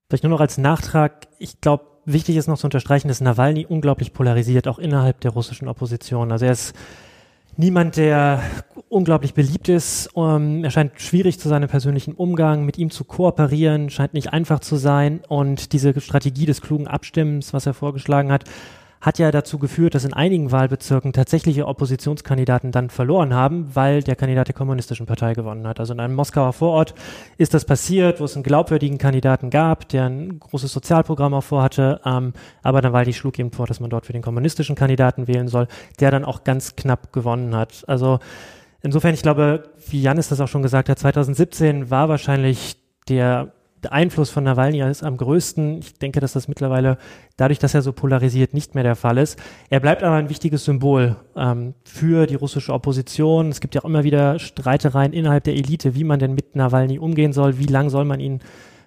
Vielleicht 0.10 0.24
nur 0.24 0.32
noch 0.32 0.42
als 0.42 0.58
Nachtrag, 0.58 1.28
ich 1.38 1.62
glaube, 1.62 1.86
wichtig 2.06 2.36
ist 2.38 2.48
noch 2.48 2.58
zu 2.58 2.66
unterstreichen, 2.66 3.10
dass 3.10 3.22
Nawalny 3.22 3.68
unglaublich 3.68 4.14
polarisiert, 4.14 4.68
auch 4.68 4.80
innerhalb 4.80 5.20
der 5.22 5.32
russischen 5.32 5.68
Opposition. 5.68 6.32
Also 6.32 6.46
er 6.46 6.54
ist 6.54 6.76
niemand, 7.58 7.98
der 7.98 8.42
unglaublich 8.90 9.34
beliebt 9.34 9.70
ist. 9.70 10.10
Um, 10.14 10.64
er 10.64 10.72
scheint 10.72 10.94
schwierig 11.02 11.40
zu 11.40 11.50
sein 11.50 11.64
im 11.64 11.70
persönlichen 11.70 12.14
Umgang, 12.14 12.66
mit 12.66 12.78
ihm 12.78 12.90
zu 12.90 13.04
kooperieren, 13.04 13.90
scheint 13.90 14.14
nicht 14.14 14.34
einfach 14.34 14.60
zu 14.60 14.76
sein. 14.76 15.22
Und 15.28 15.74
diese 15.74 16.00
Strategie 16.00 16.46
des 16.46 16.62
klugen 16.62 16.88
Abstimmens, 16.88 17.54
was 17.54 17.66
er 17.66 17.74
vorgeschlagen 17.74 18.32
hat, 18.32 18.46
hat 19.02 19.20
ja 19.20 19.32
dazu 19.32 19.60
geführt, 19.60 19.96
dass 19.96 20.06
in 20.06 20.14
einigen 20.14 20.52
Wahlbezirken 20.52 21.14
tatsächliche 21.14 21.68
Oppositionskandidaten 21.68 22.72
dann 22.72 22.90
verloren 22.90 23.34
haben, 23.34 23.76
weil 23.76 24.02
der 24.02 24.16
Kandidat 24.16 24.48
der 24.48 24.56
kommunistischen 24.56 25.06
Partei 25.06 25.34
gewonnen 25.34 25.68
hat. 25.68 25.80
Also 25.80 25.94
in 25.94 26.00
einem 26.00 26.16
Moskauer 26.16 26.54
Vorort 26.54 26.96
ist 27.38 27.54
das 27.54 27.66
passiert, 27.66 28.20
wo 28.20 28.26
es 28.26 28.36
einen 28.36 28.44
glaubwürdigen 28.44 28.98
Kandidaten 28.98 29.50
gab, 29.50 29.88
der 29.90 30.06
ein 30.06 30.40
großes 30.40 30.72
Sozialprogramm 30.72 31.34
auch 31.34 31.44
vorhatte, 31.44 32.02
ähm, 32.06 32.34
aber 32.64 32.82
dann 32.82 32.92
Nawalny 32.92 33.14
schlug 33.14 33.38
eben 33.40 33.52
vor, 33.52 33.68
dass 33.68 33.80
man 33.80 33.90
dort 33.90 34.06
für 34.06 34.14
den 34.14 34.22
kommunistischen 34.22 34.76
Kandidaten 34.76 35.28
wählen 35.28 35.48
soll, 35.48 35.68
der 36.00 36.12
dann 36.12 36.26
auch 36.26 36.44
ganz 36.44 36.76
knapp 36.76 37.14
gewonnen 37.14 37.56
hat. 37.56 37.84
Also 37.88 38.20
insofern, 38.82 39.14
ich 39.14 39.22
glaube, 39.22 39.64
wie 39.90 40.02
Janis 40.02 40.30
das 40.30 40.42
auch 40.42 40.48
schon 40.48 40.64
gesagt 40.64 40.90
hat, 40.90 41.00
2017 41.00 41.90
war 41.90 42.10
wahrscheinlich 42.10 42.78
der 43.10 43.54
der 43.84 43.94
Einfluss 43.94 44.30
von 44.30 44.44
Nawalny 44.44 44.82
ist 44.82 45.04
am 45.04 45.18
größten. 45.18 45.80
Ich 45.80 45.94
denke, 45.94 46.20
dass 46.20 46.34
das 46.34 46.48
mittlerweile 46.48 46.98
dadurch, 47.36 47.60
dass 47.60 47.74
er 47.74 47.82
so 47.82 47.94
polarisiert, 47.94 48.54
nicht 48.54 48.76
mehr 48.76 48.84
der 48.84 48.96
Fall 48.96 49.18
ist. 49.18 49.40
Er 49.70 49.80
bleibt 49.80 50.04
aber 50.04 50.16
ein 50.16 50.30
wichtiges 50.30 50.66
Symbol 50.66 51.16
ähm, 51.36 51.74
für 51.84 52.26
die 52.26 52.36
russische 52.36 52.74
Opposition. 52.74 53.50
Es 53.50 53.60
gibt 53.60 53.76
ja 53.76 53.82
auch 53.82 53.86
immer 53.86 54.04
wieder 54.04 54.40
Streitereien 54.40 55.14
innerhalb 55.14 55.44
der 55.44 55.54
Elite, 55.54 55.96
wie 55.96 56.04
man 56.04 56.20
denn 56.20 56.34
mit 56.34 56.56
Nawalny 56.56 56.98
umgehen 56.98 57.34
soll, 57.34 57.60
wie 57.60 57.66
lang 57.66 57.90
soll 57.90 58.06
man 58.06 58.20
ihn 58.20 58.40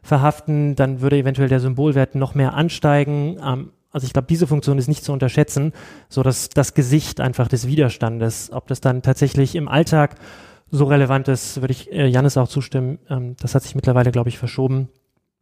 verhaften. 0.02 0.75
Dann 0.75 1.00
würde 1.00 1.18
eventuell 1.18 1.49
der 1.49 1.61
Symbolwert 1.61 2.14
noch 2.14 2.35
mehr 2.35 2.54
ansteigen. 2.54 3.38
Ähm, 3.44 3.70
also 3.92 4.06
ich 4.06 4.12
glaube, 4.12 4.28
diese 4.28 4.47
Funktion 4.47 4.78
ist 4.78 4.88
nicht 4.88 5.04
zu 5.04 5.12
unterschätzen, 5.12 5.73
so 6.09 6.23
dass 6.23 6.49
das 6.49 6.75
Gesicht 6.75 7.20
einfach 7.20 7.49
des 7.49 7.66
Widerstandes, 7.66 8.50
ob 8.52 8.68
das 8.68 8.80
dann 8.80 9.02
tatsächlich 9.02 9.56
im 9.56 9.68
Alltag 9.68 10.16
so 10.71 10.85
relevant 10.85 11.29
ist, 11.29 11.61
würde 11.61 11.73
ich 11.73 11.93
äh, 11.93 12.07
Janis 12.07 12.37
auch 12.37 12.49
zustimmen. 12.49 12.99
Ähm, 13.09 13.37
das 13.41 13.55
hat 13.55 13.62
sich 13.62 13.75
mittlerweile, 13.75 14.11
glaube 14.11 14.29
ich, 14.29 14.39
verschoben. 14.39 14.89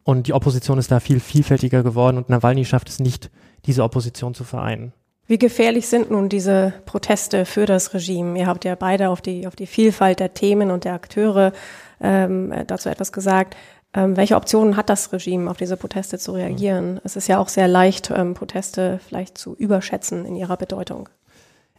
Und 0.05 0.27
die 0.27 0.33
Opposition 0.33 0.79
ist 0.79 0.91
da 0.91 1.01
viel 1.01 1.21
vielfältiger 1.21 1.83
geworden 1.83 2.17
und 2.17 2.31
Nawalny 2.31 2.65
schafft 2.65 2.89
es 2.89 2.99
nicht, 2.99 3.31
diese 3.67 3.85
Opposition 3.85 4.35
zu 4.35 4.45
vereinen. 4.45 4.95
Wie 5.27 5.37
gefährlich 5.37 5.87
sind 5.89 6.11
nun 6.11 6.31
diese 6.31 6.73
Proteste 6.87 7.45
für 7.45 7.67
das 7.67 7.93
Regime? 7.93 8.39
Ihr 8.39 8.47
habt 8.47 8.65
ja 8.65 8.75
beide 8.75 9.11
auf 9.11 9.21
die, 9.21 9.47
auf 9.47 9.55
die 9.55 9.67
Vielfalt 9.67 10.21
der 10.21 10.33
Themen 10.33 10.71
und 10.71 10.85
der 10.85 10.95
Akteure 10.95 11.53
ähm, 12.01 12.55
dazu 12.67 12.89
etwas 12.89 13.13
gesagt. 13.13 13.55
Ähm, 13.93 14.17
welche 14.17 14.37
Optionen 14.37 14.79
hat 14.79 14.89
das 14.89 15.13
Regime, 15.13 15.51
auf 15.51 15.59
diese 15.59 15.77
Proteste 15.77 16.19
zu 16.19 16.33
reagieren? 16.33 16.93
Mhm. 16.93 17.01
Es 17.05 17.17
ist 17.17 17.29
ja 17.29 17.39
auch 17.39 17.49
sehr 17.49 17.69
leicht, 17.69 18.11
ähm, 18.11 18.33
Proteste 18.33 19.01
vielleicht 19.07 19.37
zu 19.37 19.55
überschätzen 19.55 20.25
in 20.25 20.37
ihrer 20.37 20.57
Bedeutung. 20.57 21.11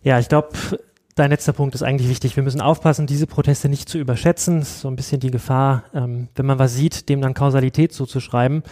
Ja, 0.04 0.20
ich 0.20 0.30
glaube, 0.30 0.50
dein 1.20 1.32
letzter 1.32 1.54
Punkt 1.54 1.76
ist 1.76 1.84
eigentlich 1.84 2.10
wichtig. 2.10 2.36
Wir 2.38 2.44
müssen 2.44 2.62
aufpassen, 2.62 3.06
diese 3.06 3.28
Proteste 3.28 3.68
nicht 3.68 3.90
zu 3.90 3.98
überschätzen. 3.98 4.64
so 4.64 4.88
ein 4.88 4.96
bisschen 4.96 5.20
die 5.20 5.32
Gefahr, 5.32 5.84
ähm, 5.94 6.30
wenn 6.36 6.46
man 6.46 6.60
was 6.60 6.76
sieht, 6.76 7.10
dem 7.10 7.22
dann 7.22 7.34
Kausalität 7.34 7.92
zuzuschreiben. 7.92 8.64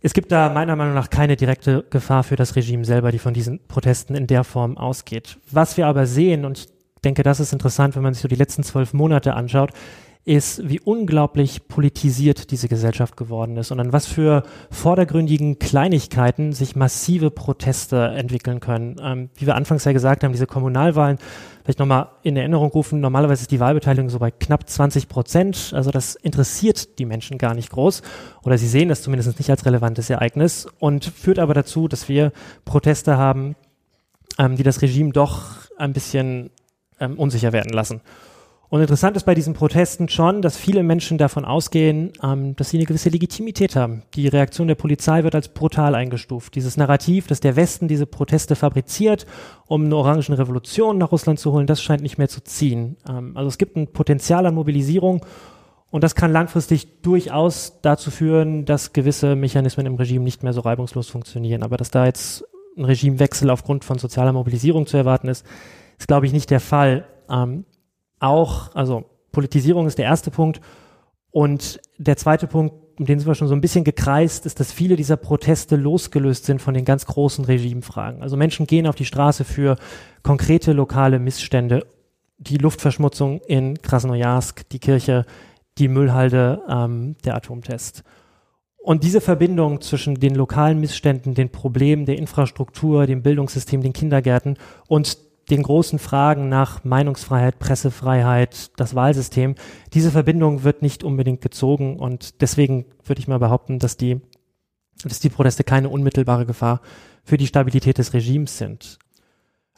Es 0.00 0.14
gibt 0.14 0.30
da 0.30 0.48
meiner 0.50 0.76
Meinung 0.76 0.94
nach 0.94 1.10
keine 1.10 1.34
direkte 1.34 1.84
Gefahr 1.90 2.22
für 2.22 2.36
das 2.36 2.54
Regime 2.54 2.84
selber, 2.84 3.10
die 3.10 3.18
von 3.18 3.34
diesen 3.34 3.58
Protesten 3.66 4.14
in 4.14 4.28
der 4.28 4.44
Form 4.44 4.78
ausgeht. 4.78 5.38
Was 5.50 5.76
wir 5.76 5.88
aber 5.88 6.06
sehen, 6.06 6.44
und 6.44 6.58
ich 6.58 6.66
denke, 7.02 7.24
das 7.24 7.40
ist 7.40 7.52
interessant, 7.52 7.96
wenn 7.96 8.02
man 8.04 8.14
sich 8.14 8.22
so 8.22 8.28
die 8.28 8.36
letzten 8.36 8.62
zwölf 8.62 8.92
Monate 8.92 9.34
anschaut, 9.34 9.70
ist, 10.26 10.68
wie 10.68 10.80
unglaublich 10.80 11.68
politisiert 11.68 12.50
diese 12.50 12.66
Gesellschaft 12.66 13.16
geworden 13.16 13.56
ist 13.56 13.70
und 13.70 13.78
an 13.78 13.92
was 13.92 14.06
für 14.06 14.42
vordergründigen 14.72 15.60
Kleinigkeiten 15.60 16.52
sich 16.52 16.74
massive 16.74 17.30
Proteste 17.30 18.08
entwickeln 18.08 18.58
können. 18.58 18.96
Ähm, 19.00 19.30
wie 19.36 19.46
wir 19.46 19.54
anfangs 19.54 19.84
ja 19.84 19.92
gesagt 19.92 20.24
haben, 20.24 20.32
diese 20.32 20.48
Kommunalwahlen, 20.48 21.18
vielleicht 21.62 21.78
nochmal 21.78 22.08
in 22.24 22.36
Erinnerung 22.36 22.70
rufen, 22.70 22.98
normalerweise 22.98 23.42
ist 23.42 23.52
die 23.52 23.60
Wahlbeteiligung 23.60 24.10
so 24.10 24.18
bei 24.18 24.32
knapp 24.32 24.68
20 24.68 25.08
Prozent, 25.08 25.70
also 25.72 25.92
das 25.92 26.16
interessiert 26.16 26.98
die 26.98 27.06
Menschen 27.06 27.38
gar 27.38 27.54
nicht 27.54 27.70
groß 27.70 28.02
oder 28.42 28.58
sie 28.58 28.68
sehen 28.68 28.90
es 28.90 29.02
zumindest 29.02 29.38
nicht 29.38 29.50
als 29.50 29.64
relevantes 29.64 30.10
Ereignis 30.10 30.66
und 30.80 31.04
führt 31.04 31.38
aber 31.38 31.54
dazu, 31.54 31.86
dass 31.86 32.08
wir 32.08 32.32
Proteste 32.64 33.16
haben, 33.16 33.54
ähm, 34.40 34.56
die 34.56 34.64
das 34.64 34.82
Regime 34.82 35.12
doch 35.12 35.68
ein 35.78 35.92
bisschen 35.92 36.50
ähm, 36.98 37.16
unsicher 37.16 37.52
werden 37.52 37.72
lassen. 37.72 38.00
Und 38.68 38.80
interessant 38.80 39.16
ist 39.16 39.24
bei 39.24 39.34
diesen 39.34 39.54
Protesten 39.54 40.08
schon, 40.08 40.42
dass 40.42 40.56
viele 40.56 40.82
Menschen 40.82 41.18
davon 41.18 41.44
ausgehen, 41.44 42.12
ähm, 42.22 42.56
dass 42.56 42.70
sie 42.70 42.78
eine 42.78 42.86
gewisse 42.86 43.10
Legitimität 43.10 43.76
haben. 43.76 44.02
Die 44.14 44.26
Reaktion 44.26 44.66
der 44.66 44.74
Polizei 44.74 45.22
wird 45.22 45.34
als 45.36 45.48
brutal 45.48 45.94
eingestuft. 45.94 46.54
Dieses 46.56 46.76
Narrativ, 46.76 47.28
dass 47.28 47.40
der 47.40 47.54
Westen 47.54 47.86
diese 47.86 48.06
Proteste 48.06 48.56
fabriziert, 48.56 49.26
um 49.66 49.84
eine 49.84 49.96
orangen 49.96 50.34
Revolution 50.34 50.98
nach 50.98 51.12
Russland 51.12 51.38
zu 51.38 51.52
holen, 51.52 51.66
das 51.66 51.80
scheint 51.80 52.02
nicht 52.02 52.18
mehr 52.18 52.28
zu 52.28 52.42
ziehen. 52.42 52.96
Ähm, 53.08 53.36
also 53.36 53.48
es 53.48 53.58
gibt 53.58 53.76
ein 53.76 53.92
Potenzial 53.92 54.46
an 54.46 54.54
Mobilisierung 54.54 55.24
und 55.90 56.02
das 56.02 56.16
kann 56.16 56.32
langfristig 56.32 57.02
durchaus 57.02 57.80
dazu 57.82 58.10
führen, 58.10 58.64
dass 58.64 58.92
gewisse 58.92 59.36
Mechanismen 59.36 59.86
im 59.86 59.94
Regime 59.94 60.24
nicht 60.24 60.42
mehr 60.42 60.52
so 60.52 60.60
reibungslos 60.60 61.08
funktionieren. 61.08 61.62
Aber 61.62 61.76
dass 61.76 61.92
da 61.92 62.04
jetzt 62.04 62.44
ein 62.76 62.84
Regimewechsel 62.84 63.48
aufgrund 63.48 63.84
von 63.84 63.98
sozialer 63.98 64.32
Mobilisierung 64.32 64.86
zu 64.86 64.96
erwarten 64.96 65.28
ist, 65.28 65.46
ist, 65.98 66.08
glaube 66.08 66.26
ich, 66.26 66.32
nicht 66.32 66.50
der 66.50 66.60
Fall. 66.60 67.06
Ähm, 67.30 67.64
auch, 68.20 68.74
also 68.74 69.04
Politisierung 69.32 69.86
ist 69.86 69.98
der 69.98 70.06
erste 70.06 70.30
Punkt. 70.30 70.60
Und 71.30 71.80
der 71.98 72.16
zweite 72.16 72.46
Punkt, 72.46 72.74
um 72.98 73.04
den 73.04 73.18
sind 73.18 73.28
wir 73.28 73.34
schon 73.34 73.48
so 73.48 73.54
ein 73.54 73.60
bisschen 73.60 73.84
gekreist, 73.84 74.46
ist, 74.46 74.58
dass 74.58 74.72
viele 74.72 74.96
dieser 74.96 75.18
Proteste 75.18 75.76
losgelöst 75.76 76.46
sind 76.46 76.62
von 76.62 76.72
den 76.72 76.86
ganz 76.86 77.04
großen 77.04 77.44
Regimefragen. 77.44 78.22
Also 78.22 78.36
Menschen 78.36 78.66
gehen 78.66 78.86
auf 78.86 78.94
die 78.94 79.04
Straße 79.04 79.44
für 79.44 79.76
konkrete 80.22 80.72
lokale 80.72 81.18
Missstände. 81.18 81.86
Die 82.38 82.56
Luftverschmutzung 82.56 83.40
in 83.46 83.80
Krasnojarsk, 83.82 84.68
die 84.70 84.78
Kirche, 84.78 85.26
die 85.78 85.88
Müllhalde, 85.88 86.62
ähm, 86.68 87.16
der 87.24 87.34
Atomtest. 87.34 88.02
Und 88.78 89.02
diese 89.02 89.20
Verbindung 89.20 89.80
zwischen 89.80 90.14
den 90.14 90.34
lokalen 90.34 90.78
Missständen, 90.78 91.34
den 91.34 91.50
Problemen 91.50 92.06
der 92.06 92.18
Infrastruktur, 92.18 93.06
dem 93.06 93.22
Bildungssystem, 93.22 93.82
den 93.82 93.92
Kindergärten 93.92 94.56
und 94.86 95.18
den 95.50 95.62
großen 95.62 95.98
Fragen 95.98 96.48
nach 96.48 96.84
Meinungsfreiheit, 96.84 97.58
Pressefreiheit, 97.58 98.70
das 98.76 98.94
Wahlsystem, 98.94 99.54
diese 99.92 100.10
Verbindung 100.10 100.64
wird 100.64 100.82
nicht 100.82 101.04
unbedingt 101.04 101.40
gezogen 101.40 101.98
und 101.98 102.40
deswegen 102.40 102.86
würde 103.04 103.20
ich 103.20 103.28
mal 103.28 103.38
behaupten, 103.38 103.78
dass 103.78 103.96
die, 103.96 104.20
dass 105.04 105.20
die 105.20 105.28
Proteste 105.28 105.62
keine 105.62 105.88
unmittelbare 105.88 106.46
Gefahr 106.46 106.80
für 107.22 107.36
die 107.36 107.46
Stabilität 107.46 107.98
des 107.98 108.12
Regimes 108.12 108.58
sind. 108.58 108.98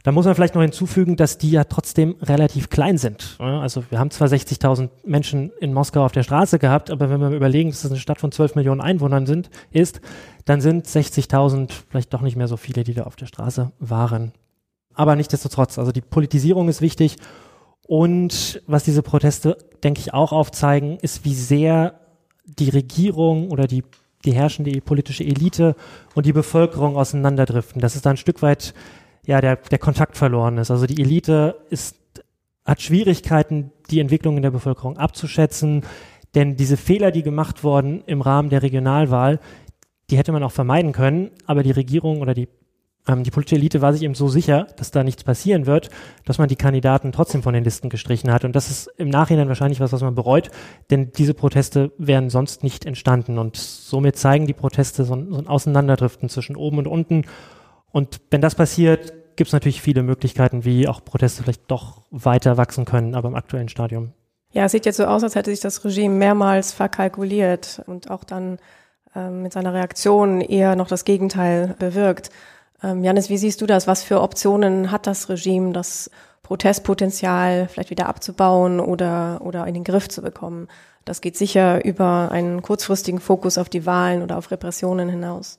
Da 0.04 0.12
muss 0.12 0.24
man 0.24 0.34
vielleicht 0.34 0.54
noch 0.54 0.62
hinzufügen, 0.62 1.16
dass 1.16 1.38
die 1.38 1.50
ja 1.50 1.64
trotzdem 1.64 2.14
relativ 2.22 2.70
klein 2.70 2.96
sind. 2.98 3.36
Also 3.40 3.82
wir 3.90 3.98
haben 3.98 4.10
zwar 4.10 4.28
60.000 4.28 4.88
Menschen 5.04 5.50
in 5.60 5.74
Moskau 5.74 6.04
auf 6.04 6.12
der 6.12 6.22
Straße 6.22 6.58
gehabt, 6.58 6.90
aber 6.90 7.10
wenn 7.10 7.20
wir 7.20 7.30
überlegen, 7.30 7.70
dass 7.70 7.84
es 7.84 7.90
eine 7.90 8.00
Stadt 8.00 8.20
von 8.20 8.32
12 8.32 8.54
Millionen 8.54 8.80
Einwohnern 8.80 9.26
sind, 9.26 9.50
ist, 9.70 10.00
dann 10.44 10.60
sind 10.60 10.86
60.000 10.86 11.72
vielleicht 11.90 12.14
doch 12.14 12.22
nicht 12.22 12.36
mehr 12.36 12.48
so 12.48 12.56
viele, 12.56 12.84
die 12.84 12.94
da 12.94 13.02
auf 13.02 13.16
der 13.16 13.26
Straße 13.26 13.72
waren 13.80 14.32
aber 14.98 15.14
nichtsdestotrotz, 15.14 15.78
also 15.78 15.92
die 15.92 16.00
Politisierung 16.00 16.68
ist 16.68 16.80
wichtig. 16.80 17.16
Und 17.86 18.60
was 18.66 18.82
diese 18.82 19.02
Proteste, 19.02 19.56
denke 19.84 20.00
ich, 20.00 20.12
auch 20.12 20.32
aufzeigen, 20.32 20.98
ist, 20.98 21.24
wie 21.24 21.34
sehr 21.34 22.00
die 22.44 22.68
Regierung 22.68 23.52
oder 23.52 23.68
die, 23.68 23.84
die 24.24 24.32
herrschende 24.32 24.80
politische 24.80 25.22
Elite 25.22 25.76
und 26.16 26.26
die 26.26 26.32
Bevölkerung 26.32 26.96
auseinanderdriften. 26.96 27.80
Dass 27.80 27.94
es 27.94 28.02
da 28.02 28.10
ein 28.10 28.16
Stück 28.16 28.42
weit 28.42 28.74
ja, 29.24 29.40
der, 29.40 29.54
der 29.54 29.78
Kontakt 29.78 30.16
verloren 30.16 30.58
ist. 30.58 30.72
Also 30.72 30.86
die 30.86 31.00
Elite 31.00 31.60
ist, 31.70 31.96
hat 32.64 32.82
Schwierigkeiten, 32.82 33.70
die 33.90 34.00
Entwicklung 34.00 34.36
in 34.36 34.42
der 34.42 34.50
Bevölkerung 34.50 34.96
abzuschätzen. 34.96 35.84
Denn 36.34 36.56
diese 36.56 36.76
Fehler, 36.76 37.12
die 37.12 37.22
gemacht 37.22 37.62
wurden 37.62 38.02
im 38.06 38.20
Rahmen 38.20 38.50
der 38.50 38.64
Regionalwahl, 38.64 39.38
die 40.10 40.18
hätte 40.18 40.32
man 40.32 40.42
auch 40.42 40.50
vermeiden 40.50 40.90
können, 40.90 41.30
aber 41.46 41.62
die 41.62 41.70
Regierung 41.70 42.20
oder 42.20 42.34
die 42.34 42.48
ähm, 43.08 43.24
die 43.24 43.30
politische 43.30 43.56
Elite 43.56 43.80
war 43.80 43.92
sich 43.92 44.02
eben 44.02 44.14
so 44.14 44.28
sicher, 44.28 44.66
dass 44.76 44.90
da 44.90 45.02
nichts 45.02 45.24
passieren 45.24 45.66
wird, 45.66 45.90
dass 46.24 46.38
man 46.38 46.48
die 46.48 46.56
Kandidaten 46.56 47.10
trotzdem 47.10 47.42
von 47.42 47.54
den 47.54 47.64
Listen 47.64 47.88
gestrichen 47.88 48.30
hat. 48.30 48.44
Und 48.44 48.54
das 48.54 48.70
ist 48.70 48.88
im 48.98 49.08
Nachhinein 49.08 49.48
wahrscheinlich 49.48 49.80
was, 49.80 49.92
was 49.92 50.02
man 50.02 50.14
bereut, 50.14 50.50
denn 50.90 51.12
diese 51.12 51.34
Proteste 51.34 51.92
wären 51.98 52.30
sonst 52.30 52.62
nicht 52.62 52.86
entstanden. 52.86 53.38
Und 53.38 53.56
somit 53.56 54.16
zeigen 54.16 54.46
die 54.46 54.52
Proteste 54.52 55.04
so 55.04 55.14
ein, 55.14 55.32
so 55.32 55.38
ein 55.38 55.48
Auseinanderdriften 55.48 56.28
zwischen 56.28 56.54
oben 56.56 56.78
und 56.78 56.86
unten. 56.86 57.24
Und 57.90 58.20
wenn 58.30 58.40
das 58.40 58.54
passiert, 58.54 59.14
gibt 59.36 59.48
es 59.48 59.52
natürlich 59.52 59.80
viele 59.80 60.02
Möglichkeiten, 60.02 60.64
wie 60.64 60.88
auch 60.88 61.04
Proteste 61.04 61.42
vielleicht 61.42 61.70
doch 61.70 62.02
weiter 62.10 62.56
wachsen 62.56 62.84
können, 62.84 63.14
aber 63.14 63.28
im 63.28 63.34
aktuellen 63.34 63.68
Stadium. 63.68 64.12
Ja, 64.50 64.64
es 64.64 64.72
sieht 64.72 64.86
jetzt 64.86 64.96
so 64.96 65.04
aus, 65.04 65.22
als 65.22 65.34
hätte 65.34 65.50
sich 65.50 65.60
das 65.60 65.84
Regime 65.84 66.14
mehrmals 66.14 66.72
verkalkuliert 66.72 67.82
und 67.86 68.10
auch 68.10 68.24
dann 68.24 68.58
ähm, 69.14 69.42
mit 69.42 69.52
seiner 69.52 69.74
Reaktion 69.74 70.40
eher 70.40 70.74
noch 70.74 70.88
das 70.88 71.04
Gegenteil 71.04 71.74
bewirkt. 71.78 72.30
Ähm, 72.82 73.02
Janis, 73.04 73.28
wie 73.28 73.38
siehst 73.38 73.60
du 73.60 73.66
das? 73.66 73.86
Was 73.86 74.02
für 74.02 74.20
Optionen 74.20 74.90
hat 74.90 75.06
das 75.06 75.28
Regime, 75.28 75.72
das 75.72 76.10
Protestpotenzial 76.42 77.68
vielleicht 77.68 77.90
wieder 77.90 78.08
abzubauen 78.08 78.80
oder, 78.80 79.40
oder 79.42 79.66
in 79.66 79.74
den 79.74 79.84
Griff 79.84 80.08
zu 80.08 80.22
bekommen? 80.22 80.68
Das 81.04 81.20
geht 81.20 81.36
sicher 81.36 81.84
über 81.84 82.30
einen 82.30 82.62
kurzfristigen 82.62 83.20
Fokus 83.20 83.58
auf 83.58 83.68
die 83.68 83.86
Wahlen 83.86 84.22
oder 84.22 84.36
auf 84.36 84.50
Repressionen 84.50 85.08
hinaus. 85.08 85.58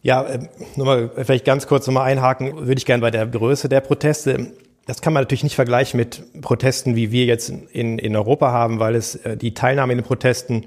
Ja, 0.00 0.22
äh, 0.24 0.48
nochmal 0.76 1.10
vielleicht 1.24 1.44
ganz 1.44 1.66
kurz 1.66 1.86
nochmal 1.86 2.10
einhaken, 2.10 2.66
würde 2.66 2.78
ich 2.78 2.86
gerne 2.86 3.00
bei 3.00 3.10
der 3.10 3.26
Größe 3.26 3.68
der 3.68 3.80
Proteste. 3.80 4.52
Das 4.86 5.00
kann 5.00 5.12
man 5.12 5.22
natürlich 5.22 5.44
nicht 5.44 5.54
vergleichen 5.54 5.98
mit 5.98 6.42
Protesten, 6.42 6.96
wie 6.96 7.12
wir 7.12 7.24
jetzt 7.24 7.50
in, 7.50 7.98
in 7.98 8.16
Europa 8.16 8.50
haben, 8.50 8.80
weil 8.80 8.96
es 8.96 9.14
äh, 9.16 9.36
die 9.36 9.54
Teilnahme 9.54 9.92
in 9.92 9.98
den 9.98 10.06
Protesten 10.06 10.66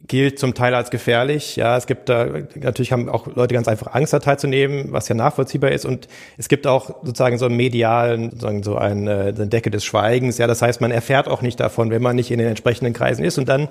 gilt 0.00 0.38
zum 0.38 0.54
Teil 0.54 0.74
als 0.74 0.90
gefährlich. 0.90 1.56
Ja, 1.56 1.76
es 1.76 1.86
gibt 1.86 2.08
da, 2.08 2.26
natürlich 2.54 2.92
haben 2.92 3.08
auch 3.08 3.26
Leute 3.34 3.54
ganz 3.54 3.66
einfach 3.66 3.94
Angst, 3.94 4.12
da 4.12 4.18
teilzunehmen, 4.18 4.92
was 4.92 5.08
ja 5.08 5.14
nachvollziehbar 5.14 5.72
ist. 5.72 5.84
Und 5.84 6.06
es 6.36 6.48
gibt 6.48 6.66
auch 6.66 7.02
sozusagen 7.02 7.38
so 7.38 7.46
einen 7.46 7.56
medialen, 7.56 8.30
sozusagen 8.30 8.62
so 8.62 8.76
eine, 8.76 9.34
eine 9.34 9.46
Decke 9.46 9.70
des 9.70 9.84
Schweigens. 9.84 10.38
Ja, 10.38 10.46
das 10.46 10.60
heißt, 10.62 10.80
man 10.80 10.90
erfährt 10.90 11.28
auch 11.28 11.42
nicht 11.42 11.58
davon, 11.58 11.90
wenn 11.90 12.02
man 12.02 12.14
nicht 12.14 12.30
in 12.30 12.38
den 12.38 12.48
entsprechenden 12.48 12.92
Kreisen 12.92 13.24
ist. 13.24 13.38
Und 13.38 13.48
dann 13.48 13.68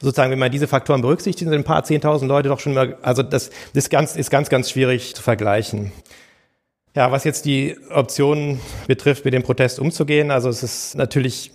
sozusagen, 0.00 0.30
wenn 0.30 0.38
man 0.38 0.50
diese 0.50 0.66
Faktoren 0.66 1.02
berücksichtigt, 1.02 1.48
sind 1.50 1.58
ein 1.58 1.64
paar 1.64 1.84
zehntausend 1.84 2.28
Leute 2.28 2.48
doch 2.48 2.60
schon 2.60 2.74
mal, 2.74 2.96
also 3.02 3.22
das, 3.22 3.50
das 3.74 3.84
ist 3.84 3.90
ganz, 3.90 4.16
ist 4.16 4.30
ganz, 4.30 4.48
ganz 4.48 4.70
schwierig 4.70 5.14
zu 5.14 5.22
vergleichen. 5.22 5.92
Ja, 6.94 7.12
was 7.12 7.24
jetzt 7.24 7.44
die 7.44 7.76
Optionen 7.90 8.60
betrifft, 8.86 9.26
mit 9.26 9.34
dem 9.34 9.42
Protest 9.42 9.78
umzugehen, 9.78 10.30
also 10.30 10.48
es 10.48 10.62
ist 10.62 10.94
natürlich, 10.96 11.52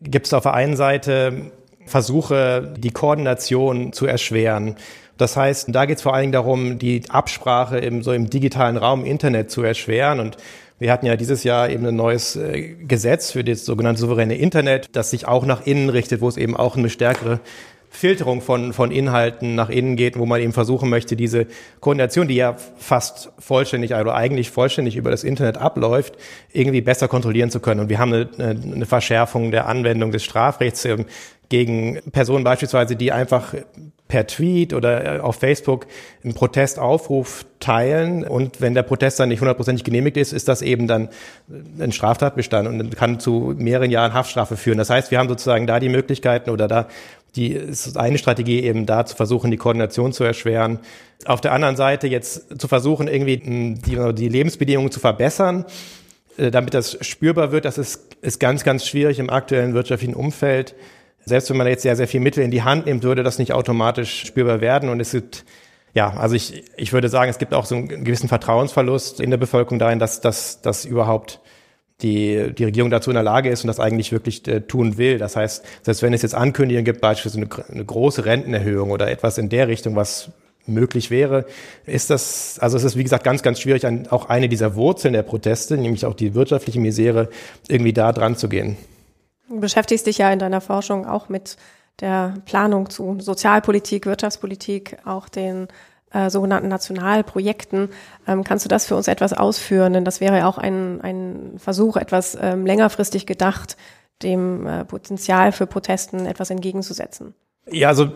gibt 0.00 0.26
es 0.26 0.34
auf 0.34 0.42
der 0.42 0.54
einen 0.54 0.74
Seite 0.74 1.52
Versuche, 1.86 2.74
die 2.76 2.90
Koordination 2.90 3.92
zu 3.92 4.06
erschweren. 4.06 4.76
Das 5.16 5.36
heißt, 5.36 5.66
da 5.70 5.84
geht 5.84 5.98
es 5.98 6.02
vor 6.02 6.14
allen 6.14 6.22
Dingen 6.22 6.32
darum, 6.32 6.78
die 6.78 7.02
Absprache 7.08 7.78
im, 7.78 8.02
so 8.02 8.12
im 8.12 8.30
digitalen 8.30 8.76
Raum 8.76 9.04
Internet 9.04 9.50
zu 9.50 9.62
erschweren. 9.62 10.18
Und 10.18 10.38
wir 10.78 10.90
hatten 10.90 11.04
ja 11.04 11.16
dieses 11.16 11.44
Jahr 11.44 11.68
eben 11.68 11.84
ein 11.84 11.96
neues 11.96 12.36
äh, 12.36 12.74
Gesetz 12.88 13.30
für 13.32 13.44
das 13.44 13.66
sogenannte 13.66 14.00
souveräne 14.00 14.36
Internet, 14.36 14.88
das 14.92 15.10
sich 15.10 15.28
auch 15.28 15.44
nach 15.44 15.66
innen 15.66 15.90
richtet, 15.90 16.22
wo 16.22 16.28
es 16.28 16.38
eben 16.38 16.56
auch 16.56 16.76
eine 16.76 16.88
stärkere 16.88 17.40
Filterung 17.90 18.40
von, 18.40 18.72
von 18.72 18.92
Inhalten 18.92 19.56
nach 19.56 19.68
innen 19.68 19.96
geht, 19.96 20.16
wo 20.16 20.24
man 20.24 20.40
eben 20.40 20.52
versuchen 20.52 20.88
möchte, 20.88 21.16
diese 21.16 21.48
Koordination, 21.80 22.28
die 22.28 22.36
ja 22.36 22.56
fast 22.78 23.32
vollständig, 23.38 23.94
also 23.94 24.12
eigentlich 24.12 24.50
vollständig 24.50 24.96
über 24.96 25.10
das 25.10 25.24
Internet 25.24 25.58
abläuft, 25.58 26.14
irgendwie 26.52 26.80
besser 26.80 27.08
kontrollieren 27.08 27.50
zu 27.50 27.58
können. 27.60 27.80
Und 27.80 27.88
wir 27.88 27.98
haben 27.98 28.14
eine, 28.14 28.28
eine 28.38 28.86
Verschärfung 28.86 29.50
der 29.50 29.66
Anwendung 29.66 30.12
des 30.12 30.22
Strafrechts 30.22 30.86
gegen 31.50 32.00
Personen 32.12 32.44
beispielsweise, 32.44 32.96
die 32.96 33.12
einfach 33.12 33.54
per 34.08 34.26
Tweet 34.26 34.72
oder 34.72 35.16
äh, 35.16 35.20
auf 35.20 35.36
Facebook 35.36 35.86
einen 36.24 36.34
Protestaufruf 36.34 37.44
teilen 37.60 38.24
und 38.24 38.60
wenn 38.60 38.74
der 38.74 38.82
Protest 38.82 39.20
dann 39.20 39.28
nicht 39.28 39.40
hundertprozentig 39.40 39.84
genehmigt 39.84 40.16
ist, 40.16 40.32
ist 40.32 40.48
das 40.48 40.62
eben 40.62 40.86
dann 40.86 41.08
ein 41.78 41.92
Straftatbestand 41.92 42.66
und 42.66 42.96
kann 42.96 43.20
zu 43.20 43.54
mehreren 43.56 43.90
Jahren 43.90 44.14
Haftstrafe 44.14 44.56
führen. 44.56 44.78
Das 44.78 44.90
heißt, 44.90 45.10
wir 45.10 45.18
haben 45.18 45.28
sozusagen 45.28 45.66
da 45.66 45.78
die 45.78 45.88
Möglichkeiten 45.88 46.50
oder 46.50 46.66
da 46.66 46.88
die 47.36 47.52
ist 47.52 47.96
eine 47.96 48.18
Strategie 48.18 48.60
eben 48.60 48.86
da 48.86 49.06
zu 49.06 49.14
versuchen, 49.14 49.52
die 49.52 49.56
Koordination 49.56 50.12
zu 50.12 50.24
erschweren. 50.24 50.80
Auf 51.26 51.40
der 51.40 51.52
anderen 51.52 51.76
Seite 51.76 52.08
jetzt 52.08 52.60
zu 52.60 52.66
versuchen, 52.66 53.06
irgendwie 53.06 53.36
die, 53.36 54.14
die 54.14 54.28
Lebensbedingungen 54.28 54.90
zu 54.90 54.98
verbessern, 54.98 55.64
äh, 56.36 56.50
damit 56.50 56.74
das 56.74 56.98
spürbar 57.06 57.52
wird, 57.52 57.64
das 57.64 57.78
ist, 57.78 58.16
ist 58.20 58.40
ganz, 58.40 58.64
ganz 58.64 58.84
schwierig 58.84 59.20
im 59.20 59.30
aktuellen 59.30 59.74
wirtschaftlichen 59.74 60.14
Umfeld 60.14 60.74
selbst 61.24 61.50
wenn 61.50 61.56
man 61.56 61.66
jetzt 61.66 61.82
sehr, 61.82 61.96
sehr 61.96 62.08
viel 62.08 62.20
Mittel 62.20 62.42
in 62.42 62.50
die 62.50 62.62
Hand 62.62 62.86
nimmt, 62.86 63.02
würde 63.02 63.22
das 63.22 63.38
nicht 63.38 63.52
automatisch 63.52 64.24
spürbar 64.26 64.60
werden. 64.60 64.88
Und 64.88 65.00
es 65.00 65.12
gibt, 65.12 65.44
ja, 65.94 66.10
also 66.16 66.34
ich, 66.34 66.64
ich 66.76 66.92
würde 66.92 67.08
sagen, 67.08 67.30
es 67.30 67.38
gibt 67.38 67.54
auch 67.54 67.66
so 67.66 67.76
einen 67.76 67.88
gewissen 68.04 68.28
Vertrauensverlust 68.28 69.20
in 69.20 69.30
der 69.30 69.36
Bevölkerung 69.36 69.78
dahin, 69.78 69.98
dass, 69.98 70.20
dass, 70.20 70.60
dass 70.62 70.84
überhaupt 70.84 71.40
die, 72.02 72.52
die 72.56 72.64
Regierung 72.64 72.90
dazu 72.90 73.10
in 73.10 73.14
der 73.14 73.22
Lage 73.22 73.50
ist 73.50 73.62
und 73.62 73.68
das 73.68 73.80
eigentlich 73.80 74.12
wirklich 74.12 74.46
äh, 74.48 74.60
tun 74.60 74.96
will. 74.96 75.18
Das 75.18 75.36
heißt, 75.36 75.64
selbst 75.82 76.02
wenn 76.02 76.14
es 76.14 76.22
jetzt 76.22 76.34
Ankündigungen 76.34 76.84
gibt, 76.84 77.00
beispielsweise 77.00 77.44
eine, 77.44 77.68
eine 77.70 77.84
große 77.84 78.24
Rentenerhöhung 78.24 78.90
oder 78.90 79.10
etwas 79.10 79.38
in 79.38 79.48
der 79.48 79.68
Richtung, 79.68 79.96
was 79.96 80.30
möglich 80.66 81.10
wäre, 81.10 81.46
ist 81.86 82.10
das, 82.10 82.58
also 82.60 82.76
es 82.76 82.84
ist 82.84 82.96
wie 82.96 83.02
gesagt 83.02 83.24
ganz, 83.24 83.42
ganz 83.42 83.60
schwierig, 83.60 83.84
auch 84.10 84.28
eine 84.28 84.48
dieser 84.48 84.74
Wurzeln 84.74 85.14
der 85.14 85.22
Proteste, 85.22 85.76
nämlich 85.76 86.06
auch 86.06 86.14
die 86.14 86.34
wirtschaftliche 86.34 86.80
Misere, 86.80 87.28
irgendwie 87.68 87.92
da 87.92 88.12
dran 88.12 88.36
zu 88.36 88.48
gehen. 88.48 88.76
Du 89.50 89.58
beschäftigst 89.58 90.06
dich 90.06 90.18
ja 90.18 90.30
in 90.30 90.38
deiner 90.38 90.60
Forschung 90.60 91.06
auch 91.06 91.28
mit 91.28 91.56
der 91.98 92.34
Planung 92.46 92.88
zu 92.88 93.18
Sozialpolitik, 93.18 94.06
Wirtschaftspolitik, 94.06 94.98
auch 95.04 95.28
den 95.28 95.66
äh, 96.12 96.30
sogenannten 96.30 96.68
Nationalprojekten. 96.68 97.88
Ähm, 98.28 98.44
kannst 98.44 98.64
du 98.64 98.68
das 98.68 98.86
für 98.86 98.94
uns 98.94 99.08
etwas 99.08 99.32
ausführen? 99.32 99.92
Denn 99.92 100.04
das 100.04 100.20
wäre 100.20 100.38
ja 100.38 100.48
auch 100.48 100.56
ein, 100.56 101.00
ein 101.00 101.54
Versuch, 101.58 101.96
etwas 101.96 102.38
ähm, 102.40 102.64
längerfristig 102.64 103.26
gedacht, 103.26 103.76
dem 104.22 104.68
äh, 104.68 104.84
Potenzial 104.84 105.50
für 105.50 105.66
Protesten 105.66 106.26
etwas 106.26 106.50
entgegenzusetzen. 106.50 107.34
Ja, 107.68 107.88
also 107.88 108.08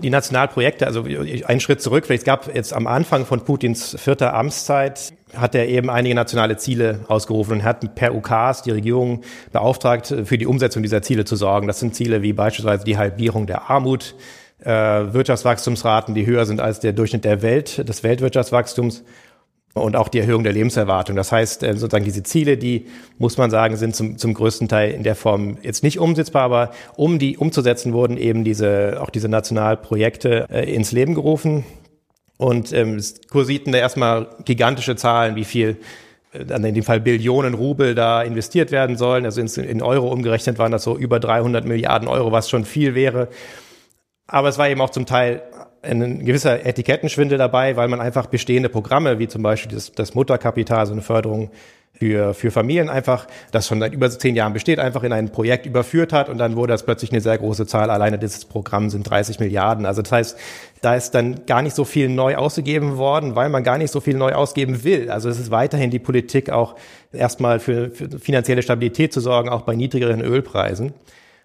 die 0.00 0.10
Nationalprojekte, 0.10 0.86
also 0.86 1.02
ein 1.02 1.60
Schritt 1.60 1.82
zurück, 1.82 2.06
vielleicht 2.06 2.24
gab 2.24 2.54
jetzt 2.54 2.72
am 2.72 2.86
Anfang 2.86 3.26
von 3.26 3.44
Putins 3.44 3.96
vierter 3.98 4.34
Amtszeit, 4.34 5.12
hat 5.34 5.54
er 5.54 5.68
eben 5.68 5.90
einige 5.90 6.14
nationale 6.14 6.56
Ziele 6.56 7.00
ausgerufen 7.08 7.54
und 7.54 7.64
hat 7.64 7.94
per 7.94 8.14
UKs 8.14 8.62
die 8.62 8.70
Regierung 8.70 9.22
beauftragt, 9.52 10.14
für 10.24 10.38
die 10.38 10.46
Umsetzung 10.46 10.82
dieser 10.82 11.02
Ziele 11.02 11.24
zu 11.24 11.36
sorgen. 11.36 11.66
Das 11.66 11.80
sind 11.80 11.94
Ziele 11.94 12.22
wie 12.22 12.32
beispielsweise 12.32 12.84
die 12.84 12.96
Halbierung 12.96 13.46
der 13.46 13.68
Armut, 13.68 14.14
äh, 14.60 14.70
Wirtschaftswachstumsraten, 14.70 16.14
die 16.14 16.26
höher 16.26 16.46
sind 16.46 16.60
als 16.60 16.80
der 16.80 16.92
Durchschnitt 16.92 17.24
der 17.24 17.42
Welt, 17.42 17.88
des 17.88 18.02
Weltwirtschaftswachstums 18.02 19.04
und 19.74 19.96
auch 19.96 20.08
die 20.08 20.20
Erhöhung 20.20 20.42
der 20.42 20.52
Lebenserwartung. 20.52 21.16
Das 21.16 21.32
heißt, 21.32 21.62
äh, 21.62 21.74
sozusagen 21.74 22.04
diese 22.04 22.22
Ziele, 22.22 22.56
die 22.56 22.86
muss 23.18 23.36
man 23.36 23.50
sagen, 23.50 23.76
sind 23.76 23.94
zum, 23.94 24.16
zum 24.18 24.32
größten 24.32 24.68
Teil 24.68 24.92
in 24.92 25.02
der 25.02 25.14
Form 25.14 25.58
jetzt 25.62 25.82
nicht 25.82 25.98
umsetzbar, 25.98 26.42
aber 26.42 26.70
um 26.96 27.18
die 27.18 27.36
umzusetzen, 27.36 27.92
wurden 27.92 28.16
eben 28.16 28.44
diese 28.44 28.98
auch 29.02 29.10
diese 29.10 29.28
Nationalprojekte 29.28 30.46
äh, 30.50 30.72
ins 30.72 30.92
Leben 30.92 31.14
gerufen. 31.14 31.64
Und 32.38 32.72
ähm, 32.72 32.96
es 32.96 33.20
kursierten 33.28 33.72
da 33.72 33.78
erstmal 33.78 34.28
gigantische 34.44 34.96
Zahlen, 34.96 35.36
wie 35.36 35.44
viel 35.44 35.78
äh, 36.32 36.42
in 36.54 36.74
dem 36.74 36.84
Fall 36.84 37.00
Billionen 37.00 37.54
Rubel 37.54 37.94
da 37.94 38.22
investiert 38.22 38.70
werden 38.70 38.96
sollen. 38.96 39.24
Also 39.24 39.40
in 39.40 39.82
Euro 39.82 40.08
umgerechnet 40.08 40.58
waren 40.58 40.72
das 40.72 40.84
so 40.84 40.96
über 40.96 41.20
300 41.20 41.64
Milliarden 41.64 42.08
Euro, 42.08 42.32
was 42.32 42.50
schon 42.50 42.64
viel 42.64 42.94
wäre. 42.94 43.28
Aber 44.26 44.48
es 44.48 44.58
war 44.58 44.68
eben 44.68 44.80
auch 44.80 44.90
zum 44.90 45.06
Teil 45.06 45.42
ein 45.86 46.24
gewisser 46.24 46.64
Etikettenschwindel 46.66 47.38
dabei, 47.38 47.76
weil 47.76 47.88
man 47.88 48.00
einfach 48.00 48.26
bestehende 48.26 48.68
Programme, 48.68 49.18
wie 49.18 49.28
zum 49.28 49.42
Beispiel 49.42 49.72
das, 49.72 49.92
das 49.92 50.14
Mutterkapital, 50.14 50.86
so 50.86 50.92
eine 50.92 51.02
Förderung 51.02 51.50
für, 51.98 52.34
für 52.34 52.50
Familien 52.50 52.88
einfach, 52.88 53.26
das 53.52 53.66
schon 53.66 53.80
seit 53.80 53.94
über 53.94 54.10
zehn 54.10 54.36
Jahren 54.36 54.52
besteht, 54.52 54.78
einfach 54.78 55.02
in 55.02 55.12
ein 55.12 55.30
Projekt 55.30 55.66
überführt 55.66 56.12
hat 56.12 56.28
und 56.28 56.38
dann 56.38 56.56
wurde 56.56 56.72
das 56.72 56.84
plötzlich 56.84 57.10
eine 57.10 57.20
sehr 57.20 57.38
große 57.38 57.66
Zahl. 57.66 57.90
Alleine 57.90 58.18
dieses 58.18 58.44
Programm 58.44 58.90
sind 58.90 59.08
30 59.08 59.40
Milliarden. 59.40 59.86
Also 59.86 60.02
das 60.02 60.12
heißt, 60.12 60.38
da 60.82 60.94
ist 60.94 61.12
dann 61.12 61.46
gar 61.46 61.62
nicht 61.62 61.74
so 61.74 61.84
viel 61.84 62.08
neu 62.08 62.36
ausgegeben 62.36 62.98
worden, 62.98 63.34
weil 63.34 63.48
man 63.48 63.64
gar 63.64 63.78
nicht 63.78 63.90
so 63.90 64.00
viel 64.00 64.16
neu 64.16 64.32
ausgeben 64.32 64.84
will. 64.84 65.10
Also 65.10 65.28
es 65.28 65.38
ist 65.38 65.50
weiterhin 65.50 65.90
die 65.90 65.98
Politik 65.98 66.50
auch 66.50 66.76
erstmal 67.12 67.60
für, 67.60 67.90
für 67.90 68.18
finanzielle 68.18 68.62
Stabilität 68.62 69.12
zu 69.12 69.20
sorgen, 69.20 69.48
auch 69.48 69.62
bei 69.62 69.74
niedrigeren 69.74 70.20
Ölpreisen. 70.20 70.92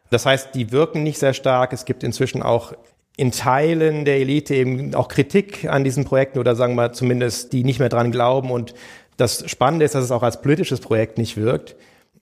Das 0.10 0.26
heißt, 0.26 0.54
die 0.56 0.74
wirken 0.74 1.04
nicht 1.04 1.20
sehr 1.20 1.34
stark. 1.34 1.72
Es 1.72 1.86
gibt 1.86 2.04
inzwischen 2.04 2.44
auch 2.44 2.74
in 3.22 3.32
Teilen 3.32 4.04
der 4.04 4.18
Elite 4.18 4.56
eben 4.56 4.96
auch 4.96 5.08
Kritik 5.08 5.70
an 5.70 5.84
diesen 5.84 6.06
Projekten 6.06 6.40
oder 6.40 6.56
sagen 6.56 6.74
wir 6.74 6.92
zumindest, 6.92 7.54
die 7.54 7.64
nicht 7.64 7.78
mehr 7.78 7.88
dran 7.88 8.10
glauben. 8.10 8.50
Und 8.50 8.74
das 9.16 9.48
Spannende 9.48 9.86
ist, 9.86 9.94
dass 9.94 10.04
es 10.04 10.10
auch 10.10 10.24
als 10.24 10.42
politisches 10.42 10.80
Projekt 10.80 11.20
nicht 11.20 11.38
wirkt, 11.38 11.76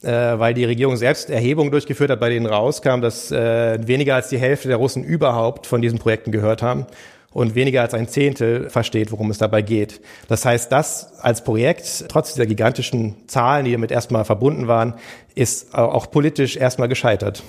äh, 0.04 0.10
weil 0.10 0.54
die 0.54 0.66
Regierung 0.66 0.98
selbst 0.98 1.30
Erhebungen 1.30 1.72
durchgeführt 1.72 2.12
hat, 2.12 2.20
bei 2.20 2.28
denen 2.28 2.48
rauskam, 2.48 3.00
dass 3.00 3.32
äh, 3.32 3.80
weniger 3.88 4.16
als 4.16 4.28
die 4.28 4.40
Hälfte 4.40 4.68
der 4.68 4.76
Russen 4.76 5.06
überhaupt 5.06 5.68
von 5.68 5.82
diesen 5.82 6.00
Projekten 6.00 6.34
gehört 6.34 6.62
haben 6.62 6.86
und 7.32 7.56
weniger 7.56 7.82
als 7.82 7.94
ein 7.94 8.10
Zehntel 8.10 8.70
versteht, 8.70 9.14
worum 9.14 9.32
es 9.32 9.38
dabei 9.38 9.62
geht. 9.62 10.02
Das 10.28 10.44
heißt, 10.44 10.70
das 10.70 11.18
als 11.22 11.46
Projekt, 11.46 12.10
trotz 12.10 12.34
dieser 12.34 12.46
gigantischen 12.46 13.16
Zahlen, 13.28 13.64
die 13.64 13.72
damit 13.72 13.92
erstmal 13.92 14.26
verbunden 14.26 14.68
waren, 14.68 14.96
ist 15.34 15.74
auch 15.74 16.12
politisch 16.12 16.58
erstmal 16.58 16.90
gescheitert. 16.90 17.42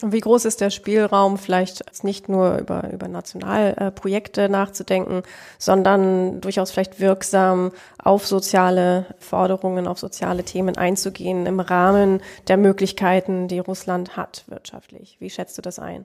Und 0.00 0.12
wie 0.12 0.20
groß 0.20 0.44
ist 0.44 0.60
der 0.60 0.70
Spielraum, 0.70 1.38
vielleicht 1.38 2.04
nicht 2.04 2.28
nur 2.28 2.58
über, 2.58 2.90
über 2.92 3.08
Nationalprojekte 3.08 4.48
nachzudenken, 4.48 5.22
sondern 5.58 6.40
durchaus 6.40 6.70
vielleicht 6.70 7.00
wirksam 7.00 7.72
auf 8.02 8.26
soziale 8.26 9.06
Forderungen, 9.18 9.88
auf 9.88 9.98
soziale 9.98 10.44
Themen 10.44 10.76
einzugehen 10.76 11.46
im 11.46 11.58
Rahmen 11.58 12.20
der 12.46 12.58
Möglichkeiten, 12.58 13.48
die 13.48 13.58
Russland 13.58 14.16
hat 14.16 14.44
wirtschaftlich? 14.46 15.16
Wie 15.18 15.30
schätzt 15.30 15.58
du 15.58 15.62
das 15.62 15.80
ein? 15.80 16.04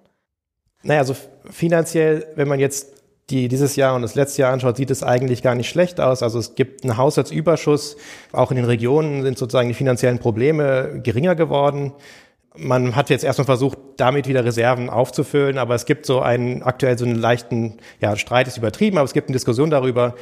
Naja, 0.82 1.00
also 1.00 1.16
finanziell, 1.50 2.28
wenn 2.36 2.48
man 2.48 2.60
jetzt 2.60 3.04
die 3.30 3.48
dieses 3.48 3.78
Jahr 3.78 3.96
und 3.96 4.02
das 4.02 4.16
letzte 4.16 4.42
Jahr 4.42 4.52
anschaut, 4.52 4.76
sieht 4.76 4.92
es 4.92 5.02
eigentlich 5.02 5.42
gar 5.42 5.56
nicht 5.56 5.70
schlecht 5.70 6.02
aus. 6.02 6.22
Also 6.22 6.40
es 6.40 6.56
gibt 6.56 6.84
einen 6.84 6.98
Haushaltsüberschuss. 6.98 7.96
Auch 8.34 8.52
in 8.52 8.58
den 8.58 8.66
Regionen 8.66 9.24
sind 9.24 9.38
sozusagen 9.38 9.70
die 9.70 9.74
finanziellen 9.74 10.20
Probleme 10.20 11.00
geringer 11.02 11.36
geworden. 11.36 11.94
Man 12.56 12.96
hat 12.96 13.10
jetzt 13.10 13.24
erstmal 13.24 13.46
versucht, 13.46 13.78
damit 13.98 14.28
wieder 14.28 14.46
Reserven 14.46 14.90
aufzufüllen, 14.90 15.58
aber 15.58 15.76
es 15.76 15.86
gibt 15.86 16.06
so 16.06 16.22
einen, 16.22 16.62
aktuell 16.62 16.98
so 16.98 17.06
einen 17.06 17.16
leichten, 17.16 17.80
ja, 18.00 18.16
Streit 18.16 18.48
ist 18.48 18.58
übertrieben, 18.58 18.98
aber 18.98 19.06
es 19.06 19.14
gibt 19.14 19.30
eine 19.30 19.36
Diskussion 19.36 19.70
darüber, 19.70 20.16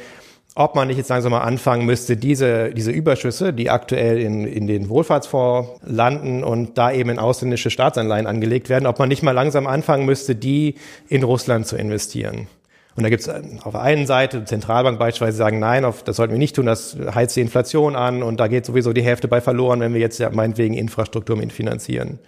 ob 0.54 0.74
man 0.74 0.88
nicht 0.88 0.98
jetzt 0.98 1.08
langsam 1.08 1.32
mal 1.32 1.40
anfangen 1.40 1.86
müsste, 1.86 2.16
diese, 2.16 2.74
diese 2.74 2.90
Überschüsse, 2.90 3.52
die 3.52 3.70
aktuell 3.70 4.18
in, 4.18 4.46
in 4.46 4.66
den 4.66 4.88
Wohlfahrtsfonds 4.88 5.80
landen 5.82 6.44
und 6.44 6.76
da 6.76 6.92
eben 6.92 7.10
in 7.10 7.18
ausländische 7.18 7.70
Staatsanleihen 7.70 8.26
angelegt 8.26 8.68
werden, 8.68 8.86
ob 8.86 8.98
man 8.98 9.08
nicht 9.08 9.22
mal 9.22 9.32
langsam 9.32 9.66
anfangen 9.66 10.04
müsste, 10.04 10.34
die 10.34 10.74
in 11.08 11.22
Russland 11.22 11.66
zu 11.66 11.76
investieren. 11.76 12.48
Und 12.94 13.02
da 13.02 13.08
gibt 13.08 13.22
es 13.22 13.28
äh, 13.28 13.42
auf 13.62 13.72
der 13.72 13.82
einen 13.82 14.06
Seite 14.06 14.44
Zentralbank 14.44 14.98
beispielsweise 14.98 15.36
sagen, 15.36 15.58
nein, 15.58 15.84
auf, 15.84 16.02
das 16.02 16.16
sollten 16.16 16.32
wir 16.32 16.38
nicht 16.38 16.56
tun, 16.56 16.66
das 16.66 16.96
heizt 17.14 17.36
die 17.36 17.40
Inflation 17.40 17.96
an 17.96 18.22
und 18.22 18.38
da 18.38 18.48
geht 18.48 18.66
sowieso 18.66 18.92
die 18.92 19.02
Hälfte 19.02 19.28
bei 19.28 19.40
verloren, 19.40 19.80
wenn 19.80 19.94
wir 19.94 20.00
jetzt 20.00 20.18
ja 20.18 20.30
meinetwegen 20.30 20.74
Infrastruktur 20.74 21.36
mitfinanzieren. 21.36 22.18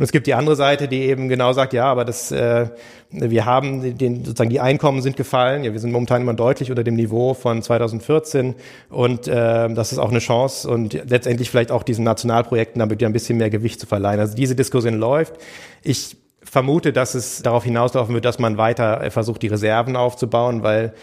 Und 0.00 0.04
es 0.04 0.12
gibt 0.12 0.26
die 0.26 0.32
andere 0.32 0.56
Seite, 0.56 0.88
die 0.88 1.02
eben 1.02 1.28
genau 1.28 1.52
sagt, 1.52 1.74
ja, 1.74 1.84
aber 1.84 2.06
das, 2.06 2.32
äh, 2.32 2.68
wir 3.10 3.44
haben 3.44 3.98
den, 3.98 4.24
sozusagen 4.24 4.48
die 4.48 4.58
Einkommen 4.58 5.02
sind 5.02 5.14
gefallen, 5.14 5.62
ja, 5.62 5.72
wir 5.74 5.78
sind 5.78 5.92
momentan 5.92 6.22
immer 6.22 6.32
deutlich 6.32 6.70
unter 6.70 6.82
dem 6.82 6.94
Niveau 6.94 7.34
von 7.34 7.62
2014 7.62 8.54
und 8.88 9.28
äh, 9.28 9.68
das 9.68 9.92
ist 9.92 9.98
auch 9.98 10.08
eine 10.08 10.20
Chance 10.20 10.70
und 10.70 10.94
letztendlich 11.08 11.50
vielleicht 11.50 11.70
auch 11.70 11.82
diesen 11.82 12.04
Nationalprojekten 12.04 12.78
damit 12.80 12.98
wieder 12.98 13.10
ein 13.10 13.12
bisschen 13.12 13.36
mehr 13.36 13.50
Gewicht 13.50 13.78
zu 13.78 13.86
verleihen. 13.86 14.20
Also 14.20 14.34
diese 14.34 14.56
Diskussion 14.56 14.94
läuft. 14.94 15.34
Ich 15.82 16.16
vermute, 16.42 16.92
dass 16.92 17.14
es 17.14 17.42
darauf 17.42 17.64
hinauslaufen 17.64 18.14
wird, 18.14 18.24
dass 18.24 18.38
man 18.38 18.56
weiter 18.56 19.10
versucht, 19.10 19.42
die 19.42 19.48
Reserven 19.48 19.96
aufzubauen, 19.96 20.62
weil 20.62 20.94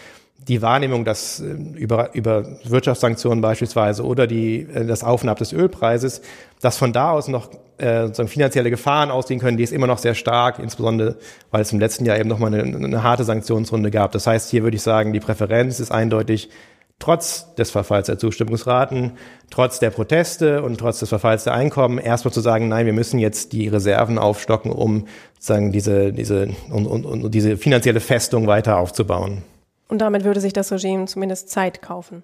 die 0.46 0.62
Wahrnehmung, 0.62 1.04
dass 1.04 1.40
äh, 1.40 1.44
über, 1.74 2.14
über 2.14 2.44
Wirtschaftssanktionen 2.64 3.40
beispielsweise 3.40 4.04
oder 4.04 4.26
die, 4.26 4.60
äh, 4.62 4.86
das 4.86 5.02
Auf 5.02 5.22
und 5.22 5.28
Ab 5.28 5.38
des 5.38 5.52
Ölpreises, 5.52 6.22
dass 6.60 6.76
von 6.76 6.92
da 6.92 7.10
aus 7.10 7.28
noch 7.28 7.50
äh, 7.78 8.08
finanzielle 8.26 8.70
Gefahren 8.70 9.10
ausgehen 9.10 9.40
können, 9.40 9.56
die 9.56 9.64
ist 9.64 9.72
immer 9.72 9.86
noch 9.86 9.98
sehr 9.98 10.14
stark, 10.14 10.58
insbesondere 10.58 11.16
weil 11.50 11.62
es 11.62 11.72
im 11.72 11.80
letzten 11.80 12.04
Jahr 12.04 12.18
eben 12.18 12.28
nochmal 12.28 12.54
eine, 12.54 12.76
eine 12.76 13.02
harte 13.02 13.24
Sanktionsrunde 13.24 13.90
gab. 13.90 14.12
Das 14.12 14.26
heißt, 14.26 14.50
hier 14.50 14.62
würde 14.62 14.76
ich 14.76 14.82
sagen, 14.82 15.12
die 15.12 15.20
Präferenz 15.20 15.80
ist 15.80 15.90
eindeutig 15.90 16.50
trotz 16.98 17.54
des 17.54 17.70
Verfalls 17.70 18.06
der 18.06 18.18
Zustimmungsraten, 18.18 19.12
trotz 19.50 19.78
der 19.78 19.90
Proteste 19.90 20.62
und 20.62 20.78
trotz 20.78 20.98
des 20.98 21.08
Verfalls 21.08 21.44
der 21.44 21.54
Einkommen 21.54 21.98
erstmal 21.98 22.32
zu 22.32 22.40
sagen, 22.40 22.68
nein, 22.68 22.86
wir 22.86 22.92
müssen 22.92 23.18
jetzt 23.18 23.52
die 23.52 23.68
Reserven 23.68 24.18
aufstocken, 24.18 24.72
um 24.72 25.06
sagen 25.38 25.72
diese 25.72 26.12
diese 26.12 26.48
und, 26.70 26.86
und, 26.86 27.04
und 27.04 27.34
diese 27.34 27.56
finanzielle 27.56 28.00
Festung 28.00 28.46
weiter 28.46 28.78
aufzubauen. 28.78 29.42
Und 29.88 29.98
damit 30.00 30.24
würde 30.24 30.40
sich 30.40 30.52
das 30.52 30.70
Regime 30.70 31.06
zumindest 31.06 31.48
Zeit 31.48 31.80
kaufen. 31.82 32.22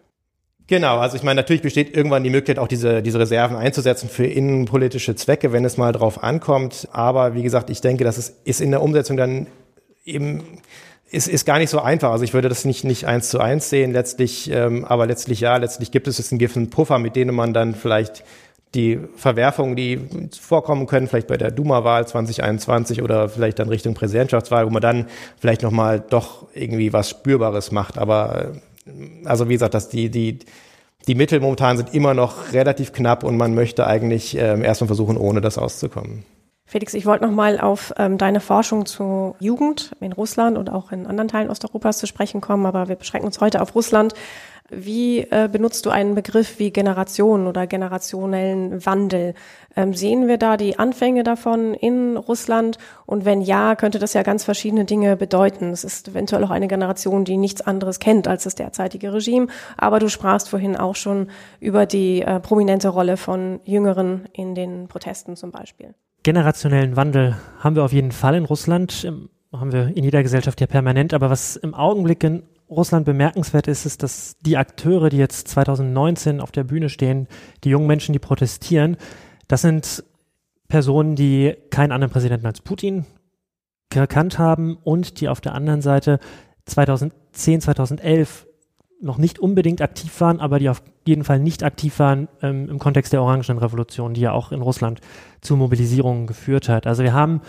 Genau, 0.66 0.98
also 0.98 1.16
ich 1.16 1.22
meine, 1.22 1.40
natürlich 1.40 1.62
besteht 1.62 1.94
irgendwann 1.94 2.24
die 2.24 2.31
Möglichkeit, 2.31 2.59
auch 2.59 2.68
diese, 2.68 3.03
diese 3.03 3.18
Reserven 3.18 3.57
einzusetzen 3.57 4.09
für 4.09 4.27
innenpolitische 4.27 5.14
Zwecke, 5.14 5.53
wenn 5.53 5.64
es 5.64 5.77
mal 5.77 5.92
drauf 5.92 6.22
ankommt. 6.22 6.88
Aber 6.90 7.35
wie 7.35 7.42
gesagt, 7.42 7.68
ich 7.68 7.83
denke, 7.83 8.05
das 8.05 8.16
ist, 8.16 8.37
ist 8.44 8.62
in 8.62 8.70
der 8.70 8.83
Umsetzung 8.83 9.18
dann 9.18 9.46
eben 10.05 10.42
ist, 11.11 11.29
ist 11.29 11.44
gar 11.44 11.59
nicht 11.59 11.70
so 11.70 11.81
einfach. 11.81 12.11
Also 12.11 12.24
ich 12.24 12.33
würde 12.33 12.48
das 12.48 12.64
nicht, 12.64 12.83
nicht 12.83 13.07
eins 13.07 13.29
zu 13.29 13.40
eins 13.40 13.68
sehen 13.70 13.92
letztlich, 13.92 14.50
ähm, 14.50 14.85
aber 14.85 15.07
letztlich 15.07 15.40
ja, 15.40 15.57
letztlich 15.57 15.90
gibt 15.90 16.09
es 16.09 16.18
jetzt 16.18 16.33
einen 16.33 16.38
gewissen 16.38 16.70
Puffer, 16.70 16.98
mit 16.98 17.14
denen 17.14 17.35
man 17.35 17.53
dann 17.53 17.74
vielleicht 17.74 18.24
die 18.75 19.01
Verwerfungen, 19.17 19.77
die 19.77 20.01
vorkommen 20.39 20.87
können, 20.87 21.07
vielleicht 21.07 21.29
bei 21.29 21.37
der 21.37 21.51
Duma-Wahl 21.51 22.07
2021 22.07 23.03
oder 23.03 23.29
vielleicht 23.29 23.59
dann 23.59 23.69
Richtung 23.69 23.95
Präsidentschaftswahl, 23.95 24.67
wo 24.67 24.71
man 24.71 24.83
dann 24.83 25.07
vielleicht 25.39 25.63
nochmal 25.63 26.01
doch 26.01 26.47
irgendwie 26.55 26.93
was 26.93 27.11
Spürbares 27.11 27.73
macht. 27.73 27.99
Aber 27.99 28.53
äh, 28.87 28.91
also 29.25 29.49
wie 29.49 29.55
gesagt, 29.55 29.75
dass 29.75 29.89
die, 29.89 30.11
die, 30.11 30.41
die 31.07 31.15
Mittel 31.15 31.41
momentan 31.41 31.77
sind 31.77 31.95
immer 31.95 32.15
noch 32.15 32.53
relativ 32.53 32.93
knapp 32.93 33.25
und 33.25 33.37
man 33.37 33.55
möchte 33.55 33.87
eigentlich 33.87 34.37
äh, 34.37 34.61
erstmal 34.61 34.89
versuchen, 34.89 35.17
ohne 35.17 35.41
das 35.41 35.59
auszukommen. 35.59 36.25
Felix, 36.66 36.94
ich 36.94 37.07
wollte 37.07 37.24
noch 37.24 37.33
mal 37.33 37.61
auf 37.61 37.92
ähm, 37.98 38.16
deine 38.18 38.40
Forschung 38.40 38.87
zur 38.87 39.37
Jugend 39.38 39.92
in 40.00 40.12
Russland 40.12 40.57
und 40.57 40.70
auch 40.70 40.92
in 40.92 41.07
anderen 41.07 41.29
Teilen 41.29 41.50
Osteuropas 41.50 41.98
zu 41.98 42.07
sprechen 42.07 42.40
kommen, 42.40 42.64
aber 42.64 42.88
wir 42.88 42.96
beschränken 42.96 43.27
uns 43.27 43.40
heute 43.40 43.61
auf 43.61 43.74
Russland. 43.74 44.14
Wie 44.70 45.20
äh, 45.20 45.48
benutzt 45.53 45.85
du 45.85 45.90
einen 45.90 46.14
Begriff 46.14 46.59
wie 46.59 46.70
Generation 46.70 47.46
oder 47.46 47.66
generationellen 47.66 48.85
Wandel? 48.87 49.35
Ähm, 49.77 49.92
sehen 49.92 50.27
wir 50.27 50.38
da 50.38 50.57
die 50.57 50.79
Anfänge 50.79 51.22
davon 51.22 51.74
in 51.74 52.16
Russland? 52.16 52.79
Und 53.05 53.27
wenn 53.27 53.42
ja, 53.42 53.77
könnte 53.77 53.98
das 53.98 54.14
ja 54.14 54.22
ganz 54.22 54.42
verschiedene 54.42 54.87
Dinge 54.87 55.16
bedeuten. 55.18 55.70
Es 55.70 55.85
ist 55.85 56.09
eventuell 56.09 56.42
auch 56.44 56.50
eine 56.50 56.66
Generation, 56.66 57.27
die 57.27 57.37
nichts 57.37 57.61
anderes 57.61 57.98
kennt 57.98 58.27
als 58.27 58.44
das 58.44 58.55
derzeitige 58.55 59.12
Regime. 59.12 59.48
Aber 59.77 59.98
du 59.98 60.09
sprachst 60.09 60.48
vorhin 60.48 60.77
auch 60.77 60.96
schon 60.96 61.29
über 61.61 61.85
die 61.85 62.22
äh, 62.22 62.40
prominente 62.40 62.88
Rolle 62.88 63.18
von 63.18 63.61
Jüngeren 63.64 64.27
in 64.33 64.55
den 64.55 64.88
Protesten 64.88 65.37
zum 65.37 65.50
Beispiel 65.50 65.94
generationellen 66.25 66.97
Wandel 66.97 67.37
haben 67.61 67.77
wir 67.77 67.85
auf 67.85 67.93
jeden 67.93 68.11
Fall 68.11 68.35
in 68.35 68.47
Russland, 68.47 69.07
haben 69.53 69.73
wir 69.73 69.97
in 69.97 70.03
jeder 70.03 70.23
Gesellschaft 70.23 70.61
ja 70.61 70.67
permanent, 70.67 71.15
aber 71.15 71.31
was 71.31 71.55
im 71.55 71.75
Augenblick 71.75 72.25
in 72.25 72.43
Russland 72.69 73.05
bemerkenswert 73.05 73.69
ist, 73.69 73.87
ist, 73.87 74.03
dass 74.03 74.37
die 74.41 74.57
Akteure, 74.57 75.11
die 75.11 75.19
jetzt 75.19 75.49
2019 75.49 76.41
auf 76.41 76.51
der 76.51 76.65
Bühne 76.65 76.89
stehen, 76.89 77.29
die 77.63 77.69
jungen 77.69 77.87
Menschen, 77.87 78.15
die 78.15 78.19
protestieren, 78.19 78.97
das 79.49 79.63
sind 79.63 80.03
Personen, 80.67 81.15
die 81.15 81.55
keinen 81.71 81.93
anderen 81.93 82.11
Präsidenten 82.11 82.47
als 82.47 82.63
Putin 82.63 83.05
gekannt 83.91 84.39
haben 84.39 84.77
und 84.83 85.21
die 85.21 85.29
auf 85.29 85.43
der 85.43 85.55
anderen 85.55 85.83
Seite 85.83 86.19
2010, 86.65 87.61
2011 87.61 88.47
noch 89.05 89.19
nicht 89.19 89.38
unbedingt 89.38 89.83
aktiv 89.83 90.21
waren, 90.21 90.40
aber 90.40 90.59
die 90.59 90.69
auf 90.69 90.83
jeden 91.07 91.25
Fall 91.25 91.38
nicht 91.38 91.62
aktiv 91.62 91.99
waren 91.99 92.29
ähm, 92.43 92.69
im 92.69 92.79
Kontext 92.79 93.12
der 93.12 93.23
Orangenen 93.23 93.59
Revolution, 93.59 94.14
die 94.14 94.23
ja 94.23 94.33
auch 94.33 94.51
in 94.51 94.62
Russland 94.62 95.01
zu 95.40 95.57
Mobilisierungen 95.57 96.27
geführt 96.27 96.69
hat. 96.69 96.87
Also 96.87 97.03
wir 97.03 97.12
haben 97.12 97.43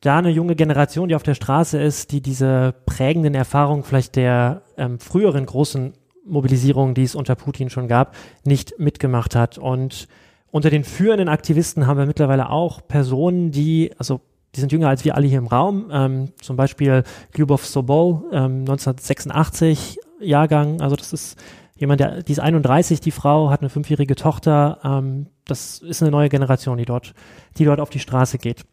da 0.00 0.18
eine 0.18 0.30
junge 0.30 0.56
Generation, 0.56 1.08
die 1.08 1.14
auf 1.14 1.22
der 1.22 1.34
Straße 1.34 1.80
ist, 1.80 2.12
die 2.12 2.20
diese 2.20 2.74
prägenden 2.84 3.34
Erfahrungen 3.34 3.84
vielleicht 3.84 4.16
der 4.16 4.62
ähm, 4.76 4.98
früheren 4.98 5.46
großen 5.46 5.94
Mobilisierungen, 6.26 6.94
die 6.94 7.04
es 7.04 7.14
unter 7.14 7.36
Putin 7.36 7.70
schon 7.70 7.88
gab, 7.88 8.14
nicht 8.44 8.78
mitgemacht 8.78 9.36
hat. 9.36 9.58
Und 9.58 10.08
unter 10.50 10.70
den 10.70 10.84
führenden 10.84 11.28
Aktivisten 11.28 11.86
haben 11.86 11.98
wir 11.98 12.06
mittlerweile 12.06 12.50
auch 12.50 12.86
Personen, 12.86 13.52
die, 13.52 13.92
also 13.98 14.20
die 14.54 14.60
sind 14.60 14.72
jünger 14.72 14.88
als 14.88 15.04
wir 15.04 15.14
alle 15.14 15.26
hier 15.26 15.38
im 15.38 15.46
Raum, 15.46 15.90
ähm, 15.92 16.32
zum 16.40 16.56
Beispiel 16.56 17.04
Lyubov 17.36 17.64
Sobol, 17.64 18.24
ähm, 18.32 18.60
1986 18.60 19.98
Jahrgang, 20.20 20.80
also 20.80 20.96
das 20.96 21.12
ist 21.12 21.38
jemand, 21.76 22.00
der, 22.00 22.22
die 22.22 22.32
ist 22.32 22.40
31, 22.40 23.00
die 23.00 23.10
Frau, 23.10 23.50
hat 23.50 23.60
eine 23.60 23.70
fünfjährige 23.70 24.16
Tochter, 24.16 24.78
ähm, 24.82 25.26
das 25.44 25.78
ist 25.78 26.02
eine 26.02 26.10
neue 26.10 26.28
Generation, 26.28 26.78
die 26.78 26.84
dort, 26.84 27.14
die 27.58 27.64
dort 27.64 27.80
auf 27.80 27.90
die 27.90 27.98
Straße 28.00 28.38
geht. 28.38 28.64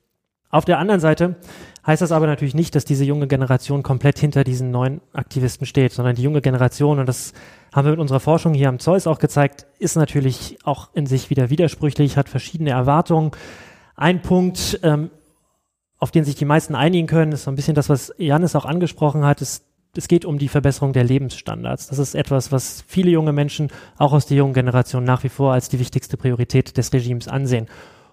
Auf 0.50 0.66
der 0.66 0.78
anderen 0.78 1.00
Seite 1.00 1.36
heißt 1.86 2.04
das 2.04 2.12
aber 2.12 2.28
natürlich 2.28 2.54
nicht, 2.54 2.76
dass 2.76 2.86
diese 2.86 3.04
junge 3.04 3.28
Generation 3.28 3.82
komplett 3.82 4.20
hinter 4.20 4.44
diesen 4.44 4.70
neuen 4.70 5.02
Aktivisten 5.12 5.66
steht, 5.66 5.94
sondern 5.94 6.16
die 6.16 6.22
junge 6.22 6.42
Generation, 6.42 7.00
und 7.00 7.08
das 7.08 7.34
haben 7.74 7.86
wir 7.86 7.92
mit 7.92 8.00
unserer 8.00 8.20
Forschung 8.20 8.54
hier 8.54 8.70
am 8.70 8.78
Zeus 8.78 9.08
auch 9.08 9.18
gezeigt, 9.18 9.66
ist 9.80 9.96
natürlich 9.96 10.60
auch 10.64 10.90
in 10.94 11.08
sich 11.08 11.32
wieder 11.32 11.50
widersprüchlich, 11.50 12.18
hat 12.18 12.30
verschiedene 12.30 12.70
Erwartungen. 12.70 13.32
Ein 13.96 14.22
Punkt, 14.22 14.80
ähm, 14.84 15.10
auf 15.98 16.12
den 16.12 16.24
sich 16.24 16.36
die 16.36 16.46
meisten 16.46 16.76
einigen 16.76 17.08
können, 17.08 17.32
ist 17.32 17.46
so 17.46 17.52
ein 17.52 17.56
bisschen 17.56 17.74
das, 17.74 17.90
was 17.90 18.14
Janis 18.20 18.56
auch 18.56 18.66
angesprochen 18.66 19.26
hat, 19.26 19.42
ist 19.42 19.66
es 19.96 20.08
geht 20.08 20.26
um 20.26 20.40
die 20.40 20.48
Verbesserung 20.48 20.92
der 20.92 21.04
Lebensstandards. 21.04 21.88
Das 21.88 22.00
ist 22.00 22.16
etwas, 22.16 22.52
was 22.52 22.84
viele 22.88 23.12
junge 23.12 23.32
Menschen, 23.32 23.70
auch 23.98 24.14
aus 24.14 24.26
der 24.26 24.38
jungen 24.38 24.54
Generation, 24.54 25.04
nach 25.04 25.24
wie 25.24 25.30
vor 25.30 25.54
als 25.54 25.70
die 25.70 25.80
wichtigste 25.80 26.18
Priorität 26.18 26.78
des 26.78 26.92
Regimes 26.94 27.28
ansehen. 27.28 27.68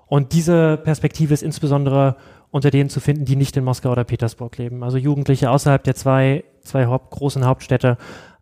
Und 0.06 0.32
diese 0.32 0.76
Perspektive 0.76 1.32
ist 1.32 1.42
insbesondere 1.42 2.16
unter 2.50 2.70
denen 2.70 2.90
zu 2.90 3.00
finden, 3.00 3.24
die 3.24 3.36
nicht 3.36 3.56
in 3.56 3.64
Moskau 3.64 3.92
oder 3.92 4.04
Petersburg 4.04 4.58
leben. 4.58 4.82
Also 4.82 4.98
Jugendliche 4.98 5.50
außerhalb 5.50 5.82
der 5.84 5.94
zwei, 5.94 6.44
zwei 6.62 6.86
Haupt, 6.86 7.10
großen 7.12 7.46
Hauptstädte 7.46 7.96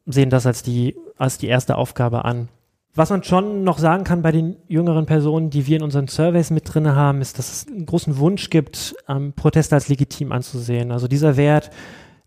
sehen 0.06 0.30
das 0.30 0.46
als 0.46 0.62
die, 0.62 0.96
als 1.16 1.38
die 1.38 1.46
erste 1.46 1.76
Aufgabe 1.76 2.24
an. 2.24 2.48
Was 2.94 3.10
man 3.10 3.22
schon 3.22 3.62
noch 3.62 3.78
sagen 3.78 4.02
kann 4.02 4.22
bei 4.22 4.32
den 4.32 4.56
jüngeren 4.66 5.06
Personen, 5.06 5.50
die 5.50 5.66
wir 5.66 5.76
in 5.76 5.82
unseren 5.82 6.08
Surveys 6.08 6.50
mit 6.50 6.74
drin 6.74 6.88
haben, 6.88 7.20
ist, 7.20 7.38
dass 7.38 7.52
es 7.52 7.68
einen 7.68 7.86
großen 7.86 8.16
Wunsch 8.16 8.50
gibt, 8.50 8.96
ähm, 9.08 9.34
Proteste 9.34 9.76
als 9.76 9.88
legitim 9.88 10.32
anzusehen. 10.32 10.90
Also 10.90 11.06
dieser 11.06 11.36
Wert, 11.36 11.70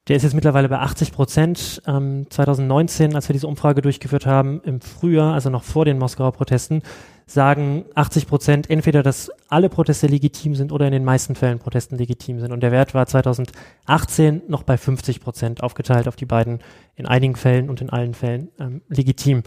Der 0.08 0.16
ist 0.16 0.24
jetzt 0.24 0.34
mittlerweile 0.34 0.68
bei 0.68 0.80
80 0.80 1.12
Prozent. 1.12 1.82
Ähm, 1.86 2.26
2019, 2.30 3.16
als 3.16 3.30
wir 3.30 3.34
diese 3.34 3.48
Umfrage 3.48 3.82
durchgeführt 3.82 4.26
haben, 4.26 4.60
im 4.64 4.82
Frühjahr, 4.82 5.34
also 5.34 5.52
noch 5.52 5.64
vor 5.64 5.86
den 5.86 6.00
Moskauer 6.00 6.32
Protesten, 6.32 6.82
sagen 7.28 7.86
80 7.94 8.28
Prozent 8.28 8.70
entweder, 8.70 9.04
dass 9.04 9.32
alle 9.48 9.70
Proteste 9.70 10.08
legitim 10.08 10.56
sind 10.56 10.72
oder 10.72 10.88
in 10.88 10.92
den 10.92 11.06
meisten 11.06 11.36
Fällen 11.36 11.60
Protesten 11.60 11.98
legitim 11.98 12.40
sind. 12.40 12.52
Und 12.52 12.62
der 12.62 12.72
Wert 12.72 12.96
war 12.96 13.06
2018 13.06 14.42
noch 14.48 14.64
bei 14.64 14.76
50 14.76 15.22
Prozent 15.22 15.62
aufgeteilt 15.62 16.08
auf 16.08 16.16
die 16.16 16.26
beiden 16.26 16.60
in 16.96 17.06
einigen 17.06 17.36
Fällen 17.36 17.70
und 17.70 17.80
in 17.80 17.92
allen 17.92 18.16
Fällen 18.16 18.50
ähm, 18.60 18.82
legitim. 18.90 19.44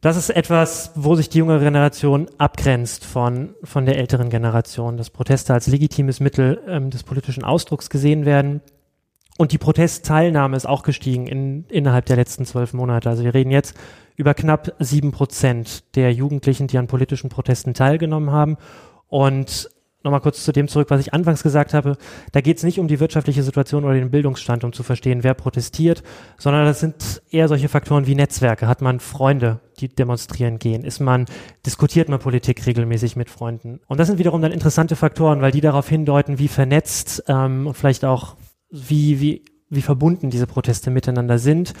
Das 0.00 0.16
ist 0.16 0.30
etwas, 0.30 0.92
wo 0.94 1.14
sich 1.14 1.28
die 1.28 1.38
jüngere 1.38 1.60
Generation 1.60 2.26
abgrenzt 2.38 3.04
von, 3.04 3.54
von 3.62 3.84
der 3.84 3.98
älteren 3.98 4.30
Generation, 4.30 4.96
dass 4.96 5.10
Proteste 5.10 5.52
als 5.52 5.66
legitimes 5.66 6.18
Mittel 6.18 6.62
ähm, 6.66 6.88
des 6.88 7.02
politischen 7.02 7.44
Ausdrucks 7.44 7.90
gesehen 7.90 8.24
werden. 8.24 8.62
Und 9.40 9.52
die 9.52 9.58
Protestteilnahme 9.58 10.54
ist 10.54 10.66
auch 10.66 10.82
gestiegen 10.82 11.26
in, 11.26 11.64
innerhalb 11.70 12.04
der 12.04 12.16
letzten 12.16 12.44
zwölf 12.44 12.74
Monate. 12.74 13.08
Also 13.08 13.24
wir 13.24 13.32
reden 13.32 13.50
jetzt 13.50 13.74
über 14.16 14.34
knapp 14.34 14.74
sieben 14.80 15.12
Prozent 15.12 15.96
der 15.96 16.12
Jugendlichen, 16.12 16.66
die 16.66 16.76
an 16.76 16.88
politischen 16.88 17.30
Protesten 17.30 17.72
teilgenommen 17.72 18.32
haben. 18.32 18.58
Und 19.08 19.70
nochmal 20.02 20.20
kurz 20.20 20.44
zu 20.44 20.52
dem 20.52 20.68
zurück, 20.68 20.90
was 20.90 21.00
ich 21.00 21.14
anfangs 21.14 21.42
gesagt 21.42 21.72
habe. 21.72 21.96
Da 22.32 22.42
geht 22.42 22.58
es 22.58 22.64
nicht 22.64 22.78
um 22.78 22.86
die 22.86 23.00
wirtschaftliche 23.00 23.42
Situation 23.42 23.86
oder 23.86 23.94
den 23.94 24.10
Bildungsstand, 24.10 24.62
um 24.62 24.74
zu 24.74 24.82
verstehen, 24.82 25.24
wer 25.24 25.32
protestiert, 25.32 26.02
sondern 26.36 26.66
das 26.66 26.80
sind 26.80 27.22
eher 27.30 27.48
solche 27.48 27.70
Faktoren 27.70 28.06
wie 28.06 28.16
Netzwerke. 28.16 28.68
Hat 28.68 28.82
man 28.82 29.00
Freunde, 29.00 29.60
die 29.78 29.88
demonstrieren 29.88 30.58
gehen? 30.58 30.84
Ist 30.84 31.00
man, 31.00 31.24
diskutiert 31.64 32.10
man 32.10 32.18
Politik 32.18 32.66
regelmäßig 32.66 33.16
mit 33.16 33.30
Freunden? 33.30 33.80
Und 33.86 33.98
das 33.98 34.08
sind 34.08 34.18
wiederum 34.18 34.42
dann 34.42 34.52
interessante 34.52 34.96
Faktoren, 34.96 35.40
weil 35.40 35.50
die 35.50 35.62
darauf 35.62 35.88
hindeuten, 35.88 36.38
wie 36.38 36.48
vernetzt 36.48 37.24
ähm, 37.26 37.66
und 37.68 37.74
vielleicht 37.74 38.04
auch 38.04 38.36
wie, 38.70 39.20
wie, 39.20 39.44
wie 39.68 39.82
verbunden 39.82 40.30
diese 40.30 40.46
Proteste 40.46 40.90
miteinander 40.90 41.38
sind. 41.38 41.74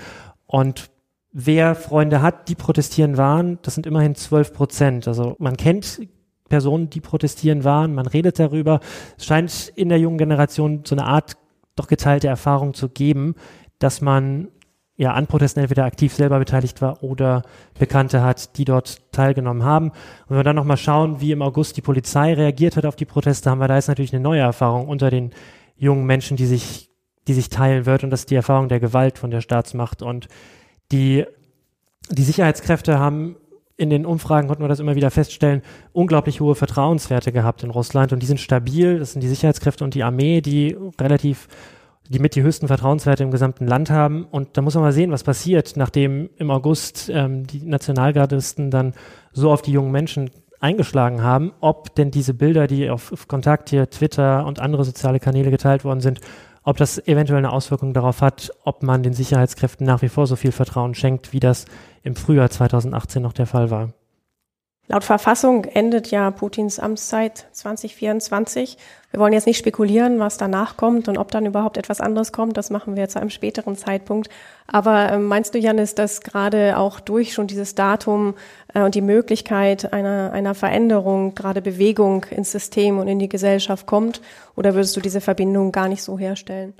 Und 0.46 0.90
wer 1.32 1.74
Freunde 1.74 2.22
hat, 2.22 2.48
die 2.48 2.54
protestieren 2.54 3.16
waren, 3.16 3.58
das 3.62 3.74
sind 3.74 3.86
immerhin 3.86 4.14
12 4.14 4.52
Prozent. 4.52 5.08
Also 5.08 5.36
man 5.38 5.56
kennt 5.56 6.00
Personen, 6.48 6.90
die 6.90 7.00
protestieren 7.00 7.64
waren. 7.64 7.94
Man 7.94 8.06
redet 8.06 8.38
darüber. 8.38 8.80
Es 9.16 9.24
scheint 9.24 9.72
in 9.76 9.88
der 9.88 9.98
jungen 9.98 10.18
Generation 10.18 10.82
so 10.84 10.94
eine 10.94 11.06
Art 11.06 11.36
doch 11.76 11.86
geteilte 11.86 12.28
Erfahrung 12.28 12.74
zu 12.74 12.88
geben, 12.88 13.36
dass 13.78 14.02
man 14.02 14.48
ja 14.96 15.14
an 15.14 15.26
Protesten 15.26 15.60
entweder 15.60 15.86
aktiv 15.86 16.12
selber 16.12 16.38
beteiligt 16.38 16.82
war 16.82 17.02
oder 17.02 17.42
Bekannte 17.78 18.22
hat, 18.22 18.58
die 18.58 18.66
dort 18.66 19.10
teilgenommen 19.12 19.64
haben. 19.64 19.88
Und 19.88 20.30
wenn 20.30 20.36
wir 20.36 20.44
dann 20.44 20.56
nochmal 20.56 20.76
schauen, 20.76 21.22
wie 21.22 21.32
im 21.32 21.40
August 21.40 21.78
die 21.78 21.80
Polizei 21.80 22.34
reagiert 22.34 22.76
hat 22.76 22.84
auf 22.84 22.96
die 22.96 23.06
Proteste, 23.06 23.48
haben 23.48 23.60
wir 23.60 23.68
da 23.68 23.76
jetzt 23.76 23.88
natürlich 23.88 24.12
eine 24.12 24.22
neue 24.22 24.40
Erfahrung 24.40 24.88
unter 24.88 25.08
den 25.08 25.30
jungen 25.80 26.04
Menschen, 26.04 26.36
die 26.36 26.46
sich, 26.46 26.90
die 27.26 27.34
sich 27.34 27.48
teilen 27.48 27.86
wird. 27.86 28.04
Und 28.04 28.10
das 28.10 28.20
ist 28.20 28.30
die 28.30 28.36
Erfahrung 28.36 28.68
der 28.68 28.80
Gewalt 28.80 29.18
von 29.18 29.30
der 29.30 29.40
Staatsmacht. 29.40 30.02
Und 30.02 30.28
die, 30.92 31.24
die 32.10 32.22
Sicherheitskräfte 32.22 32.98
haben 32.98 33.36
in 33.78 33.88
den 33.88 34.04
Umfragen 34.04 34.46
konnten 34.46 34.62
wir 34.62 34.68
das 34.68 34.78
immer 34.78 34.94
wieder 34.94 35.10
feststellen, 35.10 35.62
unglaublich 35.92 36.42
hohe 36.42 36.54
Vertrauenswerte 36.54 37.32
gehabt 37.32 37.64
in 37.64 37.70
Russland 37.70 38.12
und 38.12 38.20
die 38.22 38.26
sind 38.26 38.38
stabil. 38.38 38.98
Das 38.98 39.12
sind 39.12 39.22
die 39.22 39.28
Sicherheitskräfte 39.28 39.84
und 39.84 39.94
die 39.94 40.02
Armee, 40.02 40.42
die 40.42 40.76
relativ, 41.00 41.48
die 42.10 42.18
mit 42.18 42.34
die 42.34 42.42
höchsten 42.42 42.66
Vertrauenswerte 42.66 43.22
im 43.22 43.30
gesamten 43.30 43.66
Land 43.66 43.88
haben. 43.88 44.24
Und 44.24 44.58
da 44.58 44.60
muss 44.60 44.74
man 44.74 44.84
mal 44.84 44.92
sehen, 44.92 45.12
was 45.12 45.24
passiert, 45.24 45.78
nachdem 45.78 46.28
im 46.36 46.50
August 46.50 47.10
ähm, 47.10 47.46
die 47.46 47.62
Nationalgardisten 47.62 48.70
dann 48.70 48.92
so 49.32 49.50
auf 49.50 49.62
die 49.62 49.72
jungen 49.72 49.92
Menschen 49.92 50.30
eingeschlagen 50.60 51.22
haben, 51.22 51.52
ob 51.60 51.94
denn 51.94 52.10
diese 52.10 52.34
Bilder, 52.34 52.66
die 52.66 52.90
auf, 52.90 53.26
Kontakt 53.26 53.70
hier, 53.70 53.90
Twitter 53.90 54.46
und 54.46 54.60
andere 54.60 54.84
soziale 54.84 55.18
Kanäle 55.18 55.50
geteilt 55.50 55.84
worden 55.84 56.00
sind, 56.00 56.20
ob 56.62 56.76
das 56.76 56.98
eventuell 57.06 57.38
eine 57.38 57.52
Auswirkung 57.52 57.94
darauf 57.94 58.20
hat, 58.20 58.50
ob 58.64 58.82
man 58.82 59.02
den 59.02 59.14
Sicherheitskräften 59.14 59.86
nach 59.86 60.02
wie 60.02 60.08
vor 60.08 60.26
so 60.26 60.36
viel 60.36 60.52
Vertrauen 60.52 60.94
schenkt, 60.94 61.32
wie 61.32 61.40
das 61.40 61.64
im 62.02 62.14
Frühjahr 62.14 62.50
2018 62.50 63.22
noch 63.22 63.32
der 63.32 63.46
Fall 63.46 63.70
war. 63.70 63.90
Laut 64.90 65.04
Verfassung 65.04 65.66
endet 65.66 66.10
ja 66.10 66.32
Putins 66.32 66.80
Amtszeit 66.80 67.46
2024. 67.52 68.76
Wir 69.12 69.20
wollen 69.20 69.32
jetzt 69.32 69.46
nicht 69.46 69.58
spekulieren, 69.58 70.18
was 70.18 70.36
danach 70.36 70.76
kommt 70.76 71.06
und 71.06 71.16
ob 71.16 71.30
dann 71.30 71.46
überhaupt 71.46 71.76
etwas 71.76 72.00
anderes 72.00 72.32
kommt. 72.32 72.56
Das 72.56 72.70
machen 72.70 72.96
wir 72.96 73.08
zu 73.08 73.20
einem 73.20 73.30
späteren 73.30 73.76
Zeitpunkt. 73.76 74.30
Aber 74.66 75.12
äh, 75.12 75.18
meinst 75.18 75.54
du, 75.54 75.60
Janis, 75.60 75.94
dass 75.94 76.22
gerade 76.22 76.76
auch 76.76 76.98
durch 76.98 77.34
schon 77.34 77.46
dieses 77.46 77.76
Datum 77.76 78.34
äh, 78.74 78.82
und 78.82 78.96
die 78.96 79.00
Möglichkeit 79.00 79.92
einer, 79.92 80.32
einer 80.32 80.56
Veränderung, 80.56 81.36
gerade 81.36 81.62
Bewegung 81.62 82.26
ins 82.28 82.50
System 82.50 82.98
und 82.98 83.06
in 83.06 83.20
die 83.20 83.28
Gesellschaft 83.28 83.86
kommt? 83.86 84.20
Oder 84.56 84.74
würdest 84.74 84.96
du 84.96 85.00
diese 85.00 85.20
Verbindung 85.20 85.70
gar 85.70 85.86
nicht 85.86 86.02
so 86.02 86.18
herstellen? 86.18 86.74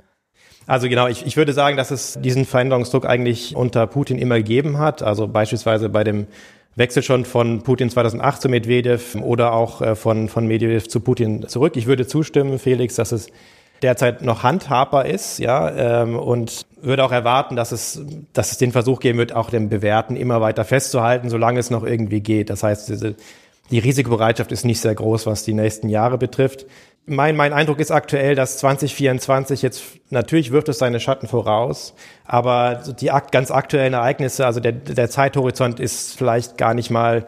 Also 0.67 0.89
genau, 0.89 1.07
ich, 1.07 1.25
ich 1.25 1.37
würde 1.37 1.53
sagen, 1.53 1.77
dass 1.77 1.91
es 1.91 2.19
diesen 2.21 2.43
Veränderungsdruck 2.43 3.05
eigentlich 3.05 3.55
unter 3.55 3.87
Putin 3.87 4.19
immer 4.19 4.35
gegeben 4.35 4.79
hat. 4.79 5.01
Also 5.01 5.29
beispielsweise 5.29 5.87
bei 5.87 6.03
dem 6.03 6.27
Wechsel 6.75 7.03
schon 7.03 7.25
von 7.25 7.61
Putin 7.63 7.89
2008 7.89 8.41
zu 8.41 8.49
Medvedev 8.49 9.15
oder 9.15 9.53
auch 9.53 9.81
äh, 9.81 9.95
von, 9.95 10.29
von 10.29 10.47
Medvedev 10.47 10.87
zu 10.87 10.99
Putin 11.01 11.47
zurück. 11.47 11.75
Ich 11.75 11.85
würde 11.85 12.07
zustimmen, 12.07 12.59
Felix, 12.59 12.95
dass 12.95 13.11
es 13.11 13.27
derzeit 13.81 14.21
noch 14.21 14.43
handhabbar 14.43 15.05
ist, 15.05 15.39
ja, 15.39 16.03
ähm, 16.03 16.17
und 16.17 16.65
würde 16.81 17.03
auch 17.03 17.11
erwarten, 17.11 17.55
dass 17.55 17.71
es, 17.71 18.01
dass 18.33 18.51
es 18.51 18.57
den 18.57 18.71
Versuch 18.71 18.99
geben 18.99 19.17
wird, 19.17 19.33
auch 19.33 19.49
den 19.49 19.69
Bewerten 19.69 20.15
immer 20.15 20.39
weiter 20.39 20.63
festzuhalten, 20.63 21.29
solange 21.29 21.59
es 21.59 21.69
noch 21.69 21.83
irgendwie 21.83 22.21
geht. 22.21 22.49
Das 22.49 22.63
heißt, 22.63 22.89
diese, 22.89 23.15
die 23.71 23.79
Risikobereitschaft 23.79 24.51
ist 24.51 24.65
nicht 24.65 24.79
sehr 24.79 24.95
groß, 24.95 25.25
was 25.25 25.43
die 25.43 25.53
nächsten 25.53 25.89
Jahre 25.89 26.17
betrifft 26.17 26.65
mein, 27.05 27.35
mein 27.35 27.53
Eindruck 27.53 27.79
ist 27.79 27.91
aktuell, 27.91 28.35
dass 28.35 28.57
2024 28.59 29.61
jetzt, 29.61 29.83
natürlich 30.09 30.51
wirft 30.51 30.69
es 30.69 30.77
seine 30.77 30.99
Schatten 30.99 31.27
voraus, 31.27 31.93
aber 32.25 32.83
die 32.99 33.11
ganz 33.31 33.51
aktuellen 33.51 33.93
Ereignisse, 33.93 34.45
also 34.45 34.59
der, 34.59 34.73
der 34.73 35.09
Zeithorizont 35.09 35.79
ist 35.79 36.17
vielleicht 36.17 36.57
gar 36.57 36.73
nicht 36.73 36.89
mal 36.89 37.25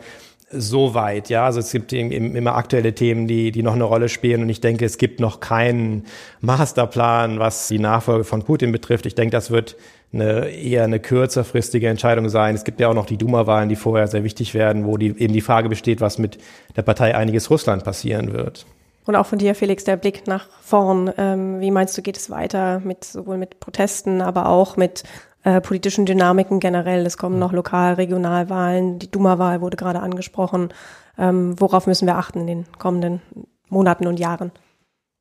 so 0.56 0.94
weit, 0.94 1.30
ja. 1.30 1.46
Also 1.46 1.60
es 1.60 1.72
gibt 1.72 1.92
immer 1.94 2.56
aktuelle 2.56 2.94
Themen, 2.94 3.28
die, 3.28 3.52
die 3.52 3.64
noch 3.64 3.74
eine 3.74 3.86
Rolle 3.86 4.08
spielen 4.08 4.44
und 4.44 4.50
ich 4.50 4.62
denke, 4.62 4.86
es 4.86 4.98
gibt 4.98 5.20
noch 5.20 5.40
keinen 5.40 6.06
Masterplan, 6.42 7.40
was 7.40 7.68
die 7.68 7.80
Nachfolge 7.80 8.24
von 8.24 8.44
Putin 8.44 8.72
betrifft. 8.72 9.08
Ich 9.08 9.16
denke, 9.16 9.32
das 9.32 9.50
wird 9.50 9.76
eine 10.14 10.50
eher 10.50 10.84
eine 10.84 11.00
kürzerfristige 11.00 11.90
Entscheidung 11.90 12.30
sein. 12.30 12.54
Es 12.54 12.64
gibt 12.64 12.80
ja 12.80 12.88
auch 12.88 12.94
noch 12.94 13.08
die 13.08 13.18
Duma-Wahlen, 13.18 13.68
die 13.68 13.76
vorher 13.76 14.08
sehr 14.08 14.24
wichtig 14.24 14.54
werden, 14.54 14.86
wo 14.86 14.98
die, 14.98 15.08
eben 15.08 15.34
die 15.34 15.42
Frage 15.42 15.70
besteht, 15.70 16.02
was 16.02 16.20
mit 16.20 16.38
der 16.76 16.84
Partei 16.84 17.16
Einiges 17.16 17.50
Russland 17.50 17.84
passieren 17.84 18.32
wird. 18.32 18.68
Und 19.06 19.16
auch 19.16 19.26
von 19.26 19.38
dir, 19.38 19.54
Felix, 19.56 19.84
der 19.84 19.98
Blick 19.98 20.28
nach 20.28 20.48
vorn. 20.62 21.12
Ähm, 21.18 21.60
wie 21.60 21.72
meinst 21.72 21.98
du, 21.98 22.02
geht 22.02 22.18
es 22.18 22.30
weiter 22.30 22.80
mit 22.80 23.04
sowohl 23.04 23.38
mit 23.38 23.60
Protesten, 23.60 24.22
aber 24.22 24.48
auch 24.48 24.78
mit 24.78 25.04
äh, 25.44 25.60
politischen 25.60 26.06
Dynamiken 26.06 26.60
generell? 26.60 27.06
Es 27.06 27.18
kommen 27.18 27.40
noch 27.40 27.52
Lokal-, 27.52 27.96
Regionalwahlen, 27.96 29.00
die 29.00 29.12
Duma-Wahl 29.12 29.62
wurde 29.62 29.78
gerade 29.78 30.00
angesprochen. 30.00 30.70
Ähm, 31.18 31.60
worauf 31.60 31.86
müssen 31.86 32.08
wir 32.08 32.18
achten 32.18 32.42
in 32.42 32.48
den 32.48 32.66
kommenden 32.80 33.22
Monaten 33.70 34.08
und 34.08 34.20
Jahren? 34.20 34.52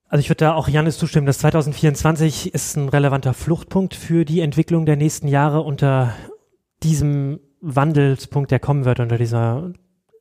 Also 0.09 0.21
ich 0.21 0.29
würde 0.29 0.45
da 0.45 0.55
auch 0.55 0.68
Janis 0.68 0.99
zustimmen, 0.99 1.27
dass 1.27 1.38
2024 1.38 2.53
ist 2.53 2.77
ein 2.77 2.90
relevanter 2.90 3.33
Fluchtpunkt 3.33 3.95
für 3.95 4.25
die 4.25 4.40
Entwicklung 4.40 4.85
der 4.85 4.97
nächsten 4.97 5.27
Jahre 5.27 5.62
unter 5.62 6.12
diesem 6.83 7.40
Wandelspunkt, 7.62 8.51
der 8.51 8.59
kommen 8.59 8.85
wird, 8.85 9.01
unter 9.01 9.16
dieser, 9.16 9.73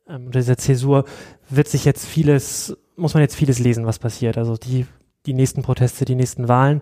ähm, 0.08 0.28
unter 0.28 0.40
dieser 0.40 0.58
Zäsur, 0.58 1.04
wird 1.50 1.68
sich 1.68 1.84
jetzt 1.84 2.06
vieles 2.06 2.78
muss 3.02 3.14
man 3.14 3.22
jetzt 3.22 3.36
vieles 3.36 3.60
lesen, 3.60 3.86
was 3.86 4.00
passiert. 4.00 4.38
Also 4.38 4.56
die, 4.56 4.86
die 5.26 5.34
nächsten 5.34 5.62
Proteste, 5.62 6.06
die 6.06 6.16
nächsten 6.16 6.48
Wahlen. 6.48 6.82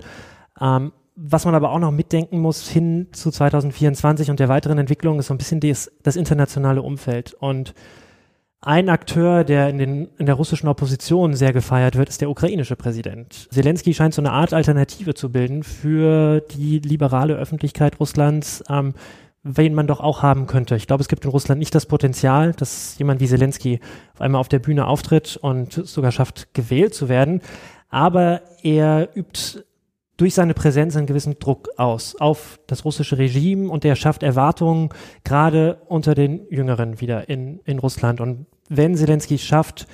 Ähm, 0.61 0.91
was 1.21 1.43
man 1.45 1.55
aber 1.55 1.71
auch 1.71 1.79
noch 1.79 1.91
mitdenken 1.91 2.39
muss 2.39 2.69
hin 2.69 3.07
zu 3.11 3.29
2024 3.29 4.29
und 4.29 4.39
der 4.39 4.47
weiteren 4.47 4.77
Entwicklung 4.77 5.19
ist 5.19 5.27
so 5.27 5.33
ein 5.33 5.37
bisschen 5.37 5.59
des, 5.59 5.91
das 6.01 6.15
internationale 6.15 6.81
Umfeld. 6.81 7.33
Und 7.33 7.73
ein 8.61 8.89
Akteur, 8.89 9.43
der 9.43 9.69
in, 9.69 9.77
den, 9.77 10.09
in 10.17 10.25
der 10.25 10.35
russischen 10.35 10.67
Opposition 10.67 11.33
sehr 11.33 11.53
gefeiert 11.53 11.95
wird, 11.95 12.09
ist 12.09 12.21
der 12.21 12.29
ukrainische 12.29 12.75
Präsident. 12.75 13.47
Zelensky 13.51 13.93
scheint 13.93 14.13
so 14.13 14.21
eine 14.21 14.31
Art 14.31 14.53
Alternative 14.53 15.13
zu 15.13 15.31
bilden 15.31 15.63
für 15.63 16.41
die 16.41 16.79
liberale 16.79 17.35
Öffentlichkeit 17.35 17.99
Russlands, 17.99 18.63
ähm, 18.69 18.93
wen 19.57 19.73
man 19.73 19.87
doch 19.87 19.99
auch 19.99 20.21
haben 20.21 20.45
könnte. 20.45 20.75
Ich 20.75 20.87
glaube, 20.87 21.01
es 21.01 21.07
gibt 21.07 21.25
in 21.25 21.31
Russland 21.31 21.59
nicht 21.59 21.73
das 21.73 21.85
Potenzial, 21.85 22.53
dass 22.53 22.97
jemand 22.99 23.19
wie 23.19 23.27
Zelensky 23.27 23.79
auf 24.13 24.21
einmal 24.21 24.39
auf 24.39 24.49
der 24.49 24.59
Bühne 24.59 24.85
auftritt 24.85 25.37
und 25.37 25.73
sogar 25.73 26.11
schafft, 26.11 26.53
gewählt 26.53 26.93
zu 26.93 27.09
werden. 27.09 27.41
Aber 27.89 28.41
er 28.61 29.09
übt 29.15 29.63
durch 30.17 30.33
seine 30.33 30.53
Präsenz 30.53 30.95
einen 30.95 31.07
gewissen 31.07 31.39
Druck 31.39 31.69
aus 31.77 32.15
auf 32.19 32.59
das 32.67 32.85
russische 32.85 33.17
Regime 33.17 33.69
und 33.69 33.85
er 33.85 33.95
schafft 33.95 34.21
Erwartungen 34.21 34.89
gerade 35.23 35.81
unter 35.87 36.13
den 36.13 36.45
Jüngeren 36.49 36.99
wieder 37.01 37.29
in, 37.29 37.59
in 37.63 37.79
Russland. 37.79 38.21
Und 38.21 38.45
wenn 38.67 38.95
Zelensky 38.95 39.37
schafft, 39.37 39.87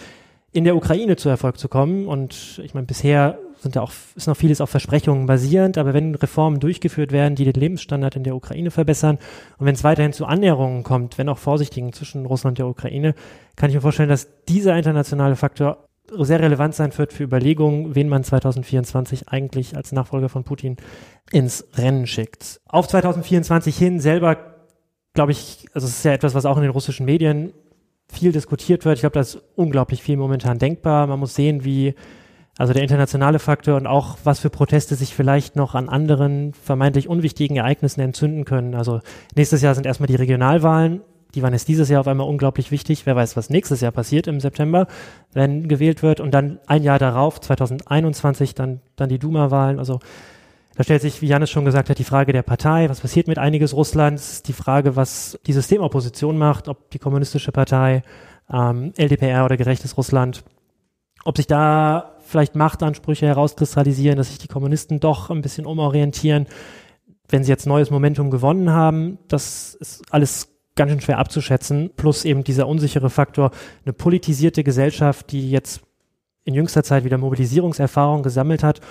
in 0.56 0.64
der 0.64 0.78
Ukraine 0.78 1.18
zu 1.18 1.28
Erfolg 1.28 1.58
zu 1.58 1.68
kommen, 1.68 2.08
und 2.08 2.62
ich 2.64 2.74
meine, 2.74 2.88
bisher 2.88 3.38
sind 3.58 3.76
da 3.76 3.82
auch, 3.82 3.92
ist 4.16 4.28
noch 4.28 4.38
vieles 4.38 4.62
auf 4.62 4.70
Versprechungen 4.70 5.26
basierend, 5.26 5.78
aber 5.78 5.94
wenn 5.94 6.16
Reformen 6.16 6.62
durchgeführt 6.62 7.12
werden, 7.12 7.36
die 7.36 7.44
den 7.44 7.60
Lebensstandard 7.60 8.16
in 8.16 8.24
der 8.24 8.38
Ukraine 8.38 8.72
verbessern 8.72 9.18
und 9.58 9.66
wenn 9.66 9.76
es 9.76 9.84
weiterhin 9.84 10.14
zu 10.14 10.26
Annäherungen 10.26 10.84
kommt, 10.84 11.18
wenn 11.18 11.28
auch 11.28 11.40
vorsichtigen 11.40 11.92
zwischen 11.92 12.26
Russland 12.26 12.54
und 12.54 12.60
der 12.60 12.68
Ukraine, 12.68 13.16
kann 13.58 13.70
ich 13.70 13.76
mir 13.76 13.82
vorstellen, 13.82 14.08
dass 14.08 14.30
dieser 14.46 14.78
internationale 14.78 15.36
Faktor 15.36 15.90
sehr 16.18 16.40
relevant 16.40 16.74
sein 16.74 16.98
wird 16.98 17.12
für 17.12 17.24
Überlegungen, 17.24 17.94
wen 17.94 18.08
man 18.08 18.24
2024 18.24 19.28
eigentlich 19.28 19.76
als 19.76 19.92
Nachfolger 19.92 20.30
von 20.30 20.46
Putin 20.46 20.78
ins 21.34 21.68
Rennen 21.76 22.08
schickt. 22.08 22.62
Auf 22.66 22.88
2024 22.88 23.78
hin 23.78 24.00
selber, 24.00 24.38
glaube 25.14 25.34
ich, 25.34 25.66
also 25.74 25.86
es 25.86 25.98
ist 25.98 26.06
ja 26.06 26.14
etwas, 26.14 26.34
was 26.34 26.46
auch 26.46 26.56
in 26.56 26.64
den 26.64 26.72
russischen 26.72 27.06
Medien 27.06 27.52
viel 28.12 28.32
diskutiert 28.32 28.86
wird. 28.86 28.96
Ich 28.96 29.02
glaube, 29.02 29.14
da 29.14 29.22
ist 29.22 29.42
unglaublich 29.56 30.02
viel 30.02 30.18
momentan 30.18 30.60
denkbar. 30.60 31.08
Man 31.08 31.20
muss 31.20 31.36
sehen, 31.36 31.66
wie 31.66 31.96
also 32.58 32.72
der 32.72 32.84
internationale 32.84 33.40
Faktor 33.40 33.76
und 33.76 33.86
auch 33.86 34.18
was 34.24 34.40
für 34.40 34.50
Proteste 34.50 34.96
sich 34.96 35.14
vielleicht 35.14 35.56
noch 35.56 35.76
an 35.76 35.90
anderen 35.90 36.54
vermeintlich 36.54 37.10
unwichtigen 37.10 37.58
Ereignissen 37.58 38.00
entzünden 38.00 38.46
können. 38.46 38.76
Also 38.76 39.02
nächstes 39.36 39.62
Jahr 39.62 39.76
sind 39.76 39.86
erstmal 39.86 40.08
die 40.08 40.16
Regionalwahlen. 40.16 41.02
Die 41.34 41.42
waren 41.44 41.52
jetzt 41.52 41.68
dieses 41.68 41.90
Jahr 41.90 42.00
auf 42.00 42.08
einmal 42.08 42.30
unglaublich 42.30 42.72
wichtig. 42.72 43.06
Wer 43.06 43.18
weiß, 43.18 43.36
was 43.36 43.50
nächstes 43.50 43.82
Jahr 43.82 43.92
passiert 43.92 44.28
im 44.28 44.40
September, 44.40 44.88
wenn 45.34 45.68
gewählt 45.68 46.02
wird. 46.02 46.22
Und 46.22 46.34
dann 46.34 46.60
ein 46.66 46.84
Jahr 46.84 46.98
darauf, 46.98 47.42
2021, 47.42 48.56
dann, 48.56 48.80
dann 48.96 49.10
die 49.10 49.20
Duma-Wahlen. 49.20 49.78
Also 49.78 50.00
da 50.76 50.84
stellt 50.84 51.02
sich, 51.02 51.22
wie 51.22 51.28
Janis 51.28 51.50
schon 51.50 51.64
gesagt 51.64 51.90
hat, 51.90 52.00
die 52.00 52.04
Frage 52.04 52.34
der 52.34 52.44
Partei. 52.44 52.90
Was 52.90 53.00
passiert 53.00 53.28
mit 53.28 53.38
einiges 53.38 53.74
Russlands? 53.74 54.44
Die 54.44 54.54
Frage, 54.54 54.98
was 54.98 55.40
die 55.48 55.54
Systemopposition 55.54 56.38
macht, 56.38 56.68
ob 56.68 56.90
die 56.92 57.00
kommunistische 57.00 57.54
Partei, 57.54 58.04
ähm, 58.52 58.92
LDPR 58.98 59.46
oder 59.46 59.56
gerechtes 59.56 59.98
Russland, 59.98 60.44
ob 61.24 61.38
sich 61.38 61.48
da 61.48 62.18
vielleicht 62.20 62.56
Machtansprüche 62.56 63.26
herauskristallisieren, 63.26 64.18
dass 64.18 64.28
sich 64.28 64.38
die 64.38 64.50
Kommunisten 64.50 65.00
doch 65.00 65.30
ein 65.30 65.42
bisschen 65.42 65.66
umorientieren, 65.66 66.46
wenn 67.30 67.44
sie 67.44 67.52
jetzt 67.52 67.66
neues 67.66 67.90
Momentum 67.90 68.30
gewonnen 68.30 68.70
haben. 68.70 69.18
Das 69.30 69.76
ist 69.76 70.04
alles 70.12 70.50
ganz 70.76 70.92
schön 70.92 71.02
schwer 71.02 71.20
abzuschätzen. 71.20 71.92
Plus 71.96 72.26
eben 72.26 72.44
dieser 72.44 72.68
unsichere 72.68 73.10
Faktor, 73.10 73.52
eine 73.86 73.94
politisierte 73.94 74.64
Gesellschaft, 74.66 75.32
die 75.32 75.50
jetzt 75.50 75.82
in 76.44 76.54
jüngster 76.54 76.84
Zeit 76.84 77.06
wieder 77.06 77.18
Mobilisierungserfahrung 77.18 78.24
gesammelt 78.24 78.62
hat 78.62 78.82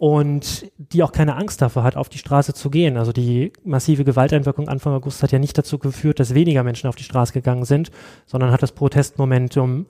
und 0.00 0.72
die 0.78 1.02
auch 1.02 1.12
keine 1.12 1.36
Angst 1.36 1.60
davor 1.60 1.82
hat, 1.82 1.94
auf 1.94 2.08
die 2.08 2.16
Straße 2.16 2.54
zu 2.54 2.70
gehen. 2.70 2.96
Also 2.96 3.12
die 3.12 3.52
massive 3.64 4.02
Gewalteinwirkung 4.02 4.66
Anfang 4.66 4.94
August 4.94 5.22
hat 5.22 5.30
ja 5.30 5.38
nicht 5.38 5.58
dazu 5.58 5.78
geführt, 5.78 6.18
dass 6.18 6.34
weniger 6.34 6.62
Menschen 6.64 6.88
auf 6.88 6.96
die 6.96 7.02
Straße 7.02 7.34
gegangen 7.34 7.66
sind, 7.66 7.90
sondern 8.24 8.50
hat 8.50 8.62
das 8.62 8.72
Protestmomentum 8.72 9.84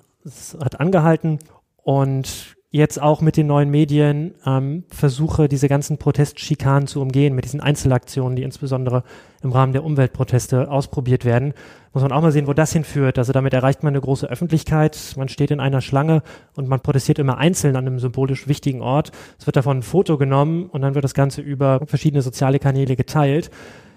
hat 0.60 0.80
angehalten 0.80 1.38
und 1.76 2.56
jetzt 2.72 3.02
auch 3.02 3.20
mit 3.20 3.36
den 3.36 3.48
neuen 3.48 3.68
Medien 3.68 4.34
ähm, 4.46 4.84
versuche, 4.88 5.48
diese 5.48 5.68
ganzen 5.68 5.98
Protestschikanen 5.98 6.86
zu 6.86 7.00
umgehen, 7.00 7.34
mit 7.34 7.44
diesen 7.44 7.60
Einzelaktionen, 7.60 8.36
die 8.36 8.44
insbesondere 8.44 9.02
im 9.42 9.50
Rahmen 9.50 9.72
der 9.72 9.82
Umweltproteste 9.82 10.70
ausprobiert 10.70 11.24
werden. 11.24 11.52
Muss 11.92 12.04
man 12.04 12.12
auch 12.12 12.22
mal 12.22 12.30
sehen, 12.30 12.46
wo 12.46 12.52
das 12.52 12.72
hinführt. 12.72 13.18
Also 13.18 13.32
damit 13.32 13.54
erreicht 13.54 13.82
man 13.82 13.92
eine 13.92 14.00
große 14.00 14.30
Öffentlichkeit, 14.30 15.14
man 15.16 15.28
steht 15.28 15.50
in 15.50 15.58
einer 15.58 15.80
Schlange 15.80 16.22
und 16.54 16.68
man 16.68 16.78
protestiert 16.78 17.18
immer 17.18 17.38
einzeln 17.38 17.74
an 17.74 17.88
einem 17.88 17.98
symbolisch 17.98 18.46
wichtigen 18.46 18.82
Ort. 18.82 19.10
Es 19.38 19.46
wird 19.46 19.56
davon 19.56 19.78
ein 19.78 19.82
Foto 19.82 20.16
genommen 20.16 20.66
und 20.66 20.82
dann 20.82 20.94
wird 20.94 21.04
das 21.04 21.14
Ganze 21.14 21.40
über 21.40 21.80
verschiedene 21.86 22.22
soziale 22.22 22.60
Kanäle 22.60 22.94
geteilt. 22.94 23.50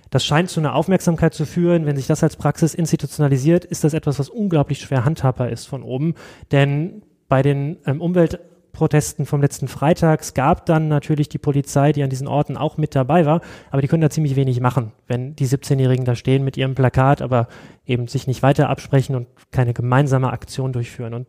Das 0.10 0.26
scheint 0.26 0.50
zu 0.50 0.60
einer 0.60 0.74
Aufmerksamkeit 0.74 1.36
zu 1.36 1.46
führen. 1.46 1.86
Wenn 1.86 1.96
sich 1.96 2.08
das 2.08 2.24
als 2.24 2.38
Praxis 2.38 2.74
institutionalisiert, 2.74 3.66
ist 3.66 3.84
das 3.84 3.94
etwas, 3.94 4.18
was 4.18 4.30
unglaublich 4.30 4.80
schwer 4.80 5.06
handhabbar 5.06 5.50
ist 5.50 5.66
von 5.66 5.84
oben. 5.84 6.16
Denn 6.52 7.04
bei 7.30 7.42
den 7.42 7.78
ähm, 7.86 8.02
Umwelt 8.02 8.40
Protesten 8.74 9.26
vom 9.26 9.40
letzten 9.40 9.68
Freitag. 9.68 10.22
Es 10.22 10.34
gab 10.34 10.66
dann 10.66 10.88
natürlich 10.88 11.30
die 11.30 11.38
Polizei, 11.38 11.94
die 11.94 12.04
an 12.04 12.10
diesen 12.10 12.28
Orten 12.28 12.58
auch 12.58 12.76
mit 12.78 12.96
dabei 12.96 13.26
war, 13.26 13.42
aber 13.72 13.82
die 13.82 13.88
können 13.88 14.02
da 14.02 14.10
ziemlich 14.10 14.36
wenig 14.36 14.60
machen, 14.60 14.92
wenn 15.08 15.36
die 15.36 15.48
17-Jährigen 15.48 16.06
da 16.06 16.16
stehen 16.16 16.44
mit 16.44 16.58
ihrem 16.58 16.76
Plakat, 16.76 17.22
aber 17.22 17.48
eben 17.86 18.08
sich 18.08 18.28
nicht 18.28 18.44
weiter 18.44 18.70
absprechen 18.70 19.16
und 19.16 19.28
keine 19.52 19.74
gemeinsame 19.74 20.32
Aktion 20.32 20.74
durchführen. 20.74 21.14
Und 21.14 21.28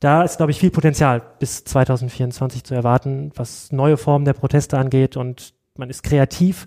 da 0.00 0.22
ist, 0.22 0.38
glaube 0.38 0.50
ich, 0.50 0.58
viel 0.58 0.70
Potenzial 0.70 1.22
bis 1.38 1.62
2024 1.62 2.64
zu 2.64 2.74
erwarten, 2.74 3.30
was 3.36 3.70
neue 3.70 3.96
Formen 3.96 4.24
der 4.24 4.32
Proteste 4.32 4.76
angeht. 4.78 5.16
Und 5.16 5.54
man 5.76 5.90
ist 5.90 6.02
kreativ, 6.02 6.66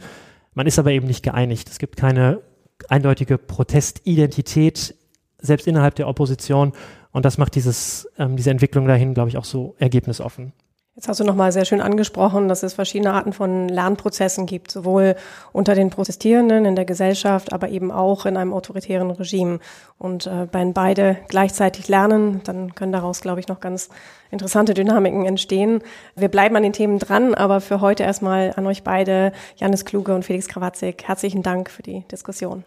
man 0.53 0.67
ist 0.67 0.79
aber 0.79 0.91
eben 0.91 1.07
nicht 1.07 1.23
geeinigt. 1.23 1.67
Es 1.69 1.79
gibt 1.79 1.97
keine 1.97 2.41
eindeutige 2.87 3.37
Protestidentität, 3.37 4.95
selbst 5.39 5.67
innerhalb 5.67 5.95
der 5.95 6.07
Opposition. 6.07 6.73
Und 7.15 7.23
das 7.23 7.37
macht 7.37 7.55
dieses, 7.55 8.09
ähm, 8.19 8.35
diese 8.35 8.51
Entwicklung 8.51 8.89
dahin, 8.89 9.13
glaube 9.13 9.29
ich, 9.29 9.37
auch 9.37 9.45
so 9.45 9.73
ergebnisoffen. 9.79 10.51
Jetzt 10.95 11.07
hast 11.07 11.21
du 11.21 11.23
nochmal 11.23 11.53
sehr 11.53 11.63
schön 11.63 11.79
angesprochen, 11.79 12.49
dass 12.49 12.61
es 12.61 12.73
verschiedene 12.73 13.13
Arten 13.13 13.31
von 13.31 13.69
Lernprozessen 13.69 14.45
gibt, 14.45 14.69
sowohl 14.69 15.15
unter 15.53 15.75
den 15.75 15.91
Protestierenden 15.91 16.65
in 16.65 16.75
der 16.75 16.83
Gesellschaft, 16.83 17.53
aber 17.53 17.69
eben 17.69 17.89
auch 17.89 18.25
in 18.25 18.35
einem 18.35 18.51
autoritären 18.51 19.11
Regime. 19.11 19.59
Und 19.97 20.27
äh, 20.27 20.47
wenn 20.51 20.73
beide 20.73 21.15
gleichzeitig 21.29 21.87
lernen, 21.87 22.41
dann 22.43 22.75
können 22.75 22.91
daraus, 22.91 23.21
glaube 23.21 23.39
ich, 23.39 23.47
noch 23.47 23.61
ganz 23.61 23.87
interessante 24.29 24.73
Dynamiken 24.73 25.25
entstehen. 25.25 25.83
Wir 26.17 26.27
bleiben 26.27 26.57
an 26.57 26.63
den 26.63 26.73
Themen 26.73 26.99
dran, 26.99 27.33
aber 27.33 27.61
für 27.61 27.79
heute 27.79 28.03
erstmal 28.03 28.51
an 28.57 28.67
euch 28.67 28.83
beide, 28.83 29.31
Janis 29.55 29.85
Kluge 29.85 30.13
und 30.13 30.25
Felix 30.25 30.49
Krawatzig, 30.49 31.03
herzlichen 31.05 31.43
Dank 31.43 31.69
für 31.69 31.81
die 31.81 32.03
Diskussion. 32.11 32.65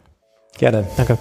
Gerne. 0.56 0.86
Danke. 0.96 1.18